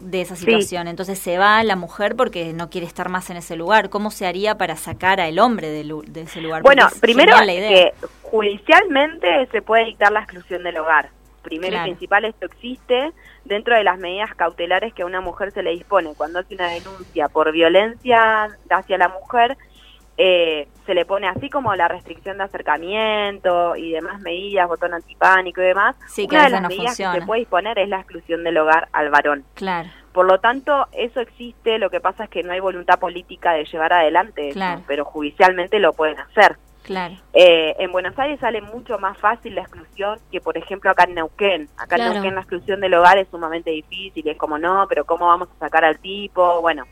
de 0.00 0.20
esa 0.20 0.36
Sí. 0.36 0.44
situación. 0.44 0.88
Entonces 0.88 1.18
se 1.18 1.38
va 1.38 1.62
la 1.64 1.76
mujer 1.76 2.16
porque 2.16 2.52
no 2.52 2.68
quiere 2.70 2.86
estar 2.86 3.08
más 3.08 3.30
en 3.30 3.36
ese 3.38 3.56
lugar. 3.56 3.88
¿Cómo 3.88 4.10
se 4.10 4.26
haría 4.26 4.56
para 4.58 4.76
sacar 4.76 5.20
al 5.20 5.38
hombre 5.38 5.68
de, 5.70 5.84
de 6.06 6.20
ese 6.22 6.40
lugar? 6.42 6.62
Bueno, 6.62 6.86
es 6.88 6.98
primero 7.00 7.34
la 7.44 7.54
idea. 7.54 7.68
que 7.70 7.94
judicialmente 8.22 9.46
se 9.52 9.62
puede 9.62 9.86
dictar 9.86 10.12
la 10.12 10.20
exclusión 10.20 10.62
del 10.64 10.76
hogar. 10.78 11.10
Primero 11.48 11.72
Claro. 11.72 11.86
y 11.86 11.90
principal, 11.90 12.24
esto 12.24 12.46
existe 12.46 13.12
dentro 13.44 13.74
de 13.74 13.84
las 13.84 13.98
medidas 13.98 14.34
cautelares 14.34 14.92
que 14.94 15.02
a 15.02 15.06
una 15.06 15.20
mujer 15.20 15.50
se 15.52 15.62
le 15.62 15.70
dispone. 15.70 16.12
Cuando 16.16 16.38
hace 16.40 16.54
una 16.54 16.68
denuncia 16.68 17.28
por 17.28 17.50
violencia 17.52 18.48
hacia 18.70 18.98
la 18.98 19.08
mujer, 19.08 19.56
eh, 20.20 20.66
se 20.84 20.94
le 20.94 21.04
pone 21.06 21.28
así 21.28 21.48
como 21.48 21.74
la 21.76 21.86
restricción 21.88 22.38
de 22.38 22.44
acercamiento 22.44 23.76
y 23.76 23.92
demás 23.92 24.20
medidas, 24.20 24.66
botón 24.68 24.94
antipánico 24.94 25.60
y 25.62 25.66
demás. 25.66 25.94
Sí, 26.08 26.26
una 26.28 26.44
de 26.44 26.50
las 26.50 26.62
no 26.62 26.68
medidas 26.68 26.96
que 26.96 27.04
se 27.12 27.22
puede 27.26 27.40
disponer 27.40 27.78
es 27.78 27.88
la 27.88 27.98
exclusión 28.00 28.42
del 28.44 28.58
hogar 28.58 28.88
al 28.92 29.10
varón. 29.10 29.44
Claro. 29.54 29.88
Por 30.12 30.26
lo 30.26 30.40
tanto, 30.40 30.88
eso 30.92 31.20
existe, 31.20 31.78
lo 31.78 31.90
que 31.90 32.00
pasa 32.00 32.24
es 32.24 32.30
que 32.30 32.42
no 32.42 32.52
hay 32.52 32.58
voluntad 32.60 32.98
política 32.98 33.52
de 33.52 33.64
llevar 33.64 33.92
adelante 33.92 34.48
eso, 34.48 34.54
Claro. 34.58 34.82
pero 34.88 35.04
judicialmente 35.04 35.78
lo 35.78 35.92
pueden 35.92 36.18
hacer. 36.18 36.56
Claro. 36.82 37.16
Eh, 37.34 37.74
en 37.78 37.92
Buenos 37.92 38.18
Aires 38.18 38.40
sale 38.40 38.62
mucho 38.62 38.98
más 38.98 39.18
fácil 39.18 39.54
la 39.54 39.60
exclusión 39.62 40.18
que, 40.32 40.40
por 40.40 40.56
ejemplo, 40.56 40.90
acá 40.90 41.04
en 41.04 41.14
Neuquén. 41.16 41.68
Acá 41.76 41.96
Claro. 41.96 42.04
en 42.06 42.12
Neuquén 42.14 42.34
la 42.34 42.40
exclusión 42.40 42.80
del 42.80 42.94
hogar 42.94 43.18
es 43.18 43.28
sumamente 43.28 43.70
difícil, 43.70 44.26
es 44.26 44.36
como 44.38 44.58
no, 44.58 44.86
pero 44.88 45.04
¿cómo 45.04 45.26
vamos 45.26 45.48
a 45.54 45.58
sacar 45.58 45.84
al 45.84 45.98
tipo? 45.98 46.60
Bueno, 46.62 46.84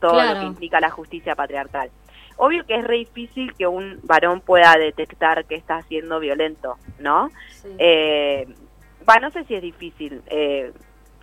todo 0.00 0.12
Claro. 0.12 0.34
lo 0.34 0.40
que 0.40 0.46
implica 0.46 0.80
la 0.80 0.90
justicia 0.90 1.34
patriarcal. 1.34 1.90
Obvio 2.36 2.64
que 2.66 2.76
es 2.76 2.84
re 2.84 2.96
difícil 2.98 3.54
que 3.54 3.66
un 3.66 3.98
varón 4.04 4.40
pueda 4.42 4.76
detectar 4.76 5.44
que 5.46 5.54
está 5.54 5.82
siendo 5.84 6.20
violento, 6.20 6.76
¿no? 6.98 7.30
Eh, 7.78 8.46
va, 9.08 9.16
no 9.20 9.30
sé 9.30 9.44
si 9.44 9.54
es 9.54 9.62
difícil. 9.62 10.22
eh, 10.26 10.72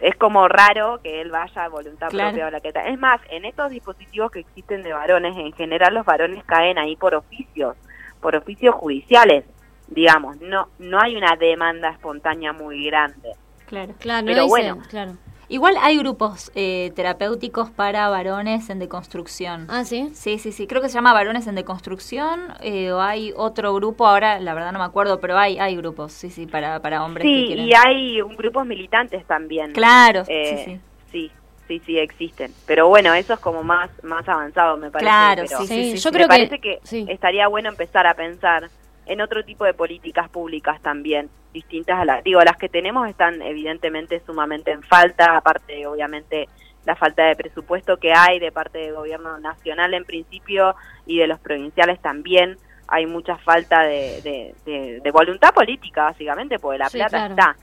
es 0.04 0.16
como 0.16 0.48
raro 0.48 1.00
que 1.02 1.22
él 1.22 1.32
vaya 1.32 1.64
a 1.66 1.70
voluntad 1.70 2.10
Claro. 2.10 2.30
propia 2.32 2.48
o 2.48 2.52
la 2.52 2.60
que 2.62 2.72
tal. 2.74 2.88
Es 2.88 3.00
más, 3.00 3.22
en 3.30 3.46
estos 3.46 3.70
dispositivos 3.72 4.32
que 4.32 4.40
existen 4.42 4.84
de 4.84 4.92
varones, 4.94 5.36
en 5.38 5.54
general 5.54 5.94
los 5.94 6.06
varones 6.06 6.44
caen 6.46 6.78
ahí 6.78 6.96
por 6.96 7.16
oficios, 7.16 7.76
por 8.22 8.36
oficios 8.36 8.76
judiciales, 8.76 9.46
digamos. 9.88 10.40
No, 10.42 10.68
no 10.80 11.00
hay 11.02 11.16
una 11.16 11.36
demanda 11.38 11.90
espontánea 11.90 12.52
muy 12.54 12.86
grande. 12.86 13.32
Claro. 13.66 13.94
Claro, 14.00 14.26
Pero 14.26 14.44
dice- 14.44 14.50
bueno. 14.50 14.78
claro. 14.90 15.14
Igual 15.54 15.76
hay 15.80 15.98
grupos 16.00 16.52
eh, 16.56 16.92
terapéuticos 16.96 17.70
para 17.70 18.10
varones 18.10 18.72
en 18.72 18.80
deconstrucción. 18.80 19.68
Ah, 19.70 19.86
sí. 19.86 20.10
Sí, 20.16 20.40
sí, 20.40 20.52
sí. 20.52 20.66
Creo 20.66 20.82
que 20.82 20.90
se 20.90 20.96
llama 20.96 21.14
Varones 21.14 21.46
en 21.46 21.54
Deconstrucción. 21.54 22.56
eh, 22.62 22.92
o 22.92 23.00
hay 23.00 23.32
otro 23.36 23.72
grupo, 23.76 24.08
ahora 24.08 24.40
la 24.40 24.56
verdad 24.56 24.72
no 24.72 24.80
me 24.80 24.86
acuerdo, 24.86 25.20
pero 25.20 25.38
hay 25.38 25.60
hay 25.60 25.76
grupos, 25.76 26.12
sí, 26.12 26.32
sí, 26.32 26.48
para, 26.48 26.80
para 26.80 27.06
hombres 27.06 27.26
que 27.26 27.34
Sí, 27.36 27.46
quieren. 27.46 27.68
y 27.68 27.74
hay 27.76 28.22
un 28.24 28.36
grupos 28.36 28.66
militantes 28.66 29.24
también. 29.28 29.74
Claro, 29.74 30.24
Eh, 30.28 30.64
sí, 30.66 30.72
sí. 30.72 30.80
sí, 31.12 31.32
sí, 31.68 31.82
sí, 31.86 32.00
existen. 32.00 32.52
Pero 32.66 32.88
bueno, 32.88 33.14
eso 33.14 33.36
es 33.36 33.40
como 33.40 33.62
más 33.62 33.92
más 34.02 34.28
avanzado, 34.28 34.78
me 34.78 34.90
parece. 34.90 35.06
Claro, 35.12 35.44
pero 35.48 35.60
sí, 35.60 35.68
sí, 35.68 35.84
sí, 35.92 35.98
yo 35.98 36.10
sí. 36.10 36.16
creo 36.16 36.28
me 36.28 36.34
que- 36.34 36.48
parece 36.48 36.60
que, 36.60 36.80
sí. 36.84 37.06
estaría 37.08 37.48
bueno 37.48 37.70
empezar 37.70 38.08
a 38.08 38.16
pensar 38.16 38.72
en 39.06 39.22
otro 39.22 39.44
tipo 39.44 39.66
de 39.66 39.74
políticas 39.74 40.30
públicas 40.30 40.82
también, 40.82 41.30
distintas 41.54 42.00
a 42.00 42.06
las, 42.06 42.24
digo, 42.24 42.42
las 42.42 42.58
que 42.58 42.70
tenemos 42.70 43.08
están 43.10 43.42
evidentemente 43.42 44.22
sumamente 44.26 44.72
en 44.72 44.82
falta, 44.84 45.38
aparte 45.38 45.86
obviamente 45.86 46.48
la 46.86 46.96
falta 46.96 47.24
de 47.26 47.36
presupuesto 47.36 47.98
que 47.98 48.12
hay 48.14 48.40
de 48.40 48.52
parte 48.52 48.78
del 48.80 48.96
gobierno 48.96 49.40
nacional 49.40 49.94
en 49.94 50.04
principio 50.04 50.76
y 51.06 51.18
de 51.20 51.28
los 51.28 51.40
provinciales 51.40 52.02
también, 52.02 52.58
hay 52.88 53.06
mucha 53.06 53.38
falta 53.38 53.84
de, 53.84 54.22
de- 54.22 54.56
de- 54.66 55.00
de 55.02 55.12
voluntad 55.12 55.54
política 55.54 56.04
básicamente, 56.04 56.60
porque 56.60 56.80
la 56.80 56.90
Sí, 56.90 56.98
plata 56.98 57.10
claro. 57.28 57.34
está. 57.34 57.56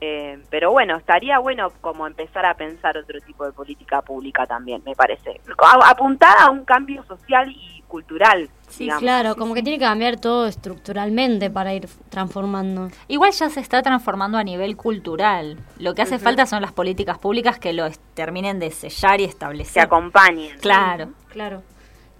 Eh, 0.00 0.38
pero 0.50 0.72
bueno, 0.72 0.96
estaría 0.96 1.38
bueno 1.38 1.70
como 1.80 2.06
empezar 2.06 2.44
a 2.44 2.54
pensar 2.54 2.98
otro 2.98 3.20
tipo 3.20 3.46
de 3.46 3.52
política 3.52 4.02
pública 4.02 4.44
también, 4.46 4.82
me 4.84 4.94
parece. 4.94 5.40
Apuntada 5.86 6.44
a 6.46 6.50
un 6.50 6.64
cambio 6.64 7.02
social 7.04 7.48
y 7.50 7.73
cultural. 7.94 8.50
Sí, 8.68 8.84
digamos. 8.84 9.02
claro, 9.02 9.36
como 9.36 9.54
que 9.54 9.62
tiene 9.62 9.78
que 9.78 9.84
cambiar 9.84 10.18
todo 10.18 10.48
estructuralmente 10.48 11.48
para 11.48 11.74
ir 11.74 11.88
transformando. 12.08 12.90
Igual 13.06 13.30
ya 13.30 13.48
se 13.50 13.60
está 13.60 13.82
transformando 13.82 14.36
a 14.36 14.42
nivel 14.42 14.76
cultural. 14.76 15.58
Lo 15.78 15.94
que 15.94 16.02
hace 16.02 16.18
falta 16.18 16.44
son 16.44 16.60
las 16.60 16.72
políticas 16.72 17.18
públicas 17.18 17.60
que 17.60 17.72
lo 17.72 17.88
terminen 18.14 18.58
de 18.58 18.72
sellar 18.72 19.20
y 19.20 19.24
establecer. 19.24 19.74
Que 19.74 19.80
acompañen. 19.80 20.58
Claro. 20.58 21.10
Claro. 21.28 21.62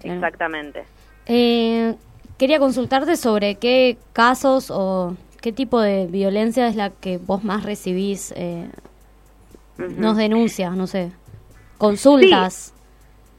Exactamente. 0.01 0.85
Eh, 1.25 1.95
quería 2.37 2.59
consultarte 2.59 3.17
sobre 3.17 3.55
qué 3.55 3.97
casos 4.13 4.71
o 4.71 5.17
qué 5.41 5.51
tipo 5.51 5.81
de 5.81 6.07
violencia 6.07 6.69
es 6.69 6.77
la 6.77 6.89
que 6.89 7.17
vos 7.17 7.43
más 7.43 7.63
recibís, 7.63 8.31
eh, 8.37 8.69
nos 9.77 10.15
denuncias, 10.15 10.73
no 10.73 10.87
sé, 10.87 11.11
consultas. 11.77 12.74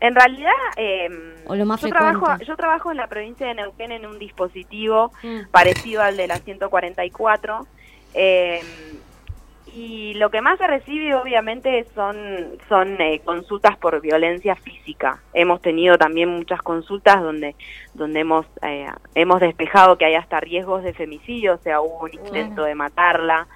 En 0.01 0.14
realidad, 0.14 0.53
eh, 0.76 1.09
O 1.47 1.55
lo 1.55 1.64
más 1.64 1.80
yo, 1.80 1.88
frecuente. 1.88 2.18
trabajo, 2.18 2.42
yo 2.44 2.57
trabajo 2.57 2.90
en 2.90 2.99
la 2.99 3.07
provincia 3.07 3.47
de 3.47 3.55
Neuquén 3.55 3.92
en 3.92 4.05
un 4.07 4.18
dispositivo 4.18 5.11
Mm. 5.22 5.49
parecido 5.51 6.03
al 6.03 6.16
de 6.16 6.26
la 6.26 6.36
144. 6.38 7.66
eh, 8.14 8.61
y 9.74 10.14
lo 10.14 10.30
que 10.30 10.40
más 10.40 10.57
se 10.59 10.66
recibe, 10.66 11.14
obviamente, 11.14 11.84
son, 11.94 12.16
son 12.66 12.99
eh, 12.99 13.20
consultas 13.24 13.76
por 13.76 14.01
violencia 14.01 14.55
física. 14.57 15.20
Hemos 15.34 15.61
tenido 15.61 15.99
también 15.99 16.30
muchas 16.30 16.62
consultas 16.62 17.20
donde, 17.22 17.55
donde 17.92 18.20
hemos, 18.20 18.47
eh, 18.62 18.88
hemos 19.14 19.38
despejado 19.40 19.99
que 19.99 20.07
hay 20.07 20.14
hasta 20.14 20.40
riesgos 20.40 20.82
de 20.82 20.94
femicidio, 20.94 21.55
o 21.55 21.59
sea, 21.59 21.82
hubo 21.82 22.05
un 22.05 22.14
intento 22.14 22.64
de 22.64 22.74
matarla. 22.74 23.47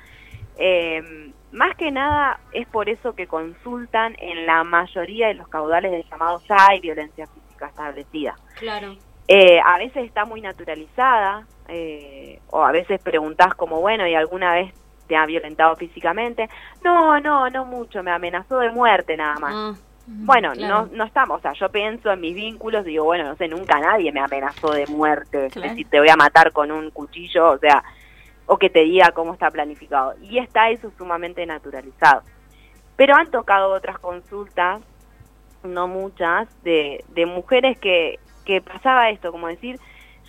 Eh, 0.59 1.33
más 1.53 1.77
que 1.77 1.91
nada 1.91 2.39
es 2.53 2.67
por 2.69 2.89
eso 2.89 3.15
que 3.15 3.27
consultan 3.27 4.15
en 4.19 4.47
la 4.47 4.65
mayoría 4.65 5.29
de 5.29 5.35
los 5.35 5.49
caudales 5.49 5.91
de 5.91 6.05
llamados 6.11 6.45
ya 6.49 6.57
hay 6.69 6.81
violencia 6.81 7.27
física 7.27 7.67
establecida. 7.67 8.37
Claro. 8.59 8.97
Eh, 9.29 9.61
a 9.65 9.79
veces 9.79 10.05
está 10.07 10.25
muy 10.25 10.41
naturalizada, 10.41 11.47
eh, 11.69 12.41
o 12.51 12.65
a 12.65 12.73
veces 12.73 13.01
preguntás 13.01 13.55
como, 13.55 13.81
bueno, 13.81 14.07
¿y 14.07 14.15
alguna 14.15 14.55
vez 14.55 14.75
te 15.07 15.17
ha 15.17 15.25
violentado 15.27 15.77
físicamente? 15.77 16.49
No, 16.83 17.21
no, 17.21 17.49
no 17.51 17.65
mucho, 17.65 18.03
me 18.03 18.11
amenazó 18.11 18.59
de 18.59 18.71
muerte 18.71 19.17
nada 19.17 19.37
más. 19.37 19.53
Ah, 19.55 19.75
Bueno, 20.07 20.51
claro. 20.53 20.87
no, 20.87 20.97
no 20.97 21.05
estamos, 21.05 21.39
o 21.39 21.43
sea, 21.43 21.53
yo 21.53 21.69
pienso 21.71 22.11
en 22.11 22.21
mis 22.21 22.35
vínculos, 22.35 22.85
digo, 22.85 23.05
bueno, 23.05 23.25
no 23.25 23.37
sé, 23.37 23.47
nunca 23.47 23.79
nadie 23.79 24.11
me 24.11 24.21
amenazó 24.21 24.73
de 24.73 24.87
muerte, 24.89 25.47
es 25.47 25.55
decir, 25.55 25.87
te 25.89 26.01
voy 26.01 26.09
a 26.09 26.17
matar 26.17 26.51
con 26.51 26.73
un 26.73 26.91
cuchillo, 26.91 27.51
o 27.51 27.59
sea, 27.59 27.85
o 28.53 28.59
que 28.59 28.69
te 28.69 28.81
diga 28.81 29.13
cómo 29.13 29.33
está 29.33 29.49
planificado. 29.49 30.15
Y 30.21 30.39
está 30.39 30.71
eso 30.71 30.91
sumamente 30.99 31.47
naturalizado. 31.47 32.23
Pero 32.97 33.15
han 33.15 33.31
tocado 33.31 33.73
otras 33.73 34.01
consultas, 34.01 34.83
no 35.63 35.87
muchas, 35.87 36.49
de, 36.65 37.05
de 37.11 37.27
mujeres 37.27 37.79
que, 37.79 38.19
que 38.45 38.61
pasaba 38.61 39.09
esto, 39.11 39.31
como 39.31 39.47
decir, 39.47 39.79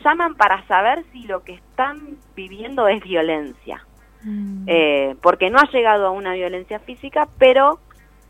llaman 0.03 0.35
para 0.35 0.63
saber 0.67 1.03
si 1.11 1.23
lo 1.23 1.41
que 1.43 1.53
están 1.53 2.17
viviendo 2.35 2.87
es 2.87 3.03
violencia. 3.03 3.83
Eh, 4.67 5.15
porque 5.23 5.49
no 5.49 5.57
ha 5.57 5.67
llegado 5.71 6.05
a 6.05 6.11
una 6.11 6.33
violencia 6.33 6.77
física, 6.77 7.27
pero 7.39 7.79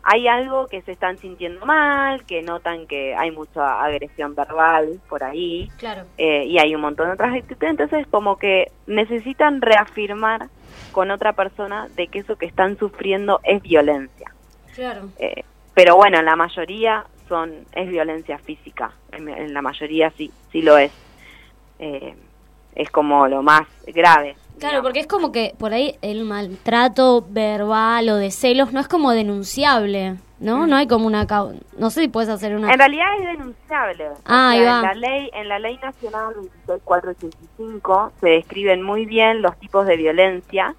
hay 0.04 0.26
algo 0.28 0.66
que 0.66 0.82
se 0.82 0.92
están 0.92 1.18
sintiendo 1.18 1.64
mal, 1.64 2.24
que 2.24 2.42
notan 2.42 2.86
que 2.86 3.14
hay 3.14 3.30
mucha 3.30 3.82
agresión 3.82 4.34
verbal 4.34 5.00
por 5.08 5.22
ahí, 5.22 5.70
Claro. 5.78 6.04
eh, 6.18 6.44
y 6.46 6.58
hay 6.58 6.74
un 6.74 6.80
montón 6.80 7.06
de 7.06 7.12
otras 7.12 7.34
actitudes, 7.34 7.70
entonces 7.70 8.06
como 8.08 8.36
que 8.36 8.72
necesitan 8.86 9.60
reafirmar 9.62 10.48
con 10.90 11.10
otra 11.10 11.32
persona 11.32 11.88
de 11.96 12.08
que 12.08 12.18
eso 12.20 12.36
que 12.36 12.46
están 12.46 12.76
sufriendo 12.78 13.40
es 13.44 13.62
violencia. 13.62 14.32
Claro. 14.74 15.08
Eh, 15.18 15.44
pero 15.74 15.96
bueno, 15.96 16.18
en 16.18 16.24
la 16.26 16.36
mayoría 16.36 17.04
son 17.28 17.52
es 17.72 17.88
violencia 17.88 18.38
física, 18.38 18.92
en, 19.12 19.28
en 19.28 19.54
la 19.54 19.62
mayoría 19.62 20.10
sí, 20.16 20.30
sí 20.50 20.62
lo 20.62 20.76
es. 20.78 20.92
Eh, 21.78 22.14
es 22.74 22.90
como 22.90 23.26
lo 23.28 23.42
más 23.42 23.62
grave. 23.86 24.34
Claro, 24.58 24.82
porque 24.82 25.00
es 25.00 25.06
como 25.06 25.32
que 25.32 25.54
por 25.58 25.72
ahí 25.72 25.96
el 26.02 26.24
maltrato 26.24 27.24
verbal 27.28 28.08
o 28.10 28.16
de 28.16 28.30
celos 28.30 28.72
no 28.72 28.78
es 28.80 28.86
como 28.88 29.10
denunciable, 29.10 30.16
¿no? 30.38 30.66
No 30.68 30.76
hay 30.76 30.86
como 30.86 31.06
una... 31.06 31.26
No 31.78 31.90
sé 31.90 32.02
si 32.02 32.08
puedes 32.08 32.28
hacer 32.30 32.54
una... 32.54 32.72
En 32.72 32.78
realidad 32.78 33.06
es 33.18 33.26
denunciable. 33.26 34.08
O 34.10 34.14
Ah, 34.24 34.50
ahí 34.50 34.60
sea, 34.60 34.70
va. 34.72 34.78
En 34.78 34.84
la 34.84 34.94
ley, 35.08 35.30
en 35.34 35.48
la 35.48 35.58
ley 35.58 35.78
nacional 35.82 36.34
26485 36.66 38.12
se 38.20 38.28
describen 38.28 38.82
muy 38.82 39.06
bien 39.06 39.42
los 39.42 39.56
tipos 39.58 39.86
de 39.86 39.96
violencia 39.96 40.74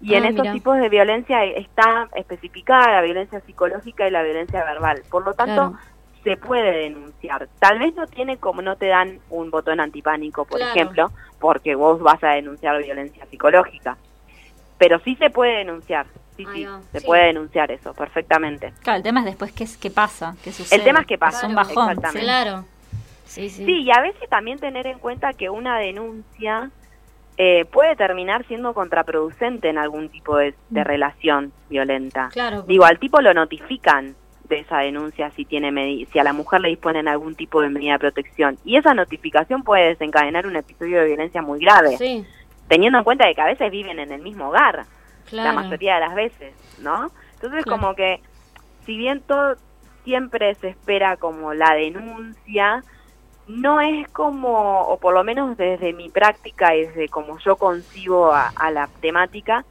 y 0.00 0.14
Ah, 0.14 0.18
en 0.18 0.24
esos 0.26 0.40
mira. 0.42 0.52
tipos 0.52 0.76
de 0.78 0.88
violencia 0.88 1.44
está 1.44 2.08
especificada 2.14 2.92
la 2.92 3.02
violencia 3.02 3.40
psicológica 3.40 4.06
y 4.06 4.10
la 4.10 4.22
violencia 4.22 4.62
verbal. 4.64 5.02
Por 5.10 5.24
lo 5.24 5.32
tanto, 5.34 5.70
Claro. 5.72 5.78
se 6.22 6.36
puede 6.36 6.70
denunciar. 6.82 7.48
Tal 7.58 7.78
vez 7.78 7.94
no 7.94 8.06
tiene 8.06 8.36
como 8.36 8.60
no 8.62 8.76
te 8.76 8.86
dan 8.86 9.20
un 9.30 9.50
botón 9.50 9.80
antipánico, 9.80 10.44
por 10.44 10.58
Claro. 10.58 10.74
ejemplo, 10.74 11.10
porque 11.40 11.74
vos 11.74 12.00
vas 12.00 12.22
a 12.24 12.28
denunciar 12.30 12.82
violencia 12.82 13.26
psicológica. 13.30 13.96
Pero 14.78 14.98
sí 15.00 15.16
se 15.16 15.30
puede 15.30 15.58
denunciar. 15.58 16.06
Sí, 16.36 16.44
sí, 16.54 16.66
se 16.92 17.00
Sí. 17.00 17.06
puede 17.06 17.24
denunciar 17.26 17.70
eso 17.70 17.94
perfectamente. 17.94 18.72
Claro, 18.82 18.98
el 18.98 19.02
tema 19.02 19.20
es 19.20 19.26
después 19.26 19.52
qué, 19.52 19.64
es- 19.64 19.78
qué 19.78 19.90
pasa, 19.90 20.36
qué 20.44 20.52
sucede. 20.52 20.78
El 20.78 20.84
tema 20.84 21.00
es 21.00 21.06
que 21.06 21.16
pasa. 21.16 21.38
Es 21.38 21.44
un 21.44 21.54
bajón. 21.54 21.88
Exactamente. 21.90 22.20
Claro. 22.20 22.64
Sí, 23.24 23.48
sí. 23.48 23.64
Sí, 23.64 23.82
y 23.82 23.90
a 23.90 24.00
veces 24.02 24.28
también 24.28 24.58
tener 24.58 24.86
en 24.86 24.98
cuenta 24.98 25.32
que 25.32 25.48
una 25.50 25.78
denuncia 25.78 26.70
eh, 27.38 27.66
puede 27.66 27.96
terminar 27.96 28.46
siendo 28.46 28.72
contraproducente 28.72 29.68
en 29.68 29.76
algún 29.76 30.08
tipo 30.08 30.38
de, 30.38 30.54
de 30.70 30.84
relación 30.84 31.52
violenta. 31.68 32.30
Claro. 32.32 32.62
Digo, 32.62 32.86
al 32.86 32.98
tipo 32.98 33.20
lo 33.20 33.34
notifican 33.34 34.14
de 34.48 34.60
esa 34.60 34.78
denuncia 34.78 35.30
si 35.32 35.44
tiene 35.44 35.70
si 36.12 36.18
a 36.18 36.24
la 36.24 36.32
mujer 36.32 36.60
le 36.60 36.68
disponen 36.68 37.08
algún 37.08 37.34
tipo 37.34 37.60
de 37.60 37.68
medida 37.70 37.92
de 37.94 37.98
protección 37.98 38.58
y 38.64 38.76
esa 38.76 38.94
notificación 38.94 39.62
puede 39.62 39.88
desencadenar 39.88 40.46
un 40.46 40.56
episodio 40.56 41.00
de 41.00 41.06
violencia 41.06 41.42
muy 41.42 41.60
grave 41.60 41.96
Sí, 41.98 42.24
teniendo 42.68 42.98
en 42.98 43.04
cuenta 43.04 43.26
de 43.26 43.34
que 43.34 43.40
a 43.40 43.46
veces 43.46 43.70
viven 43.70 43.98
en 43.98 44.12
el 44.12 44.22
mismo 44.22 44.48
hogar 44.48 44.84
claro. 45.28 45.48
la 45.50 45.62
mayoría 45.62 45.94
de 45.94 46.00
las 46.00 46.14
veces, 46.14 46.54
¿no? 46.80 47.10
Entonces 47.34 47.64
Claro. 47.64 47.80
como 47.80 47.94
que 47.94 48.20
si 48.84 48.96
bien 48.96 49.20
todo 49.20 49.56
siempre 50.04 50.54
se 50.56 50.68
espera 50.68 51.16
como 51.16 51.52
la 51.54 51.74
denuncia, 51.74 52.82
no 53.48 53.80
es 53.80 54.08
como, 54.08 54.82
o 54.82 54.98
por 54.98 55.14
lo 55.14 55.22
menos 55.24 55.56
desde 55.56 55.92
mi 55.92 56.08
práctica 56.08 56.74
y 56.74 56.86
desde 56.86 57.08
como 57.08 57.38
yo 57.38 57.56
concibo 57.56 58.32
a, 58.32 58.48
a 58.56 58.70
la 58.70 58.88
temática, 59.00 59.64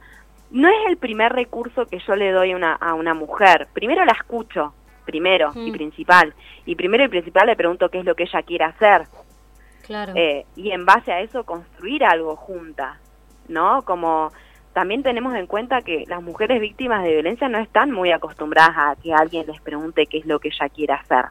no 0.50 0.68
es 0.68 0.86
el 0.88 0.96
primer 0.96 1.32
recurso 1.32 1.86
que 1.86 1.98
yo 1.98 2.16
le 2.16 2.30
doy 2.32 2.52
a 2.52 2.56
una, 2.56 2.72
a 2.74 2.94
una 2.94 3.14
mujer. 3.14 3.68
Primero 3.72 4.04
la 4.04 4.12
escucho, 4.12 4.74
primero 5.04 5.52
y 5.54 5.70
Mm. 5.70 5.74
principal. 5.74 6.34
Y 6.64 6.74
primero 6.74 7.04
y 7.04 7.08
principal 7.08 7.46
le 7.46 7.56
pregunto 7.56 7.88
qué 7.88 7.98
es 7.98 8.04
lo 8.04 8.14
que 8.14 8.24
ella 8.24 8.42
quiere 8.42 8.64
hacer. 8.64 9.06
Claro. 9.82 10.12
Eh, 10.16 10.44
y 10.56 10.70
en 10.72 10.84
base 10.84 11.12
a 11.12 11.20
eso 11.20 11.44
construir 11.44 12.04
algo 12.04 12.34
juntas, 12.36 12.98
¿no? 13.48 13.82
Como 13.82 14.32
también 14.72 15.02
tenemos 15.02 15.34
en 15.36 15.46
cuenta 15.46 15.80
que 15.82 16.04
las 16.08 16.22
mujeres 16.22 16.60
víctimas 16.60 17.02
de 17.04 17.12
violencia 17.12 17.48
no 17.48 17.58
están 17.58 17.92
muy 17.92 18.10
acostumbradas 18.12 18.76
a 18.76 18.96
que 19.00 19.14
alguien 19.14 19.46
les 19.46 19.60
pregunte 19.60 20.06
qué 20.06 20.18
es 20.18 20.26
lo 20.26 20.38
que 20.40 20.48
ella 20.48 20.68
quiere 20.68 20.92
hacer. 20.94 21.26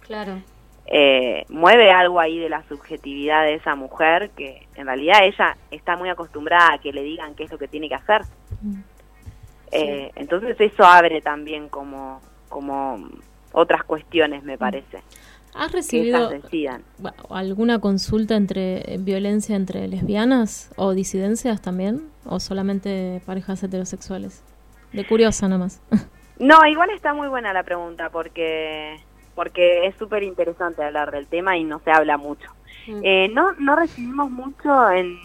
Claro. 0.00 0.42
Eh, 0.90 1.44
mueve 1.50 1.90
algo 1.90 2.18
ahí 2.18 2.38
de 2.38 2.48
la 2.48 2.62
subjetividad 2.66 3.42
de 3.44 3.56
esa 3.56 3.74
mujer 3.74 4.30
que 4.30 4.66
en 4.74 4.86
realidad 4.86 5.22
ella 5.22 5.56
está 5.70 5.96
muy 5.98 6.08
acostumbrada 6.08 6.74
a 6.74 6.78
que 6.78 6.92
le 6.92 7.02
digan 7.02 7.34
qué 7.34 7.44
es 7.44 7.50
lo 7.50 7.58
que 7.58 7.68
tiene 7.68 7.90
que 7.90 7.94
hacer. 7.94 8.22
Eh, 9.70 10.10
entonces 10.14 10.56
eso 10.58 10.84
abre 10.84 11.20
también 11.20 11.68
como, 11.68 12.22
como 12.48 13.06
otras 13.52 13.84
cuestiones, 13.84 14.42
me 14.44 14.56
parece. 14.56 15.02
¿Has 15.54 15.72
recibido 15.72 16.30
alguna 17.30 17.80
consulta 17.80 18.36
entre 18.36 18.94
eh, 18.94 18.96
violencia 18.98 19.56
entre 19.56 19.88
lesbianas 19.88 20.70
o 20.76 20.92
disidencias 20.92 21.60
también? 21.60 22.08
¿O 22.24 22.40
solamente 22.40 23.20
parejas 23.26 23.62
heterosexuales? 23.62 24.42
De 24.92 25.06
curiosa 25.06 25.48
nomás. 25.48 25.82
No, 26.40 26.64
igual 26.66 26.90
está 26.90 27.14
muy 27.14 27.26
buena 27.26 27.52
la 27.52 27.64
pregunta 27.64 28.10
porque 28.10 29.00
porque 29.38 29.86
es 29.86 29.94
súper 29.94 30.24
interesante 30.24 30.82
hablar 30.82 31.12
del 31.12 31.28
tema 31.28 31.56
y 31.56 31.62
no 31.62 31.78
se 31.84 31.92
habla 31.92 32.16
mucho. 32.16 32.50
Mm. 32.88 33.00
Eh, 33.04 33.30
no 33.32 33.52
no 33.52 33.76
recibimos 33.76 34.32
mucho 34.32 34.90
en, 34.90 35.16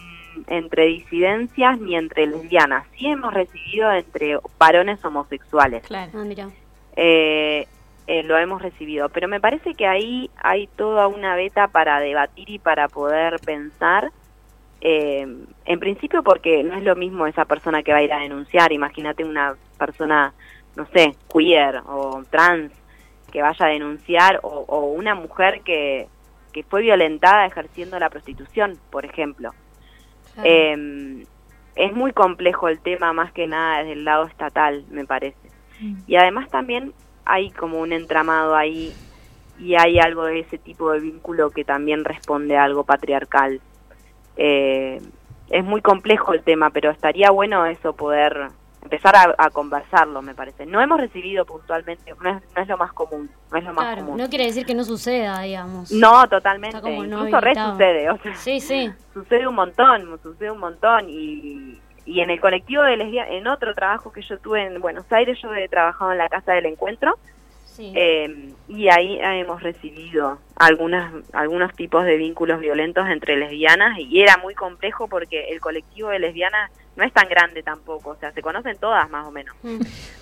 entre 0.46 0.84
disidencias 0.84 1.80
ni 1.80 1.96
entre 1.96 2.28
lesbianas. 2.28 2.86
Sí 2.96 3.08
hemos 3.08 3.34
recibido 3.34 3.90
entre 3.90 4.38
varones 4.56 5.04
homosexuales. 5.04 5.84
Claro. 5.88 6.12
Ah, 6.14 6.24
mira. 6.24 6.48
Eh, 6.94 7.66
eh, 8.06 8.22
lo 8.22 8.38
hemos 8.38 8.62
recibido, 8.62 9.08
pero 9.08 9.26
me 9.26 9.40
parece 9.40 9.74
que 9.74 9.88
ahí 9.88 10.30
hay 10.36 10.68
toda 10.68 11.08
una 11.08 11.34
beta 11.34 11.66
para 11.66 11.98
debatir 11.98 12.48
y 12.50 12.60
para 12.60 12.86
poder 12.86 13.40
pensar. 13.40 14.12
Eh, 14.80 15.26
en 15.64 15.80
principio 15.80 16.22
porque 16.22 16.62
no 16.62 16.76
es 16.76 16.84
lo 16.84 16.94
mismo 16.94 17.26
esa 17.26 17.46
persona 17.46 17.82
que 17.82 17.90
va 17.90 17.98
a 17.98 18.02
ir 18.04 18.12
a 18.12 18.20
denunciar, 18.20 18.70
imagínate 18.70 19.24
una 19.24 19.56
persona, 19.76 20.32
no 20.76 20.86
sé, 20.92 21.16
queer 21.32 21.82
o 21.88 22.22
trans 22.30 22.70
que 23.34 23.42
vaya 23.42 23.66
a 23.66 23.68
denunciar 23.68 24.38
o, 24.44 24.64
o 24.68 24.86
una 24.92 25.16
mujer 25.16 25.62
que, 25.62 26.06
que 26.52 26.62
fue 26.62 26.82
violentada 26.82 27.46
ejerciendo 27.46 27.98
la 27.98 28.08
prostitución, 28.08 28.78
por 28.90 29.04
ejemplo. 29.04 29.50
Claro. 30.34 30.48
Eh, 30.48 31.26
es 31.74 31.92
muy 31.92 32.12
complejo 32.12 32.68
el 32.68 32.78
tema 32.78 33.12
más 33.12 33.32
que 33.32 33.48
nada 33.48 33.78
desde 33.78 33.94
el 33.94 34.04
lado 34.04 34.24
estatal, 34.26 34.84
me 34.88 35.04
parece. 35.04 35.50
Y 36.06 36.14
además 36.14 36.48
también 36.48 36.94
hay 37.24 37.50
como 37.50 37.80
un 37.80 37.92
entramado 37.92 38.54
ahí 38.54 38.94
y 39.58 39.74
hay 39.74 39.98
algo 39.98 40.24
de 40.26 40.38
ese 40.38 40.56
tipo 40.56 40.92
de 40.92 41.00
vínculo 41.00 41.50
que 41.50 41.64
también 41.64 42.04
responde 42.04 42.56
a 42.56 42.62
algo 42.62 42.84
patriarcal. 42.84 43.60
Eh, 44.36 45.00
es 45.50 45.64
muy 45.64 45.82
complejo 45.82 46.32
el 46.32 46.44
tema, 46.44 46.70
pero 46.70 46.90
estaría 46.90 47.30
bueno 47.32 47.66
eso 47.66 47.94
poder 47.94 48.50
empezar 48.84 49.16
a, 49.16 49.34
a 49.38 49.50
conversarlo, 49.50 50.22
me 50.22 50.34
parece. 50.34 50.66
No 50.66 50.80
hemos 50.80 51.00
recibido 51.00 51.44
puntualmente, 51.44 52.14
no 52.22 52.30
es, 52.30 52.42
no 52.54 52.62
es 52.62 52.68
lo 52.68 52.76
más 52.76 52.92
común, 52.92 53.30
no 53.50 53.58
es 53.58 53.64
lo 53.64 53.72
más 53.72 53.86
Claro, 53.86 54.02
común. 54.04 54.18
no 54.18 54.28
quiere 54.28 54.44
decir 54.46 54.64
que 54.66 54.74
no 54.74 54.84
suceda, 54.84 55.40
digamos. 55.40 55.90
No, 55.90 56.28
totalmente. 56.28 56.80
Como 56.80 57.04
no 57.04 57.18
Incluso 57.26 57.40
re 57.40 57.54
sucede, 57.54 58.10
o 58.10 58.18
sea, 58.18 58.34
Sí, 58.36 58.60
sí. 58.60 58.92
sucede 59.12 59.46
un 59.48 59.54
montón, 59.54 60.18
sucede 60.22 60.50
un 60.50 60.58
montón 60.60 61.06
y, 61.08 61.80
y 62.04 62.20
en 62.20 62.30
el 62.30 62.40
colectivo 62.40 62.82
de 62.82 62.96
lesbianas, 62.98 63.32
en 63.32 63.46
otro 63.46 63.74
trabajo 63.74 64.12
que 64.12 64.20
yo 64.22 64.38
tuve 64.38 64.64
en 64.66 64.80
Buenos 64.80 65.10
Aires, 65.10 65.38
yo 65.42 65.52
he 65.54 65.68
trabajado 65.68 66.12
en 66.12 66.18
la 66.18 66.28
Casa 66.28 66.52
del 66.52 66.66
Encuentro 66.66 67.18
Sí. 67.74 67.92
eh, 67.96 68.52
y 68.68 68.88
ahí 68.88 69.18
hemos 69.20 69.60
recibido 69.62 70.38
algunas, 70.54 71.12
algunos 71.32 71.74
tipos 71.74 72.04
de 72.04 72.16
vínculos 72.16 72.60
violentos 72.60 73.08
entre 73.08 73.36
lesbianas 73.36 73.98
y 73.98 74.20
era 74.22 74.36
muy 74.36 74.54
complejo 74.54 75.08
porque 75.08 75.48
el 75.50 75.60
colectivo 75.60 76.10
de 76.10 76.20
lesbianas 76.20 76.70
no 76.94 77.02
es 77.02 77.12
tan 77.12 77.28
grande 77.28 77.64
tampoco, 77.64 78.10
o 78.10 78.16
sea, 78.16 78.30
se 78.30 78.42
conocen 78.42 78.76
todas 78.78 79.10
más 79.10 79.26
o 79.26 79.32
menos. 79.32 79.56
Mm. 79.64 79.80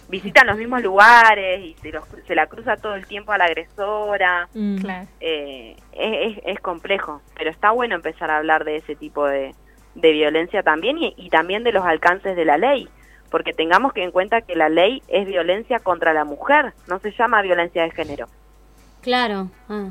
Visitan 0.09 0.47
los 0.47 0.57
mismos 0.57 0.83
lugares 0.83 1.61
y 1.61 1.75
se, 1.83 1.93
los- 1.93 2.05
se 2.27 2.35
la 2.35 2.47
cruza 2.47 2.77
todo 2.79 2.95
el 2.95 3.07
tiempo 3.07 3.33
a 3.33 3.39
la 3.39 3.45
agresora. 3.45 4.49
Mm. 4.55 4.77
Claro. 4.79 5.09
Eh, 5.21 5.77
es, 5.93 6.37
es- 6.39 6.43
es 6.47 6.61
complejo, 6.61 7.21
pero 7.37 7.51
está 7.51 7.71
bueno 7.73 7.95
empezar 7.95 8.31
a 8.31 8.39
hablar 8.39 8.65
de 8.65 8.77
ese 8.77 8.97
tipo 8.97 9.27
de, 9.27 9.55
de 9.95 10.13
violencia 10.13 10.63
también 10.63 10.97
y, 10.97 11.13
y 11.19 11.29
también 11.29 11.65
de 11.65 11.73
los 11.73 11.85
alcances 11.85 12.35
de 12.35 12.47
la 12.47 12.57
ley, 12.57 12.89
porque 13.33 13.53
tengamos 13.53 13.93
que 13.95 14.05
en 14.05 14.13
cuenta 14.13 14.43
que 14.43 14.55
la 14.55 14.69
ley 14.69 15.03
es 15.09 15.27
violencia 15.27 15.81
contra 15.81 16.13
la 16.13 16.25
mujer, 16.25 16.75
no 16.87 17.01
se 17.01 17.11
llama 17.13 17.43
violencia 17.43 17.83
de 17.83 17.91
género, 17.91 18.29
Claro. 19.01 19.49
Ah. 19.69 19.89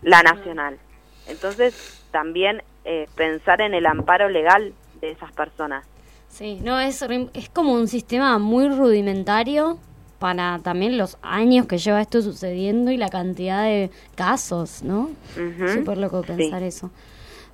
la 0.00 0.22
nacional. 0.22 0.78
Entonces, 1.26 1.74
también 2.10 2.62
eh, 2.84 3.06
pensar 3.16 3.60
en 3.60 3.74
el 3.74 3.84
amparo 3.86 4.28
legal 4.28 4.72
de 5.00 5.10
esas 5.10 5.32
personas. 5.32 5.84
Sí, 6.28 6.60
no, 6.62 6.78
es, 6.80 7.02
es 7.34 7.48
como 7.50 7.72
un 7.72 7.88
sistema 7.88 8.38
muy 8.38 8.68
rudimentario 8.68 9.78
para 10.18 10.58
también 10.62 10.96
los 10.96 11.18
años 11.22 11.66
que 11.66 11.78
lleva 11.78 12.00
esto 12.00 12.22
sucediendo 12.22 12.90
y 12.90 12.96
la 12.96 13.08
cantidad 13.08 13.64
de 13.64 13.90
casos, 14.14 14.82
¿no? 14.82 15.10
Ujú. 15.36 15.68
Súper 15.68 15.98
loco 15.98 16.22
Sí. 16.22 16.28
pensar 16.28 16.62
eso. 16.62 16.90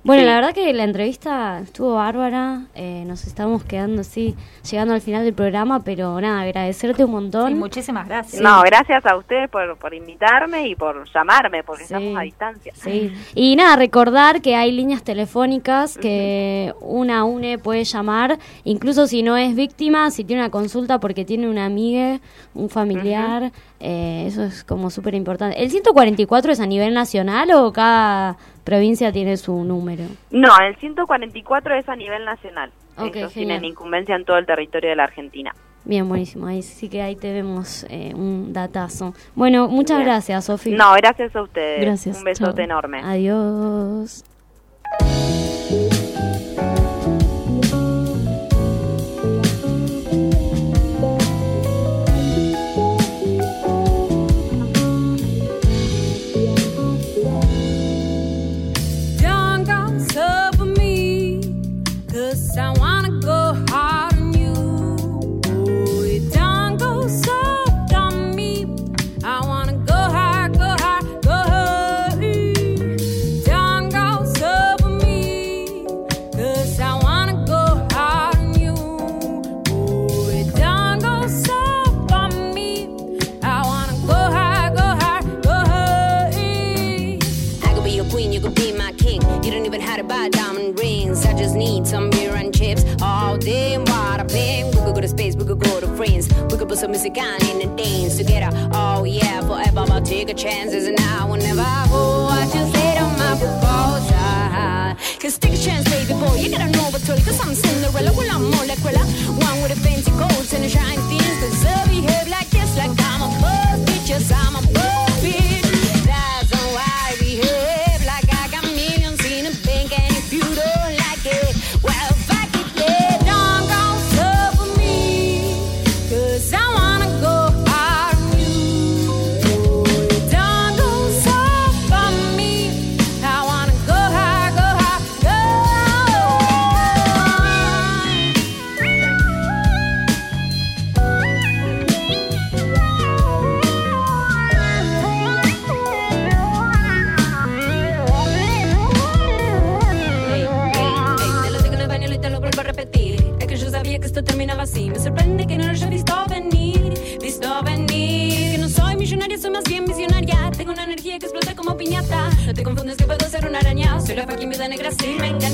Bueno, 0.03 0.21
Sí. 0.23 0.25
la 0.27 0.35
verdad 0.35 0.53
que 0.55 0.73
la 0.73 0.83
entrevista 0.83 1.59
estuvo 1.59 1.93
bárbara. 1.95 2.61
eh, 2.73 3.03
nos 3.05 3.25
estamos 3.27 3.63
quedando 3.63 4.01
así, 4.01 4.35
llegando 4.69 4.93
al 4.95 5.01
final 5.01 5.23
del 5.23 5.33
programa, 5.33 5.83
pero 5.83 6.19
nada, 6.19 6.41
agradecerte 6.41 7.03
un 7.05 7.11
montón. 7.11 7.49
Sí, 7.49 7.53
muchísimas 7.55 8.07
gracias. 8.07 8.41
No, 8.41 8.61
gracias 8.63 9.05
a 9.05 9.15
ustedes 9.15 9.49
por, 9.49 9.77
por 9.77 9.93
invitarme 9.93 10.67
y 10.67 10.75
por 10.75 11.05
llamarme, 11.13 11.63
porque 11.63 11.83
Sí. 11.85 11.93
estamos 11.93 12.17
a 12.17 12.21
distancia. 12.21 12.73
Sí. 12.75 13.11
Y 13.35 13.55
nada, 13.55 13.75
recordar 13.75 14.41
que 14.41 14.55
hay 14.55 14.71
líneas 14.71 15.03
telefónicas 15.03 15.97
que 15.97 16.73
una 16.81 17.23
UNE 17.25 17.59
puede 17.59 17.83
llamar, 17.83 18.39
incluso 18.63 19.05
si 19.07 19.21
no 19.21 19.37
es 19.37 19.53
víctima, 19.55 20.09
si 20.09 20.23
tiene 20.23 20.41
una 20.41 20.49
consulta 20.51 20.99
porque 20.99 21.25
tiene 21.25 21.47
una 21.49 21.65
amiga, 21.65 22.19
un 22.55 22.69
familiar, 22.69 23.51
eh, 23.81 24.25
eso 24.27 24.43
es 24.43 24.63
como 24.63 24.89
súper 24.89 25.15
importante. 25.15 25.61
¿El 25.61 25.69
144 25.71 26.51
es 26.51 26.59
a 26.59 26.65
nivel 26.65 26.93
nacional 26.93 27.51
o 27.51 27.73
cada 27.73 28.37
provincia 28.63 29.11
tiene 29.11 29.37
su 29.37 29.63
número? 29.63 30.03
No, 30.29 30.49
el 30.59 30.75
144 30.77 31.75
es 31.75 31.89
a 31.89 31.95
nivel 31.95 32.23
nacional. 32.25 32.71
Ok, 32.97 33.15
Ellos 33.15 33.33
tienen 33.33 33.65
incumbencia 33.65 34.15
en 34.15 34.25
todo 34.25 34.37
el 34.37 34.45
territorio 34.45 34.89
de 34.91 34.95
la 34.95 35.03
Argentina. 35.05 35.53
Bien, 35.83 36.07
buenísimo. 36.07 36.45
Ahí 36.45 36.61
sí 36.61 36.89
que 36.89 37.01
ahí 37.01 37.15
te 37.15 37.33
vemos 37.33 37.85
eh, 37.89 38.13
un 38.15 38.53
datazo. 38.53 39.15
Bueno, 39.33 39.67
muchas 39.67 39.97
Bien. 39.97 40.09
gracias, 40.09 40.45
Sofía. 40.45 40.77
No, 40.77 40.93
gracias 40.93 41.35
a 41.35 41.41
ustedes. 41.41 41.81
Gracias. 41.81 42.17
Un 42.17 42.23
besote 42.23 42.57
chao. 42.57 42.63
enorme. 42.65 43.01
Adiós. 43.03 44.23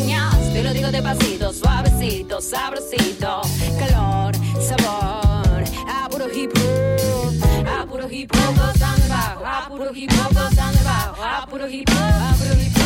Engañas. 0.08 0.54
Te 0.54 0.64
lo 0.64 0.74
digo 0.74 0.92
despacito, 0.92 1.54
suavecito, 1.54 2.42
sabrosito. 2.42 3.42
Calor, 3.80 4.36
sabor, 4.60 5.64
a 5.88 6.10
puro 6.10 6.26
hip 6.34 6.52
hop. 6.58 7.68
A 7.68 7.86
puro 7.86 8.10
hip 8.10 8.32
hop 8.34 8.56
el 9.04 9.10
bajo. 9.10 9.46
A 9.46 9.68
puro 9.70 9.92
hip 9.94 10.12
hop 10.12 10.38
el 10.38 10.84
bajo. 10.84 11.24
A 11.24 11.46
puro 11.48 11.68
hip 11.68 11.90
hop, 11.90 11.98
a 11.98 12.36
puro 12.38 12.54
hip 12.54 12.72
hop, 12.72 12.77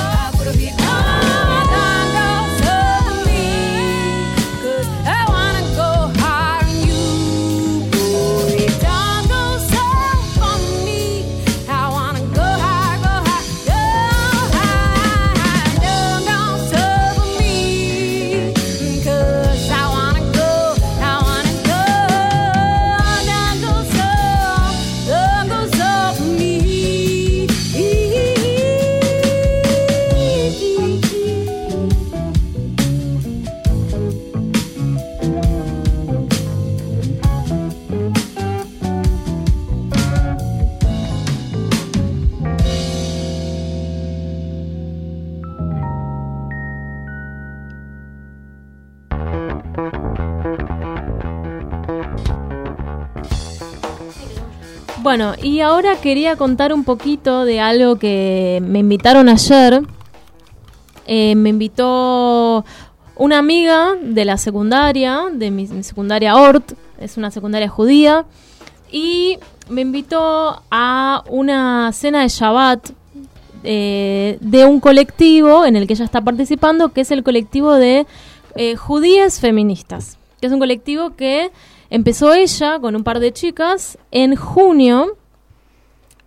Bueno, 55.11 55.33
y 55.43 55.59
ahora 55.59 55.99
quería 55.99 56.37
contar 56.37 56.71
un 56.71 56.85
poquito 56.85 57.43
de 57.43 57.59
algo 57.59 57.97
que 57.97 58.63
me 58.65 58.79
invitaron 58.79 59.27
ayer. 59.27 59.81
Eh, 61.05 61.35
me 61.35 61.49
invitó 61.49 62.63
una 63.17 63.37
amiga 63.37 63.95
de 64.01 64.23
la 64.23 64.37
secundaria, 64.37 65.23
de 65.33 65.51
mi, 65.51 65.67
secundaria 65.83 66.37
Ort, 66.37 66.75
es 66.97 67.17
una 67.17 67.29
secundaria 67.29 67.67
judía, 67.67 68.23
y 68.89 69.37
me 69.67 69.81
invitó 69.81 70.63
a 70.71 71.25
una 71.27 71.91
cena 71.91 72.21
de 72.21 72.29
Shabbat 72.29 72.91
eh, 73.65 74.37
de 74.39 74.63
un 74.63 74.79
colectivo 74.79 75.65
en 75.65 75.75
el 75.75 75.87
que 75.87 75.93
ella 75.95 76.05
está 76.05 76.21
participando, 76.21 76.93
que 76.93 77.01
es 77.01 77.11
el 77.11 77.21
colectivo 77.21 77.73
de 77.73 78.07
eh, 78.55 78.77
judías 78.77 79.41
feministas, 79.41 80.17
que 80.39 80.47
es 80.47 80.53
un 80.53 80.59
colectivo 80.59 81.17
que 81.17 81.51
empezó 81.91 82.33
ella 82.33 82.79
con 82.79 82.95
un 82.95 83.03
par 83.03 83.19
de 83.19 83.31
chicas 83.31 83.99
en 84.09 84.35
junio 84.35 85.17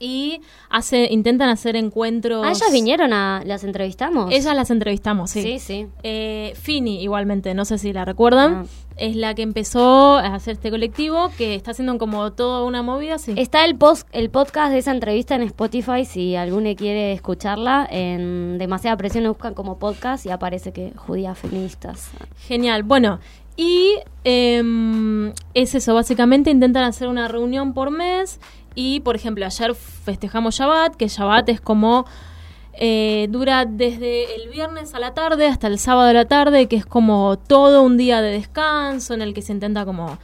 y 0.00 0.40
hace 0.70 1.08
intentan 1.10 1.48
hacer 1.48 1.76
encuentros. 1.76 2.44
Ah, 2.44 2.50
ellas 2.50 2.72
vinieron 2.72 3.12
a. 3.12 3.42
¿Las 3.46 3.64
entrevistamos? 3.64 4.30
Ellas 4.32 4.54
las 4.54 4.70
entrevistamos, 4.70 5.30
sí. 5.30 5.42
Sí, 5.42 5.58
sí. 5.58 5.86
Eh, 6.02 6.52
Fini, 6.60 7.02
igualmente, 7.02 7.54
no 7.54 7.64
sé 7.64 7.78
si 7.78 7.92
la 7.92 8.04
recuerdan, 8.04 8.54
Ah. 8.54 8.64
es 8.96 9.16
la 9.16 9.34
que 9.34 9.42
empezó 9.42 10.16
a 10.16 10.34
hacer 10.34 10.54
este 10.54 10.70
colectivo 10.70 11.30
que 11.38 11.54
está 11.54 11.70
haciendo 11.70 11.96
como 11.96 12.32
toda 12.32 12.64
una 12.64 12.82
movida, 12.82 13.18
sí. 13.18 13.32
Está 13.36 13.64
el, 13.64 13.76
post, 13.76 14.06
el 14.12 14.28
podcast 14.30 14.72
de 14.72 14.78
esa 14.78 14.90
entrevista 14.90 15.36
en 15.36 15.42
Spotify, 15.42 16.04
si 16.04 16.36
alguno 16.36 16.74
quiere 16.76 17.12
escucharla. 17.12 17.86
En 17.90 18.58
Demasiada 18.58 18.96
Presión 18.96 19.26
buscan 19.28 19.54
como 19.54 19.78
podcast 19.78 20.26
y 20.26 20.30
aparece 20.30 20.72
que 20.72 20.92
judías 20.96 21.38
feministas. 21.38 22.10
Genial. 22.46 22.82
Bueno, 22.82 23.20
y 23.56 23.96
em, 24.24 25.32
es 25.54 25.74
eso, 25.74 25.94
básicamente 25.94 26.50
intentan 26.50 26.84
hacer 26.84 27.08
una 27.08 27.28
reunión 27.28 27.74
por 27.74 27.90
mes 27.90 28.40
y, 28.74 29.00
por 29.00 29.16
ejemplo, 29.16 29.46
ayer 29.46 29.74
festejamos 29.74 30.56
Shabbat, 30.56 30.96
que 30.96 31.08
Shabbat 31.08 31.48
es 31.48 31.60
como 31.60 32.06
Eh, 32.76 33.28
dura 33.30 33.66
desde 33.66 34.34
el 34.34 34.48
viernes 34.50 34.94
a 34.96 34.98
la 34.98 35.14
tarde 35.14 35.46
hasta 35.46 35.68
el 35.68 35.78
sábado 35.78 36.08
a 36.08 36.12
la 36.12 36.24
tarde, 36.24 36.66
que 36.66 36.74
es 36.74 36.84
como 36.84 37.38
todo 37.38 37.82
un 37.84 37.96
día 37.96 38.20
de 38.20 38.32
descanso 38.32 39.14
en 39.14 39.22
el 39.22 39.32
que 39.32 39.42
se 39.42 39.52
intenta 39.52 39.84
como 39.84 40.18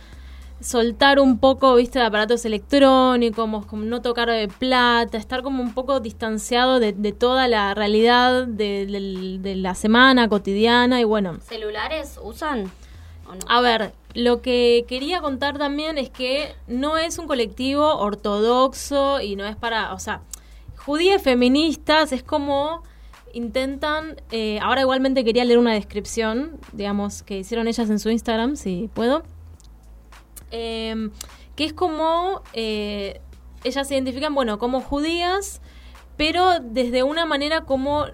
soltar 0.61 1.21
un 1.21 1.39
poco, 1.39 1.77
viste, 1.77 2.01
de 2.01 2.07
aparatos 2.07 2.45
electrónicos, 2.45 3.67
como, 3.67 3.85
no 3.85 4.03
tocar 4.03 4.29
de 4.31 4.49
plata, 4.49 5.17
estar 5.17 5.43
como 5.43 5.63
un 5.63 5.75
poco 5.75 6.01
distanciado 6.01 6.81
de, 6.81 6.93
de 6.93 7.13
toda 7.13 7.47
la 7.47 7.73
realidad 7.75 8.49
de, 8.49 9.39
de 9.41 9.55
la 9.55 9.77
semana 9.77 10.29
cotidiana 10.29 11.01
y 11.01 11.05
bueno. 11.05 11.39
¿Celulares 11.43 12.19
usan? 12.21 12.69
A 13.47 13.61
ver, 13.61 13.93
lo 14.15 14.43
que 14.43 14.85
quería 14.89 15.21
contar 15.21 15.59
también 15.59 15.99
es 15.99 16.11
que 16.11 16.55
no 16.67 16.99
es 16.99 17.19
un 17.19 17.27
colectivo 17.27 17.97
ortodoxo 17.97 19.21
y 19.21 19.37
no 19.37 19.47
es 19.47 19.57
para, 19.57 19.93
o 19.95 19.99
sea, 19.99 20.23
judías 20.77 21.23
feministas 21.23 22.13
es 22.13 22.23
como 22.23 22.83
intentan, 23.33 24.21
eh, 24.33 24.59
ahora 24.61 24.81
igualmente 24.81 25.25
quería 25.25 25.45
leer 25.45 25.59
una 25.59 25.73
descripción, 25.73 26.59
digamos, 26.73 27.23
que 27.23 27.39
hicieron 27.39 27.69
ellas 27.69 27.89
en 27.89 28.01
su 28.01 28.11
Instagram, 28.11 28.57
si 28.57 28.91
puedo, 28.93 29.23
eh, 30.51 31.11
que 31.55 31.65
es 31.65 31.73
como, 31.73 32.43
eh, 32.53 33.21
ellas 33.63 33.87
se 33.87 33.95
identifican, 33.95 34.35
bueno, 34.35 34.59
como 34.59 34.81
judías, 34.81 35.61
pero 36.17 36.61
desde 36.61 37.03
una 37.03 37.25
manera 37.25 37.63
como 37.63 38.07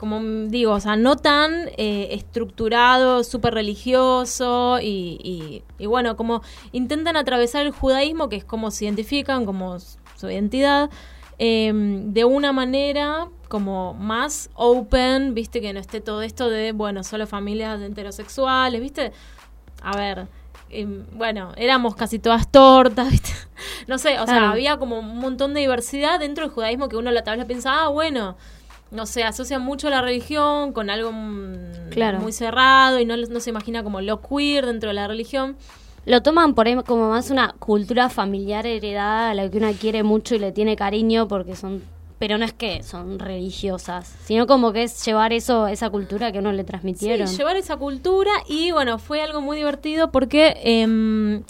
como 0.00 0.20
digo, 0.48 0.72
o 0.72 0.80
sea, 0.80 0.96
no 0.96 1.16
tan 1.16 1.68
eh, 1.76 2.08
estructurado, 2.12 3.22
súper 3.22 3.52
religioso 3.54 4.78
y, 4.80 5.20
y- 5.22 5.62
y 5.78 5.86
bueno, 5.86 6.16
como 6.16 6.42
intentan 6.72 7.16
atravesar 7.16 7.66
el 7.66 7.72
judaísmo, 7.72 8.28
que 8.30 8.36
es 8.36 8.44
como 8.44 8.70
se 8.70 8.86
identifican, 8.86 9.44
como 9.44 9.78
su 9.78 10.28
identidad, 10.30 10.90
eh, 11.38 11.70
de 11.74 12.24
una 12.24 12.52
manera 12.52 13.28
como 13.48 13.94
más 13.94 14.48
open, 14.54 15.34
viste, 15.34 15.60
que 15.60 15.72
no 15.72 15.80
esté 15.80 16.00
todo 16.00 16.22
esto 16.22 16.48
de, 16.50 16.72
bueno, 16.72 17.04
solo 17.04 17.26
familias 17.26 17.80
heterosexuales, 17.80 18.80
viste. 18.80 19.12
A 19.82 19.96
ver, 19.96 20.28
eh, 20.70 20.86
bueno, 21.12 21.52
éramos 21.56 21.94
casi 21.94 22.18
todas 22.18 22.50
tortas, 22.50 23.10
¿viste? 23.10 23.30
No 23.86 23.98
sé, 23.98 24.18
o 24.20 24.26
sea, 24.26 24.50
había 24.52 24.76
como 24.78 24.98
un 25.00 25.18
montón 25.18 25.52
de 25.54 25.60
diversidad 25.60 26.18
dentro 26.20 26.44
del 26.44 26.54
judaísmo 26.54 26.88
que 26.88 26.96
uno 26.96 27.10
la 27.10 27.22
tal 27.24 27.38
vez 27.38 27.46
piensa, 27.46 27.84
ah, 27.84 27.88
bueno, 27.88 28.36
no 28.90 29.06
sé, 29.06 29.22
asocia 29.24 29.58
mucho 29.58 29.88
la 29.90 30.02
religión 30.02 30.72
con 30.72 30.90
algo 30.90 31.12
Claro. 31.90 32.18
muy 32.20 32.32
cerrado 32.32 32.98
y 33.00 33.04
no, 33.04 33.16
no 33.16 33.40
se 33.40 33.50
imagina 33.50 33.82
como 33.82 34.00
lo 34.00 34.20
queer 34.20 34.66
dentro 34.66 34.88
de 34.88 34.94
la 34.94 35.06
religión. 35.08 35.56
Lo 36.06 36.22
toman 36.22 36.54
por 36.54 36.66
ahí 36.66 36.76
como 36.86 37.10
más 37.10 37.30
una 37.30 37.52
cultura 37.58 38.08
familiar 38.08 38.66
heredada 38.66 39.30
a 39.30 39.34
la 39.34 39.48
que 39.50 39.58
una 39.58 39.72
quiere 39.72 40.02
mucho 40.02 40.34
y 40.34 40.38
le 40.38 40.50
tiene 40.52 40.76
cariño 40.76 41.28
porque 41.28 41.56
son 41.56 41.82
pero 42.18 42.36
no 42.36 42.44
es 42.44 42.52
que 42.52 42.82
son 42.82 43.18
religiosas, 43.18 44.14
sino 44.26 44.46
como 44.46 44.74
que 44.74 44.82
es 44.82 45.04
llevar 45.06 45.32
eso, 45.32 45.66
esa 45.66 45.88
cultura 45.88 46.30
que 46.30 46.40
uno 46.40 46.52
le 46.52 46.64
transmitieron. 46.64 47.26
Sí, 47.26 47.38
llevar 47.38 47.56
esa 47.56 47.78
cultura 47.78 48.30
y 48.46 48.72
bueno, 48.72 48.98
fue 48.98 49.22
algo 49.22 49.40
muy 49.40 49.56
divertido 49.56 50.10
porque 50.10 50.54
em, 50.62 51.42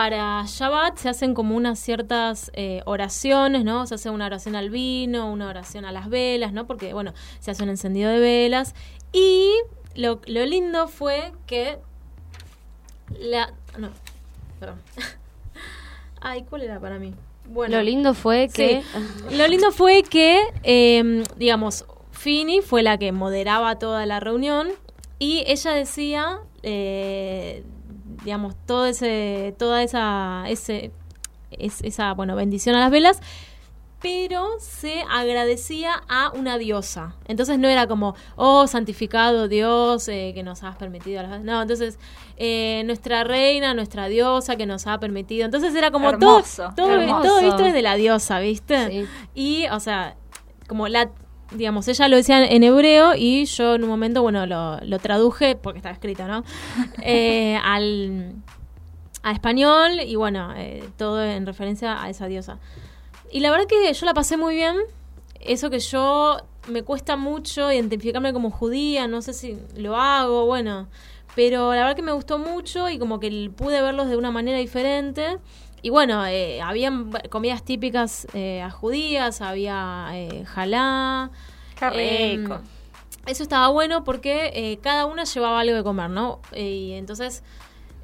para 0.00 0.46
Shabbat 0.46 0.96
se 0.96 1.10
hacen 1.10 1.34
como 1.34 1.54
unas 1.54 1.78
ciertas 1.78 2.50
eh, 2.54 2.80
oraciones, 2.86 3.64
¿no? 3.64 3.86
Se 3.86 3.96
hace 3.96 4.08
una 4.08 4.24
oración 4.24 4.56
al 4.56 4.70
vino, 4.70 5.30
una 5.30 5.46
oración 5.46 5.84
a 5.84 5.92
las 5.92 6.08
velas, 6.08 6.54
¿no? 6.54 6.66
Porque 6.66 6.94
bueno, 6.94 7.12
se 7.38 7.50
hace 7.50 7.62
un 7.62 7.68
encendido 7.68 8.10
de 8.10 8.18
velas 8.18 8.74
y 9.12 9.52
lo, 9.94 10.22
lo 10.24 10.46
lindo 10.46 10.88
fue 10.88 11.32
que 11.46 11.76
la... 13.18 13.52
No, 13.76 13.90
perdón. 14.58 14.80
Ay, 16.22 16.46
¿cuál 16.48 16.62
era 16.62 16.80
para 16.80 16.98
mí? 16.98 17.12
Bueno, 17.50 17.76
Lo 17.76 17.82
lindo 17.82 18.14
fue 18.14 18.48
que 18.48 18.80
Sí. 18.80 19.36
Lo 19.36 19.46
lindo 19.48 19.70
fue 19.70 20.02
que, 20.02 20.40
eh, 20.62 21.24
digamos, 21.36 21.84
Fini 22.10 22.62
fue 22.62 22.82
la 22.82 22.96
que 22.96 23.12
moderaba 23.12 23.78
toda 23.78 24.06
la 24.06 24.18
reunión 24.18 24.70
y 25.18 25.44
ella 25.46 25.72
decía, 25.72 26.40
eh, 26.62 27.64
digamos, 28.24 28.54
todo 28.66 28.86
ese, 28.86 29.54
toda 29.58 29.82
esa, 29.82 30.44
ese, 30.48 30.92
es- 31.50 31.82
esa, 31.82 32.12
bueno, 32.14 32.36
bendición 32.36 32.74
a 32.76 32.80
las 32.80 32.90
velas, 32.90 33.20
pero 34.02 34.48
se 34.60 35.02
agradecía 35.10 35.92
a 36.08 36.30
una 36.30 36.56
diosa. 36.56 37.16
Entonces 37.28 37.58
no 37.58 37.68
era 37.68 37.86
como, 37.86 38.14
oh, 38.36 38.66
santificado 38.66 39.46
Dios, 39.46 40.08
eh, 40.08 40.32
que 40.34 40.42
nos 40.42 40.62
has 40.62 40.76
permitido. 40.76 41.22
las-". 41.22 41.42
No, 41.42 41.60
entonces, 41.60 41.98
eh, 42.38 42.82
nuestra 42.86 43.24
reina, 43.24 43.74
nuestra 43.74 44.08
diosa 44.08 44.56
que 44.56 44.64
nos 44.64 44.86
ha 44.86 44.98
permitido. 45.00 45.44
Entonces 45.44 45.74
era 45.74 45.90
como 45.90 46.08
Hermoso, 46.08 46.72
todo, 46.74 46.86
todo, 46.96 47.22
todo 47.22 47.40
visto 47.42 47.58
desde 47.62 47.82
la 47.82 47.94
diosa, 47.96 48.38
¿viste? 48.38 48.88
Sí. 48.88 49.06
Y, 49.34 49.66
o 49.68 49.80
sea, 49.80 50.16
como 50.66 50.88
la, 50.88 51.10
digamos, 51.52 51.88
ella 51.88 52.08
lo 52.08 52.16
decía 52.16 52.44
en 52.44 52.62
hebreo 52.62 53.14
y 53.16 53.44
yo 53.44 53.74
en 53.74 53.84
un 53.84 53.88
momento, 53.88 54.22
bueno, 54.22 54.46
lo, 54.46 54.78
lo 54.80 54.98
traduje, 54.98 55.56
porque 55.56 55.78
estaba 55.78 55.92
escrito, 55.92 56.26
¿no? 56.26 56.44
Eh, 57.02 57.58
al, 57.62 58.34
a 59.22 59.32
español 59.32 60.00
y 60.00 60.16
bueno, 60.16 60.52
eh, 60.56 60.84
todo 60.96 61.22
en 61.22 61.46
referencia 61.46 62.02
a 62.02 62.10
esa 62.10 62.26
diosa. 62.26 62.58
Y 63.30 63.40
la 63.40 63.50
verdad 63.50 63.66
que 63.66 63.92
yo 63.92 64.06
la 64.06 64.14
pasé 64.14 64.36
muy 64.36 64.54
bien. 64.54 64.76
Eso 65.40 65.70
que 65.70 65.78
yo 65.78 66.38
me 66.68 66.82
cuesta 66.82 67.16
mucho 67.16 67.72
identificarme 67.72 68.32
como 68.32 68.50
judía, 68.50 69.08
no 69.08 69.22
sé 69.22 69.32
si 69.32 69.58
lo 69.76 69.96
hago, 69.96 70.44
bueno, 70.44 70.88
pero 71.34 71.72
la 71.72 71.80
verdad 71.80 71.96
que 71.96 72.02
me 72.02 72.12
gustó 72.12 72.38
mucho 72.38 72.88
y 72.88 72.98
como 72.98 73.20
que 73.20 73.50
pude 73.56 73.80
verlos 73.80 74.08
de 74.08 74.16
una 74.16 74.30
manera 74.30 74.58
diferente. 74.58 75.38
Y 75.82 75.90
bueno, 75.90 76.26
eh, 76.26 76.60
habían 76.60 77.10
comidas 77.30 77.64
típicas 77.64 78.26
eh, 78.34 78.62
a 78.62 78.70
judías, 78.70 79.40
había 79.40 80.08
eh, 80.12 80.44
jalá. 80.46 81.30
Qué 81.78 82.32
em, 82.32 82.42
rico. 82.42 82.60
eso 83.26 83.42
estaba 83.42 83.68
bueno 83.68 84.04
porque 84.04 84.50
eh, 84.54 84.78
cada 84.82 85.06
una 85.06 85.24
llevaba 85.24 85.60
algo 85.60 85.76
de 85.76 85.82
comer, 85.82 86.10
¿no? 86.10 86.40
Eh, 86.52 86.70
y 86.70 86.92
entonces, 86.92 87.42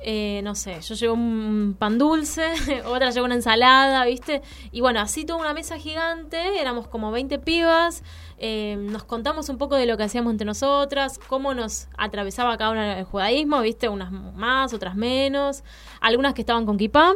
eh, 0.03 0.41
no 0.45 0.55
sé, 0.55 0.81
yo 0.83 0.95
llevo 0.95 1.15
un 1.15 1.75
pan 1.79 1.99
dulce, 1.99 2.53
otra 2.87 3.11
llevó 3.11 3.27
una 3.27 3.35
ensalada, 3.35 4.05
¿viste? 4.05 4.43
Y 4.71 4.81
bueno, 4.81 5.01
así 5.01 5.25
toda 5.25 5.41
una 5.41 5.53
mesa 5.53 5.79
gigante, 5.79 6.61
éramos 6.61 6.87
como 6.89 7.11
20 7.11 7.39
pibas, 7.41 8.03
eh, 8.39 8.77
nos 8.79 9.05
contamos 9.05 9.49
un 9.49 9.59
poco 9.59 9.77
de 9.77 9.87
lo 9.87 9.97
que 9.97 10.05
hacíamos 10.05 10.31
entre 10.31 10.45
nosotras, 10.45 11.19
cómo 11.29 11.55
nos 11.55 11.89
atravesaba 11.99 12.57
cada 12.57 12.71
una 12.71 12.99
el 12.99 13.05
judaísmo, 13.05 13.61
¿viste? 13.61 13.89
Unas 13.89 14.13
más, 14.13 14.73
otras 14.75 14.97
menos, 14.97 15.65
algunas 16.01 16.35
que 16.35 16.43
estaban 16.43 16.67
con 16.67 16.77
kipá. 16.77 17.15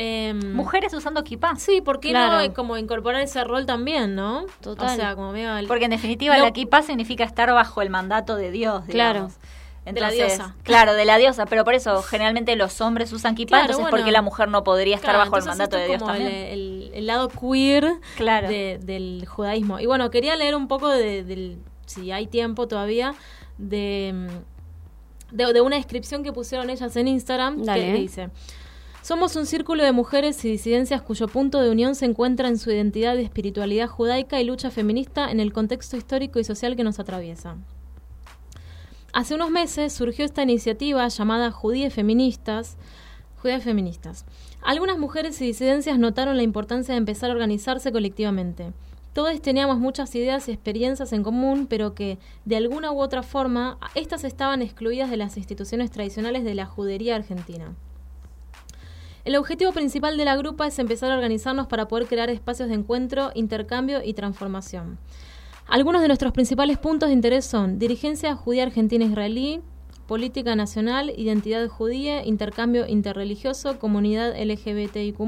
Em, 0.00 0.52
Mujeres 0.54 0.94
usando 0.94 1.24
kippah. 1.24 1.56
Sí, 1.56 1.80
¿por 1.80 1.98
qué 1.98 2.10
Claro. 2.10 2.34
no 2.34 2.40
eh, 2.40 2.52
como 2.52 2.76
incorporar 2.78 3.20
ese 3.20 3.42
rol 3.42 3.66
también, 3.66 4.14
no? 4.14 4.44
Total. 4.60 4.92
O 4.92 4.94
sea, 4.94 5.16
como 5.16 5.32
medio 5.32 5.56
el- 5.56 5.66
Porque 5.66 5.86
en 5.86 5.90
definitiva 5.90 6.38
la 6.38 6.52
kippah 6.52 6.82
significa 6.82 7.24
estar 7.24 7.52
bajo 7.52 7.82
el 7.82 7.90
mandato 7.90 8.36
de 8.36 8.52
Dios, 8.52 8.84
Claro. 8.88 9.14
digamos. 9.14 9.34
De 9.84 10.00
la 10.00 10.08
Entonces, 10.10 10.36
diosa. 10.36 10.54
Claro, 10.64 10.92
de 10.94 11.04
la 11.06 11.16
diosa, 11.16 11.46
pero 11.46 11.64
por 11.64 11.72
eso 11.74 12.02
generalmente 12.02 12.54
los 12.56 12.80
hombres 12.82 13.10
usan 13.12 13.34
Claro, 13.34 13.62
entonces 13.62 13.76
bueno. 13.82 13.96
¿por 13.96 14.04
qué 14.04 14.12
la 14.12 14.20
mujer 14.22 14.48
no 14.50 14.62
podría 14.62 14.94
estar 14.96 15.12
Claro, 15.14 15.18
bajo 15.30 15.36
el 15.36 15.42
entonces 15.42 15.58
mandato 15.58 15.76
de 15.78 15.86
Dios 15.86 15.98
como 15.98 16.12
también? 16.12 16.30
el- 16.32 16.90
el 16.94 17.06
lado 17.06 17.28
queer 17.30 17.94
Claro. 18.16 18.48
de- 18.48 18.78
del 18.82 19.24
judaísmo. 19.26 19.80
Y 19.80 19.86
bueno, 19.86 20.10
quería 20.10 20.36
leer 20.36 20.54
un 20.54 20.68
poco 20.68 20.88
de, 20.90 21.24
del, 21.24 21.58
si 21.86 22.12
hay 22.12 22.26
tiempo 22.28 22.68
todavía, 22.68 23.14
de, 23.56 24.12
mm, 24.14 25.34
de, 25.36 25.52
de 25.54 25.60
una 25.62 25.76
descripción 25.76 26.22
que 26.22 26.32
pusieron 26.32 26.68
ellas 26.70 26.94
en 26.96 27.08
Instagram, 27.08 27.60
que, 27.60 27.64
Dale. 27.66 27.86
que 27.86 27.92
dice... 27.94 28.28
Somos 29.08 29.36
un 29.36 29.46
círculo 29.46 29.84
de 29.84 29.92
mujeres 29.92 30.44
y 30.44 30.50
disidencias 30.50 31.00
cuyo 31.00 31.28
punto 31.28 31.62
de 31.62 31.70
unión 31.70 31.94
se 31.94 32.04
encuentra 32.04 32.46
en 32.46 32.58
su 32.58 32.70
identidad 32.70 33.16
de 33.16 33.22
espiritualidad 33.22 33.88
judaica 33.88 34.38
y 34.38 34.44
lucha 34.44 34.70
feminista 34.70 35.30
en 35.30 35.40
el 35.40 35.50
contexto 35.50 35.96
histórico 35.96 36.38
y 36.38 36.44
social 36.44 36.76
que 36.76 36.84
nos 36.84 36.98
atraviesa. 36.98 37.56
Hace 39.14 39.34
unos 39.34 39.50
meses 39.50 39.94
surgió 39.94 40.26
esta 40.26 40.42
iniciativa 40.42 41.08
llamada 41.08 41.50
Judías 41.50 41.94
Feministas, 41.94 42.76
Judías 43.40 43.64
Feministas. 43.64 44.26
Algunas 44.60 44.98
mujeres 44.98 45.40
y 45.40 45.46
disidencias 45.46 45.98
notaron 45.98 46.36
la 46.36 46.42
importancia 46.42 46.92
de 46.92 46.98
empezar 46.98 47.30
a 47.30 47.32
organizarse 47.32 47.90
colectivamente. 47.90 48.74
Todos 49.14 49.40
teníamos 49.40 49.78
muchas 49.78 50.14
ideas 50.16 50.46
y 50.48 50.52
experiencias 50.52 51.14
en 51.14 51.22
común, 51.22 51.66
pero 51.66 51.94
que, 51.94 52.18
de 52.44 52.56
alguna 52.56 52.92
u 52.92 53.00
otra 53.00 53.22
forma, 53.22 53.78
estas 53.94 54.24
estaban 54.24 54.60
excluidas 54.60 55.08
de 55.08 55.16
las 55.16 55.38
instituciones 55.38 55.90
tradicionales 55.90 56.44
de 56.44 56.54
la 56.54 56.66
judería 56.66 57.16
argentina. 57.16 57.74
El 59.28 59.36
objetivo 59.36 59.72
principal 59.72 60.16
de 60.16 60.24
la 60.24 60.36
grupa 60.36 60.66
es 60.66 60.78
empezar 60.78 61.12
a 61.12 61.14
organizarnos 61.14 61.66
para 61.66 61.86
poder 61.86 62.06
crear 62.06 62.30
espacios 62.30 62.70
de 62.70 62.76
encuentro, 62.76 63.30
intercambio 63.34 64.02
y 64.02 64.14
transformación. 64.14 64.98
Algunos 65.66 66.00
de 66.00 66.08
nuestros 66.08 66.32
principales 66.32 66.78
puntos 66.78 67.10
de 67.10 67.12
interés 67.12 67.44
son 67.44 67.78
dirigencia 67.78 68.34
judía 68.36 68.62
argentina 68.62 69.04
israelí, 69.04 69.60
política 70.06 70.56
nacional, 70.56 71.12
identidad 71.14 71.68
judía, 71.68 72.24
intercambio 72.24 72.86
interreligioso, 72.86 73.78
comunidad 73.78 74.34
LGBTIQ+, 74.34 75.18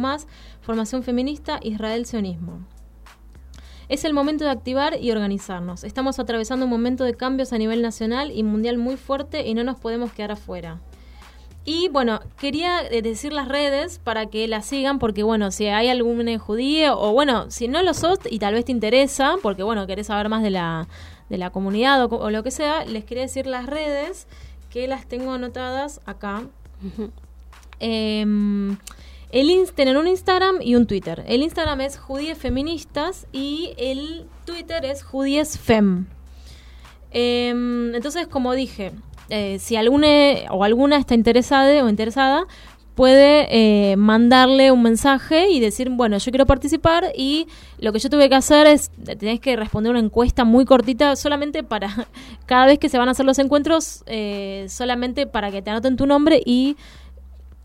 formación 0.62 1.02
feminista, 1.02 1.60
Israel 1.62 2.06
sionismo. 2.06 2.66
Es 3.90 4.06
el 4.06 4.14
momento 4.14 4.44
de 4.44 4.50
activar 4.50 4.96
y 4.98 5.10
organizarnos. 5.10 5.84
Estamos 5.84 6.18
atravesando 6.18 6.64
un 6.64 6.70
momento 6.70 7.04
de 7.04 7.12
cambios 7.12 7.52
a 7.52 7.58
nivel 7.58 7.82
nacional 7.82 8.30
y 8.34 8.44
mundial 8.44 8.78
muy 8.78 8.96
fuerte 8.96 9.46
y 9.46 9.52
no 9.52 9.62
nos 9.62 9.78
podemos 9.78 10.10
quedar 10.10 10.32
afuera. 10.32 10.80
Y 11.64 11.88
bueno, 11.88 12.20
quería 12.38 12.80
eh, 12.86 13.02
decir 13.02 13.32
las 13.32 13.46
redes 13.46 13.98
para 13.98 14.26
que 14.26 14.48
la 14.48 14.62
sigan, 14.62 14.98
porque 14.98 15.22
bueno, 15.22 15.50
si 15.50 15.66
hay 15.66 15.88
algún 15.88 16.26
eh, 16.28 16.38
judío, 16.38 16.98
o 16.98 17.12
bueno, 17.12 17.50
si 17.50 17.68
no 17.68 17.82
lo 17.82 17.92
sos 17.92 18.18
y 18.30 18.38
tal 18.38 18.54
vez 18.54 18.64
te 18.64 18.72
interesa, 18.72 19.34
porque 19.42 19.62
bueno, 19.62 19.86
querés 19.86 20.06
saber 20.06 20.28
más 20.28 20.42
de 20.42 20.50
la, 20.50 20.88
de 21.28 21.38
la 21.38 21.50
comunidad 21.50 22.02
o, 22.10 22.30
lo 22.30 22.42
que 22.42 22.50
sea, 22.50 22.84
les 22.86 23.04
quería 23.04 23.24
decir 23.24 23.46
las 23.46 23.66
redes 23.66 24.26
que 24.70 24.88
las 24.88 25.06
tengo 25.06 25.32
anotadas 25.32 26.00
acá. 26.06 26.44
Em, 27.78 28.78
el 29.30 29.96
un 29.96 30.06
Instagram 30.08 30.56
y 30.60 30.74
un 30.74 30.86
Twitter. 30.86 31.24
El 31.26 31.42
Instagram 31.42 31.82
es 31.82 31.98
Judíes 31.98 32.38
Feministas 32.38 33.26
y 33.32 33.74
el 33.76 34.26
Twitter 34.44 34.84
es 34.84 35.02
Judíes 35.02 35.58
Fem. 35.58 36.06
Em, 37.12 37.94
entonces, 37.94 38.26
como 38.28 38.54
dije, 38.54 38.92
eh, 39.30 39.58
si 39.58 39.76
alguna 39.76 40.06
o 40.50 40.64
alguna 40.64 40.98
está 40.98 41.14
interesada 41.14 41.84
o 41.84 41.88
interesada, 41.88 42.46
puede 43.00 43.46
eh, 43.50 43.96
mandarle 43.96 44.70
un 44.72 44.82
mensaje 44.82 45.48
y 45.48 45.58
decir, 45.58 45.88
bueno, 45.88 46.18
yo 46.18 46.30
quiero 46.30 46.44
participar 46.44 47.12
y 47.16 47.46
lo 47.78 47.94
que 47.94 47.98
yo 47.98 48.10
tuve 48.10 48.28
que 48.28 48.34
hacer 48.34 48.66
es, 48.66 48.90
tenés 49.18 49.40
que 49.40 49.56
responder 49.56 49.90
una 49.90 50.00
encuesta 50.00 50.44
muy 50.44 50.66
cortita 50.66 51.16
solamente 51.16 51.62
para, 51.62 52.08
cada 52.46 52.66
vez 52.66 52.78
que 52.78 52.90
se 52.90 52.98
van 52.98 53.08
a 53.08 53.12
hacer 53.12 53.24
los 53.24 53.38
encuentros, 53.38 54.02
eh, 54.04 54.66
solamente 54.68 55.26
para 55.26 55.50
que 55.50 55.62
te 55.62 55.70
anoten 55.70 55.96
tu 55.96 56.06
nombre 56.06 56.42
y 56.44 56.76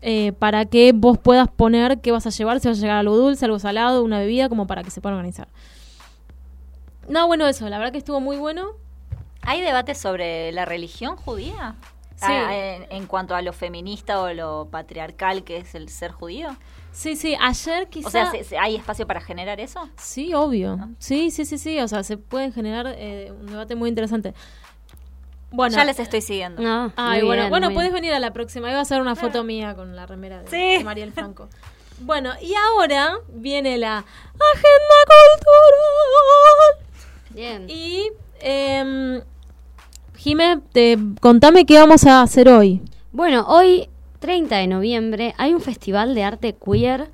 eh, 0.00 0.32
para 0.38 0.64
que 0.64 0.92
vos 0.94 1.18
puedas 1.18 1.48
poner 1.48 2.00
qué 2.00 2.12
vas 2.12 2.26
a 2.26 2.30
llevar, 2.30 2.60
si 2.60 2.68
vas 2.68 2.78
a 2.78 2.80
llegar 2.80 2.96
algo 2.96 3.18
dulce, 3.18 3.44
algo 3.44 3.58
salado, 3.58 4.04
una 4.04 4.20
bebida, 4.20 4.48
como 4.48 4.66
para 4.66 4.84
que 4.84 4.90
se 4.90 5.02
puedan 5.02 5.18
organizar. 5.18 5.48
No, 7.10 7.26
bueno, 7.26 7.46
eso, 7.46 7.68
la 7.68 7.76
verdad 7.76 7.92
que 7.92 7.98
estuvo 7.98 8.20
muy 8.20 8.36
bueno. 8.36 8.70
¿Hay 9.46 9.60
debates 9.62 9.98
sobre 9.98 10.52
la 10.52 10.64
religión 10.64 11.16
judía? 11.16 11.76
Sí. 12.16 12.26
Ah, 12.28 12.54
en, 12.56 12.86
en 12.90 13.06
cuanto 13.06 13.34
a 13.34 13.42
lo 13.42 13.52
feminista 13.52 14.20
o 14.20 14.32
lo 14.32 14.68
patriarcal 14.70 15.44
que 15.44 15.58
es 15.58 15.74
el 15.74 15.88
ser 15.90 16.12
judío. 16.12 16.56
Sí, 16.92 17.14
sí, 17.14 17.36
ayer 17.38 17.88
quizá... 17.88 18.08
O 18.08 18.10
sea, 18.10 18.30
¿se- 18.30 18.42
se- 18.44 18.58
¿hay 18.58 18.74
espacio 18.76 19.06
para 19.06 19.20
generar 19.20 19.60
eso? 19.60 19.86
Sí, 19.98 20.32
obvio. 20.32 20.78
Sí, 20.98 21.30
sí, 21.30 21.44
sí, 21.44 21.58
sí. 21.58 21.78
O 21.80 21.88
sea, 21.88 22.02
se 22.04 22.16
puede 22.16 22.52
generar 22.52 22.86
eh, 22.96 23.32
un 23.38 23.46
debate 23.46 23.74
muy 23.76 23.90
interesante. 23.90 24.32
Bueno, 25.50 25.76
Ya 25.76 25.84
les 25.84 25.98
estoy 26.00 26.22
siguiendo. 26.22 26.62
No, 26.62 26.90
Ay, 26.96 27.18
muy 27.20 27.26
bueno, 27.26 27.42
bien, 27.42 27.50
bueno, 27.50 27.70
puedes 27.72 27.92
venir 27.92 28.14
a 28.14 28.18
la 28.18 28.32
próxima. 28.32 28.68
Ahí 28.68 28.74
va 28.74 28.80
a 28.80 28.84
ser 28.86 29.00
una 29.02 29.14
foto 29.14 29.44
mía 29.44 29.74
con 29.74 29.94
la 29.94 30.06
remera 30.06 30.42
de, 30.42 30.48
Sí. 30.50 30.78
de 30.78 30.84
Mariel 30.84 31.12
Franco. 31.12 31.48
Bueno, 32.00 32.32
y 32.42 32.54
ahora 32.54 33.18
viene 33.28 33.76
la 33.78 33.98
agenda 33.98 35.16
cultural. 35.38 36.86
Bien. 37.30 37.66
Y, 37.68 38.10
eh, 38.40 39.22
Jime, 40.26 40.58
te, 40.72 40.98
contame 41.20 41.64
qué 41.66 41.78
vamos 41.78 42.04
a 42.04 42.20
hacer 42.20 42.48
hoy. 42.48 42.82
Bueno, 43.12 43.44
hoy, 43.46 43.88
30 44.18 44.56
de 44.56 44.66
noviembre, 44.66 45.34
hay 45.38 45.54
un 45.54 45.60
festival 45.60 46.16
de 46.16 46.24
arte 46.24 46.52
queer 46.56 47.12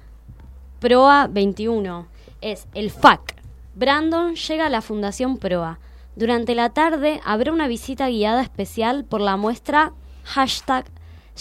Proa 0.81 1.29
21. 1.31 2.07
Es 2.41 2.69
el 2.73 2.91
FAC. 2.91 3.37
Brandon 3.75 4.35
llega 4.35 4.65
a 4.65 4.71
la 4.71 4.81
Fundación 4.81 5.37
Proa. 5.37 5.79
Durante 6.17 6.55
la 6.55 6.71
tarde 6.71 7.21
habrá 7.23 7.53
una 7.53 7.69
visita 7.69 8.09
guiada 8.09 8.41
especial 8.41 9.05
por 9.05 9.21
la 9.21 9.37
muestra 9.37 9.93
hashtag 10.25 10.87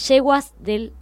Yeguas 0.08 0.52
del 0.58 0.92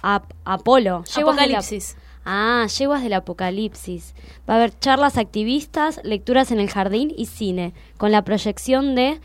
Ap- 0.00 0.32
Apolo. 0.44 1.02
Yeguas 1.12 1.34
del 1.34 1.56
Ap- 1.56 1.58
Apocalipsis. 1.58 1.96
Ah, 2.24 2.68
Yeguas 2.78 3.02
del 3.02 3.14
Apocalipsis. 3.14 4.14
Va 4.48 4.54
a 4.54 4.56
haber 4.58 4.78
charlas 4.78 5.18
activistas, 5.18 6.00
lecturas 6.04 6.52
en 6.52 6.60
el 6.60 6.70
jardín 6.70 7.12
y 7.16 7.26
cine, 7.26 7.74
con 7.96 8.12
la 8.12 8.22
proyección 8.22 8.94
de 8.94 9.20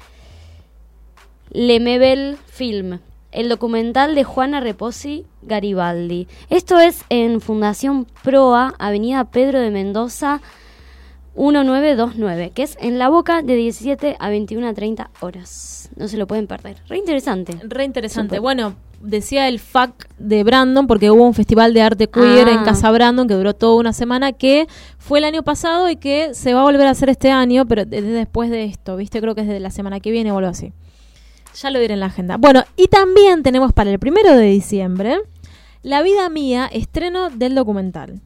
Lemebel 1.52 2.38
Film, 2.45 3.00
el 3.32 3.50
documental 3.50 4.16
de 4.16 4.24
Juana 4.24 4.60
Reposi 4.60 5.26
Garibaldi. 5.41 6.28
Esto 6.50 6.80
es 6.80 7.04
en 7.10 7.41
Fundación 7.41 8.06
Proa, 8.24 8.76
Avenida 8.80 9.26
Pedro 9.26 9.60
de 9.60 9.72
Mendoza, 9.72 10.41
1929, 11.36 12.52
que 12.54 12.64
es 12.64 12.78
en 12.82 13.00
La 13.00 13.10
Boca 13.10 13.41
de 13.41 13.56
17 13.56 14.18
a 14.20 14.30
21 14.30 14.68
a 14.68 14.74
30 14.74 15.10
horas. 15.22 15.89
No 15.95 16.08
se 16.08 16.18
lo 16.18 16.28
pueden 16.28 16.47
perder. 16.47 16.78
Re 16.88 16.97
interesante. 16.97 17.54
Re 17.64 17.84
interesante. 17.86 18.39
Bueno, 18.39 18.76
decía 19.00 19.47
el 19.47 19.60
FAC 19.60 20.10
de 20.18 20.43
Brandon, 20.43 20.86
porque 20.86 21.10
hubo 21.10 21.24
un 21.24 21.34
festival 21.34 21.74
de 21.74 21.82
arte 21.82 22.08
queer 22.08 22.47
Ah. 22.50 22.54
en 22.54 22.64
Casa 22.64 22.91
Brandon 22.91 23.28
que 23.28 23.36
duró 23.36 23.54
toda 23.56 23.76
una 23.80 23.93
semana, 23.93 24.34
que 24.34 24.68
fue 24.97 25.20
el 25.20 25.26
año 25.26 25.43
pasado 25.43 25.89
y 25.89 25.95
que 25.95 26.34
se 26.34 26.54
va 26.54 26.62
a 26.62 26.64
volver 26.64 26.88
a 26.88 26.91
hacer 26.91 27.10
este 27.10 27.32
año, 27.32 27.66
pero 27.66 27.86
desde 27.86 28.10
después 28.12 28.50
de 28.50 28.66
esto, 28.66 28.97
¿viste? 28.97 29.22
Creo 29.22 29.34
que 29.34 29.41
es 29.41 29.47
de 29.47 29.60
la 29.60 29.72
semana 29.72 30.00
que 30.00 30.12
viene 30.12 30.32
o 30.32 30.38
algo 30.38 30.50
así. 30.50 30.74
Ya 31.56 31.72
lo 31.72 31.80
diré 31.80 31.93
en 31.93 32.00
la 32.00 32.08
agenda. 32.08 32.38
Bueno, 32.38 32.64
y 32.76 32.88
también 32.88 33.43
tenemos 33.43 33.74
para 33.74 33.91
el 33.91 34.00
primero 34.00 34.36
de 34.36 34.45
diciembre, 34.45 35.20
La 35.82 36.02
vida 36.02 36.30
mía, 36.30 36.70
estreno 36.72 37.30
del 37.30 37.56
documental. 37.56 38.22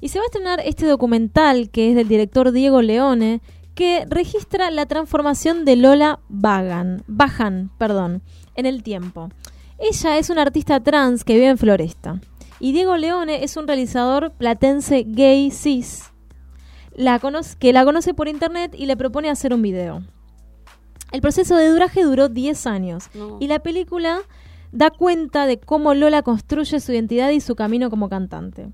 Y 0.00 0.08
se 0.08 0.18
va 0.18 0.24
a 0.24 0.26
estrenar 0.26 0.60
este 0.64 0.86
documental 0.86 1.70
que 1.70 1.90
es 1.90 1.96
del 1.96 2.08
director 2.08 2.52
Diego 2.52 2.82
Leone, 2.82 3.40
que 3.74 4.06
registra 4.08 4.70
la 4.70 4.86
transformación 4.86 5.64
de 5.64 5.76
Lola 5.76 6.20
Bagan, 6.28 7.02
Bajan, 7.06 7.70
perdón, 7.78 8.22
en 8.54 8.66
el 8.66 8.82
tiempo. 8.82 9.30
Ella 9.78 10.18
es 10.18 10.30
una 10.30 10.42
artista 10.42 10.80
trans 10.80 11.24
que 11.24 11.34
vive 11.34 11.48
en 11.48 11.58
Floresta. 11.58 12.20
Y 12.60 12.72
Diego 12.72 12.96
Leone 12.96 13.44
es 13.44 13.56
un 13.56 13.66
realizador 13.66 14.32
platense 14.32 15.04
gay 15.06 15.50
cis 15.50 16.10
que 17.58 17.72
la 17.72 17.84
conoce 17.84 18.14
por 18.14 18.28
internet 18.28 18.74
y 18.76 18.86
le 18.86 18.96
propone 18.96 19.28
hacer 19.28 19.52
un 19.52 19.62
video. 19.62 20.02
El 21.14 21.20
proceso 21.20 21.54
de 21.54 21.68
duraje 21.68 22.02
duró 22.02 22.28
10 22.28 22.66
años 22.66 23.04
No. 23.14 23.36
y 23.40 23.46
la 23.46 23.60
película 23.60 24.18
da 24.72 24.90
cuenta 24.90 25.46
de 25.46 25.60
cómo 25.60 25.94
Lola 25.94 26.22
construye 26.22 26.80
su 26.80 26.90
identidad 26.90 27.30
y 27.30 27.40
su 27.40 27.54
camino 27.54 27.88
como 27.88 28.08
cantante. 28.08 28.72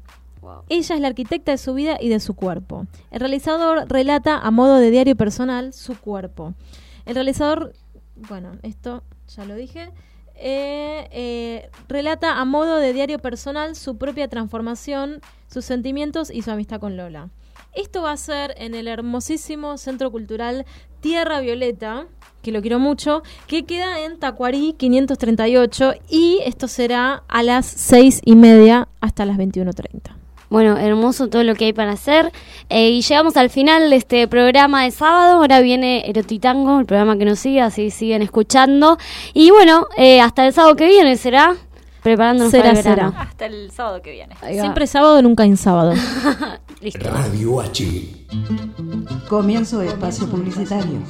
Ella 0.70 0.94
es 0.94 1.00
la 1.02 1.08
arquitecta 1.08 1.52
de 1.52 1.58
su 1.58 1.74
vida 1.74 1.98
y 2.00 2.08
de 2.08 2.18
su 2.18 2.32
cuerpo. 2.32 2.86
El 3.10 3.20
realizador 3.20 3.86
relata 3.90 4.38
a 4.38 4.50
modo 4.50 4.76
de 4.76 4.90
diario 4.90 5.16
personal 5.16 5.74
su 5.74 6.00
cuerpo. 6.00 6.54
El 7.04 7.14
realizador, 7.16 7.74
bueno, 8.16 8.52
esto 8.62 9.02
ya 9.36 9.44
lo 9.44 9.54
dije, 9.54 9.90
eh, 10.34 11.08
eh, 11.12 11.70
relata 11.88 12.40
a 12.40 12.46
modo 12.46 12.76
de 12.76 12.94
diario 12.94 13.18
personal 13.18 13.76
su 13.76 13.98
propia 13.98 14.28
transformación, 14.28 15.20
sus 15.46 15.66
sentimientos 15.66 16.30
y 16.30 16.40
su 16.40 16.50
amistad 16.50 16.80
con 16.80 16.96
Lola. 16.96 17.28
Esto 17.74 18.02
va 18.02 18.12
a 18.12 18.16
ser 18.16 18.54
en 18.56 18.74
el 18.74 18.88
hermosísimo 18.88 19.76
Centro 19.76 20.10
Cultural 20.10 20.64
Tierra 21.00 21.40
Violeta, 21.40 22.06
que 22.42 22.52
lo 22.52 22.60
quiero 22.60 22.78
mucho, 22.78 23.22
que 23.46 23.64
queda 23.64 24.00
en 24.00 24.18
Tacuarí 24.18 24.74
538 24.78 25.94
y 26.08 26.38
esto 26.44 26.68
será 26.68 27.22
a 27.28 27.42
las 27.42 27.66
seis 27.66 28.20
y 28.24 28.36
media 28.36 28.88
hasta 29.00 29.24
las 29.26 29.36
21.30. 29.36 30.14
Bueno, 30.48 30.76
hermoso 30.78 31.28
todo 31.28 31.44
lo 31.44 31.54
que 31.54 31.66
hay 31.66 31.72
para 31.72 31.92
hacer. 31.92 32.32
Eh, 32.70 32.90
y 32.90 33.02
llegamos 33.02 33.36
al 33.36 33.50
final 33.50 33.88
de 33.88 33.94
este 33.96 34.26
programa 34.26 34.82
de 34.82 34.90
sábado. 34.90 35.36
Ahora 35.36 35.60
viene 35.60 36.02
Erotitango, 36.10 36.80
el 36.80 36.86
programa 36.86 37.16
que 37.16 37.24
nos 37.24 37.38
sigue, 37.38 37.60
así 37.60 37.90
siguen 37.90 38.20
escuchando. 38.22 38.98
Y 39.32 39.50
bueno, 39.52 39.86
eh, 39.96 40.20
hasta 40.20 40.44
el 40.46 40.52
sábado 40.52 40.74
que 40.74 40.88
viene 40.88 41.16
será 41.16 41.54
preparándonos 42.02 42.50
Será, 42.50 42.64
para 42.64 42.78
el 42.78 42.84
verano. 42.84 43.10
será. 43.12 43.22
Hasta 43.22 43.46
el 43.46 43.70
sábado 43.70 44.02
que 44.02 44.10
viene. 44.10 44.34
Siempre 44.50 44.88
sábado, 44.88 45.22
nunca 45.22 45.44
en 45.44 45.56
sábado. 45.56 45.92
Listo. 46.80 47.08
Radio 47.08 47.60
H. 47.60 48.19
Comienzo 49.28 49.78
de 49.78 49.88
espacio 49.88 50.26
publicitario. 50.28 51.00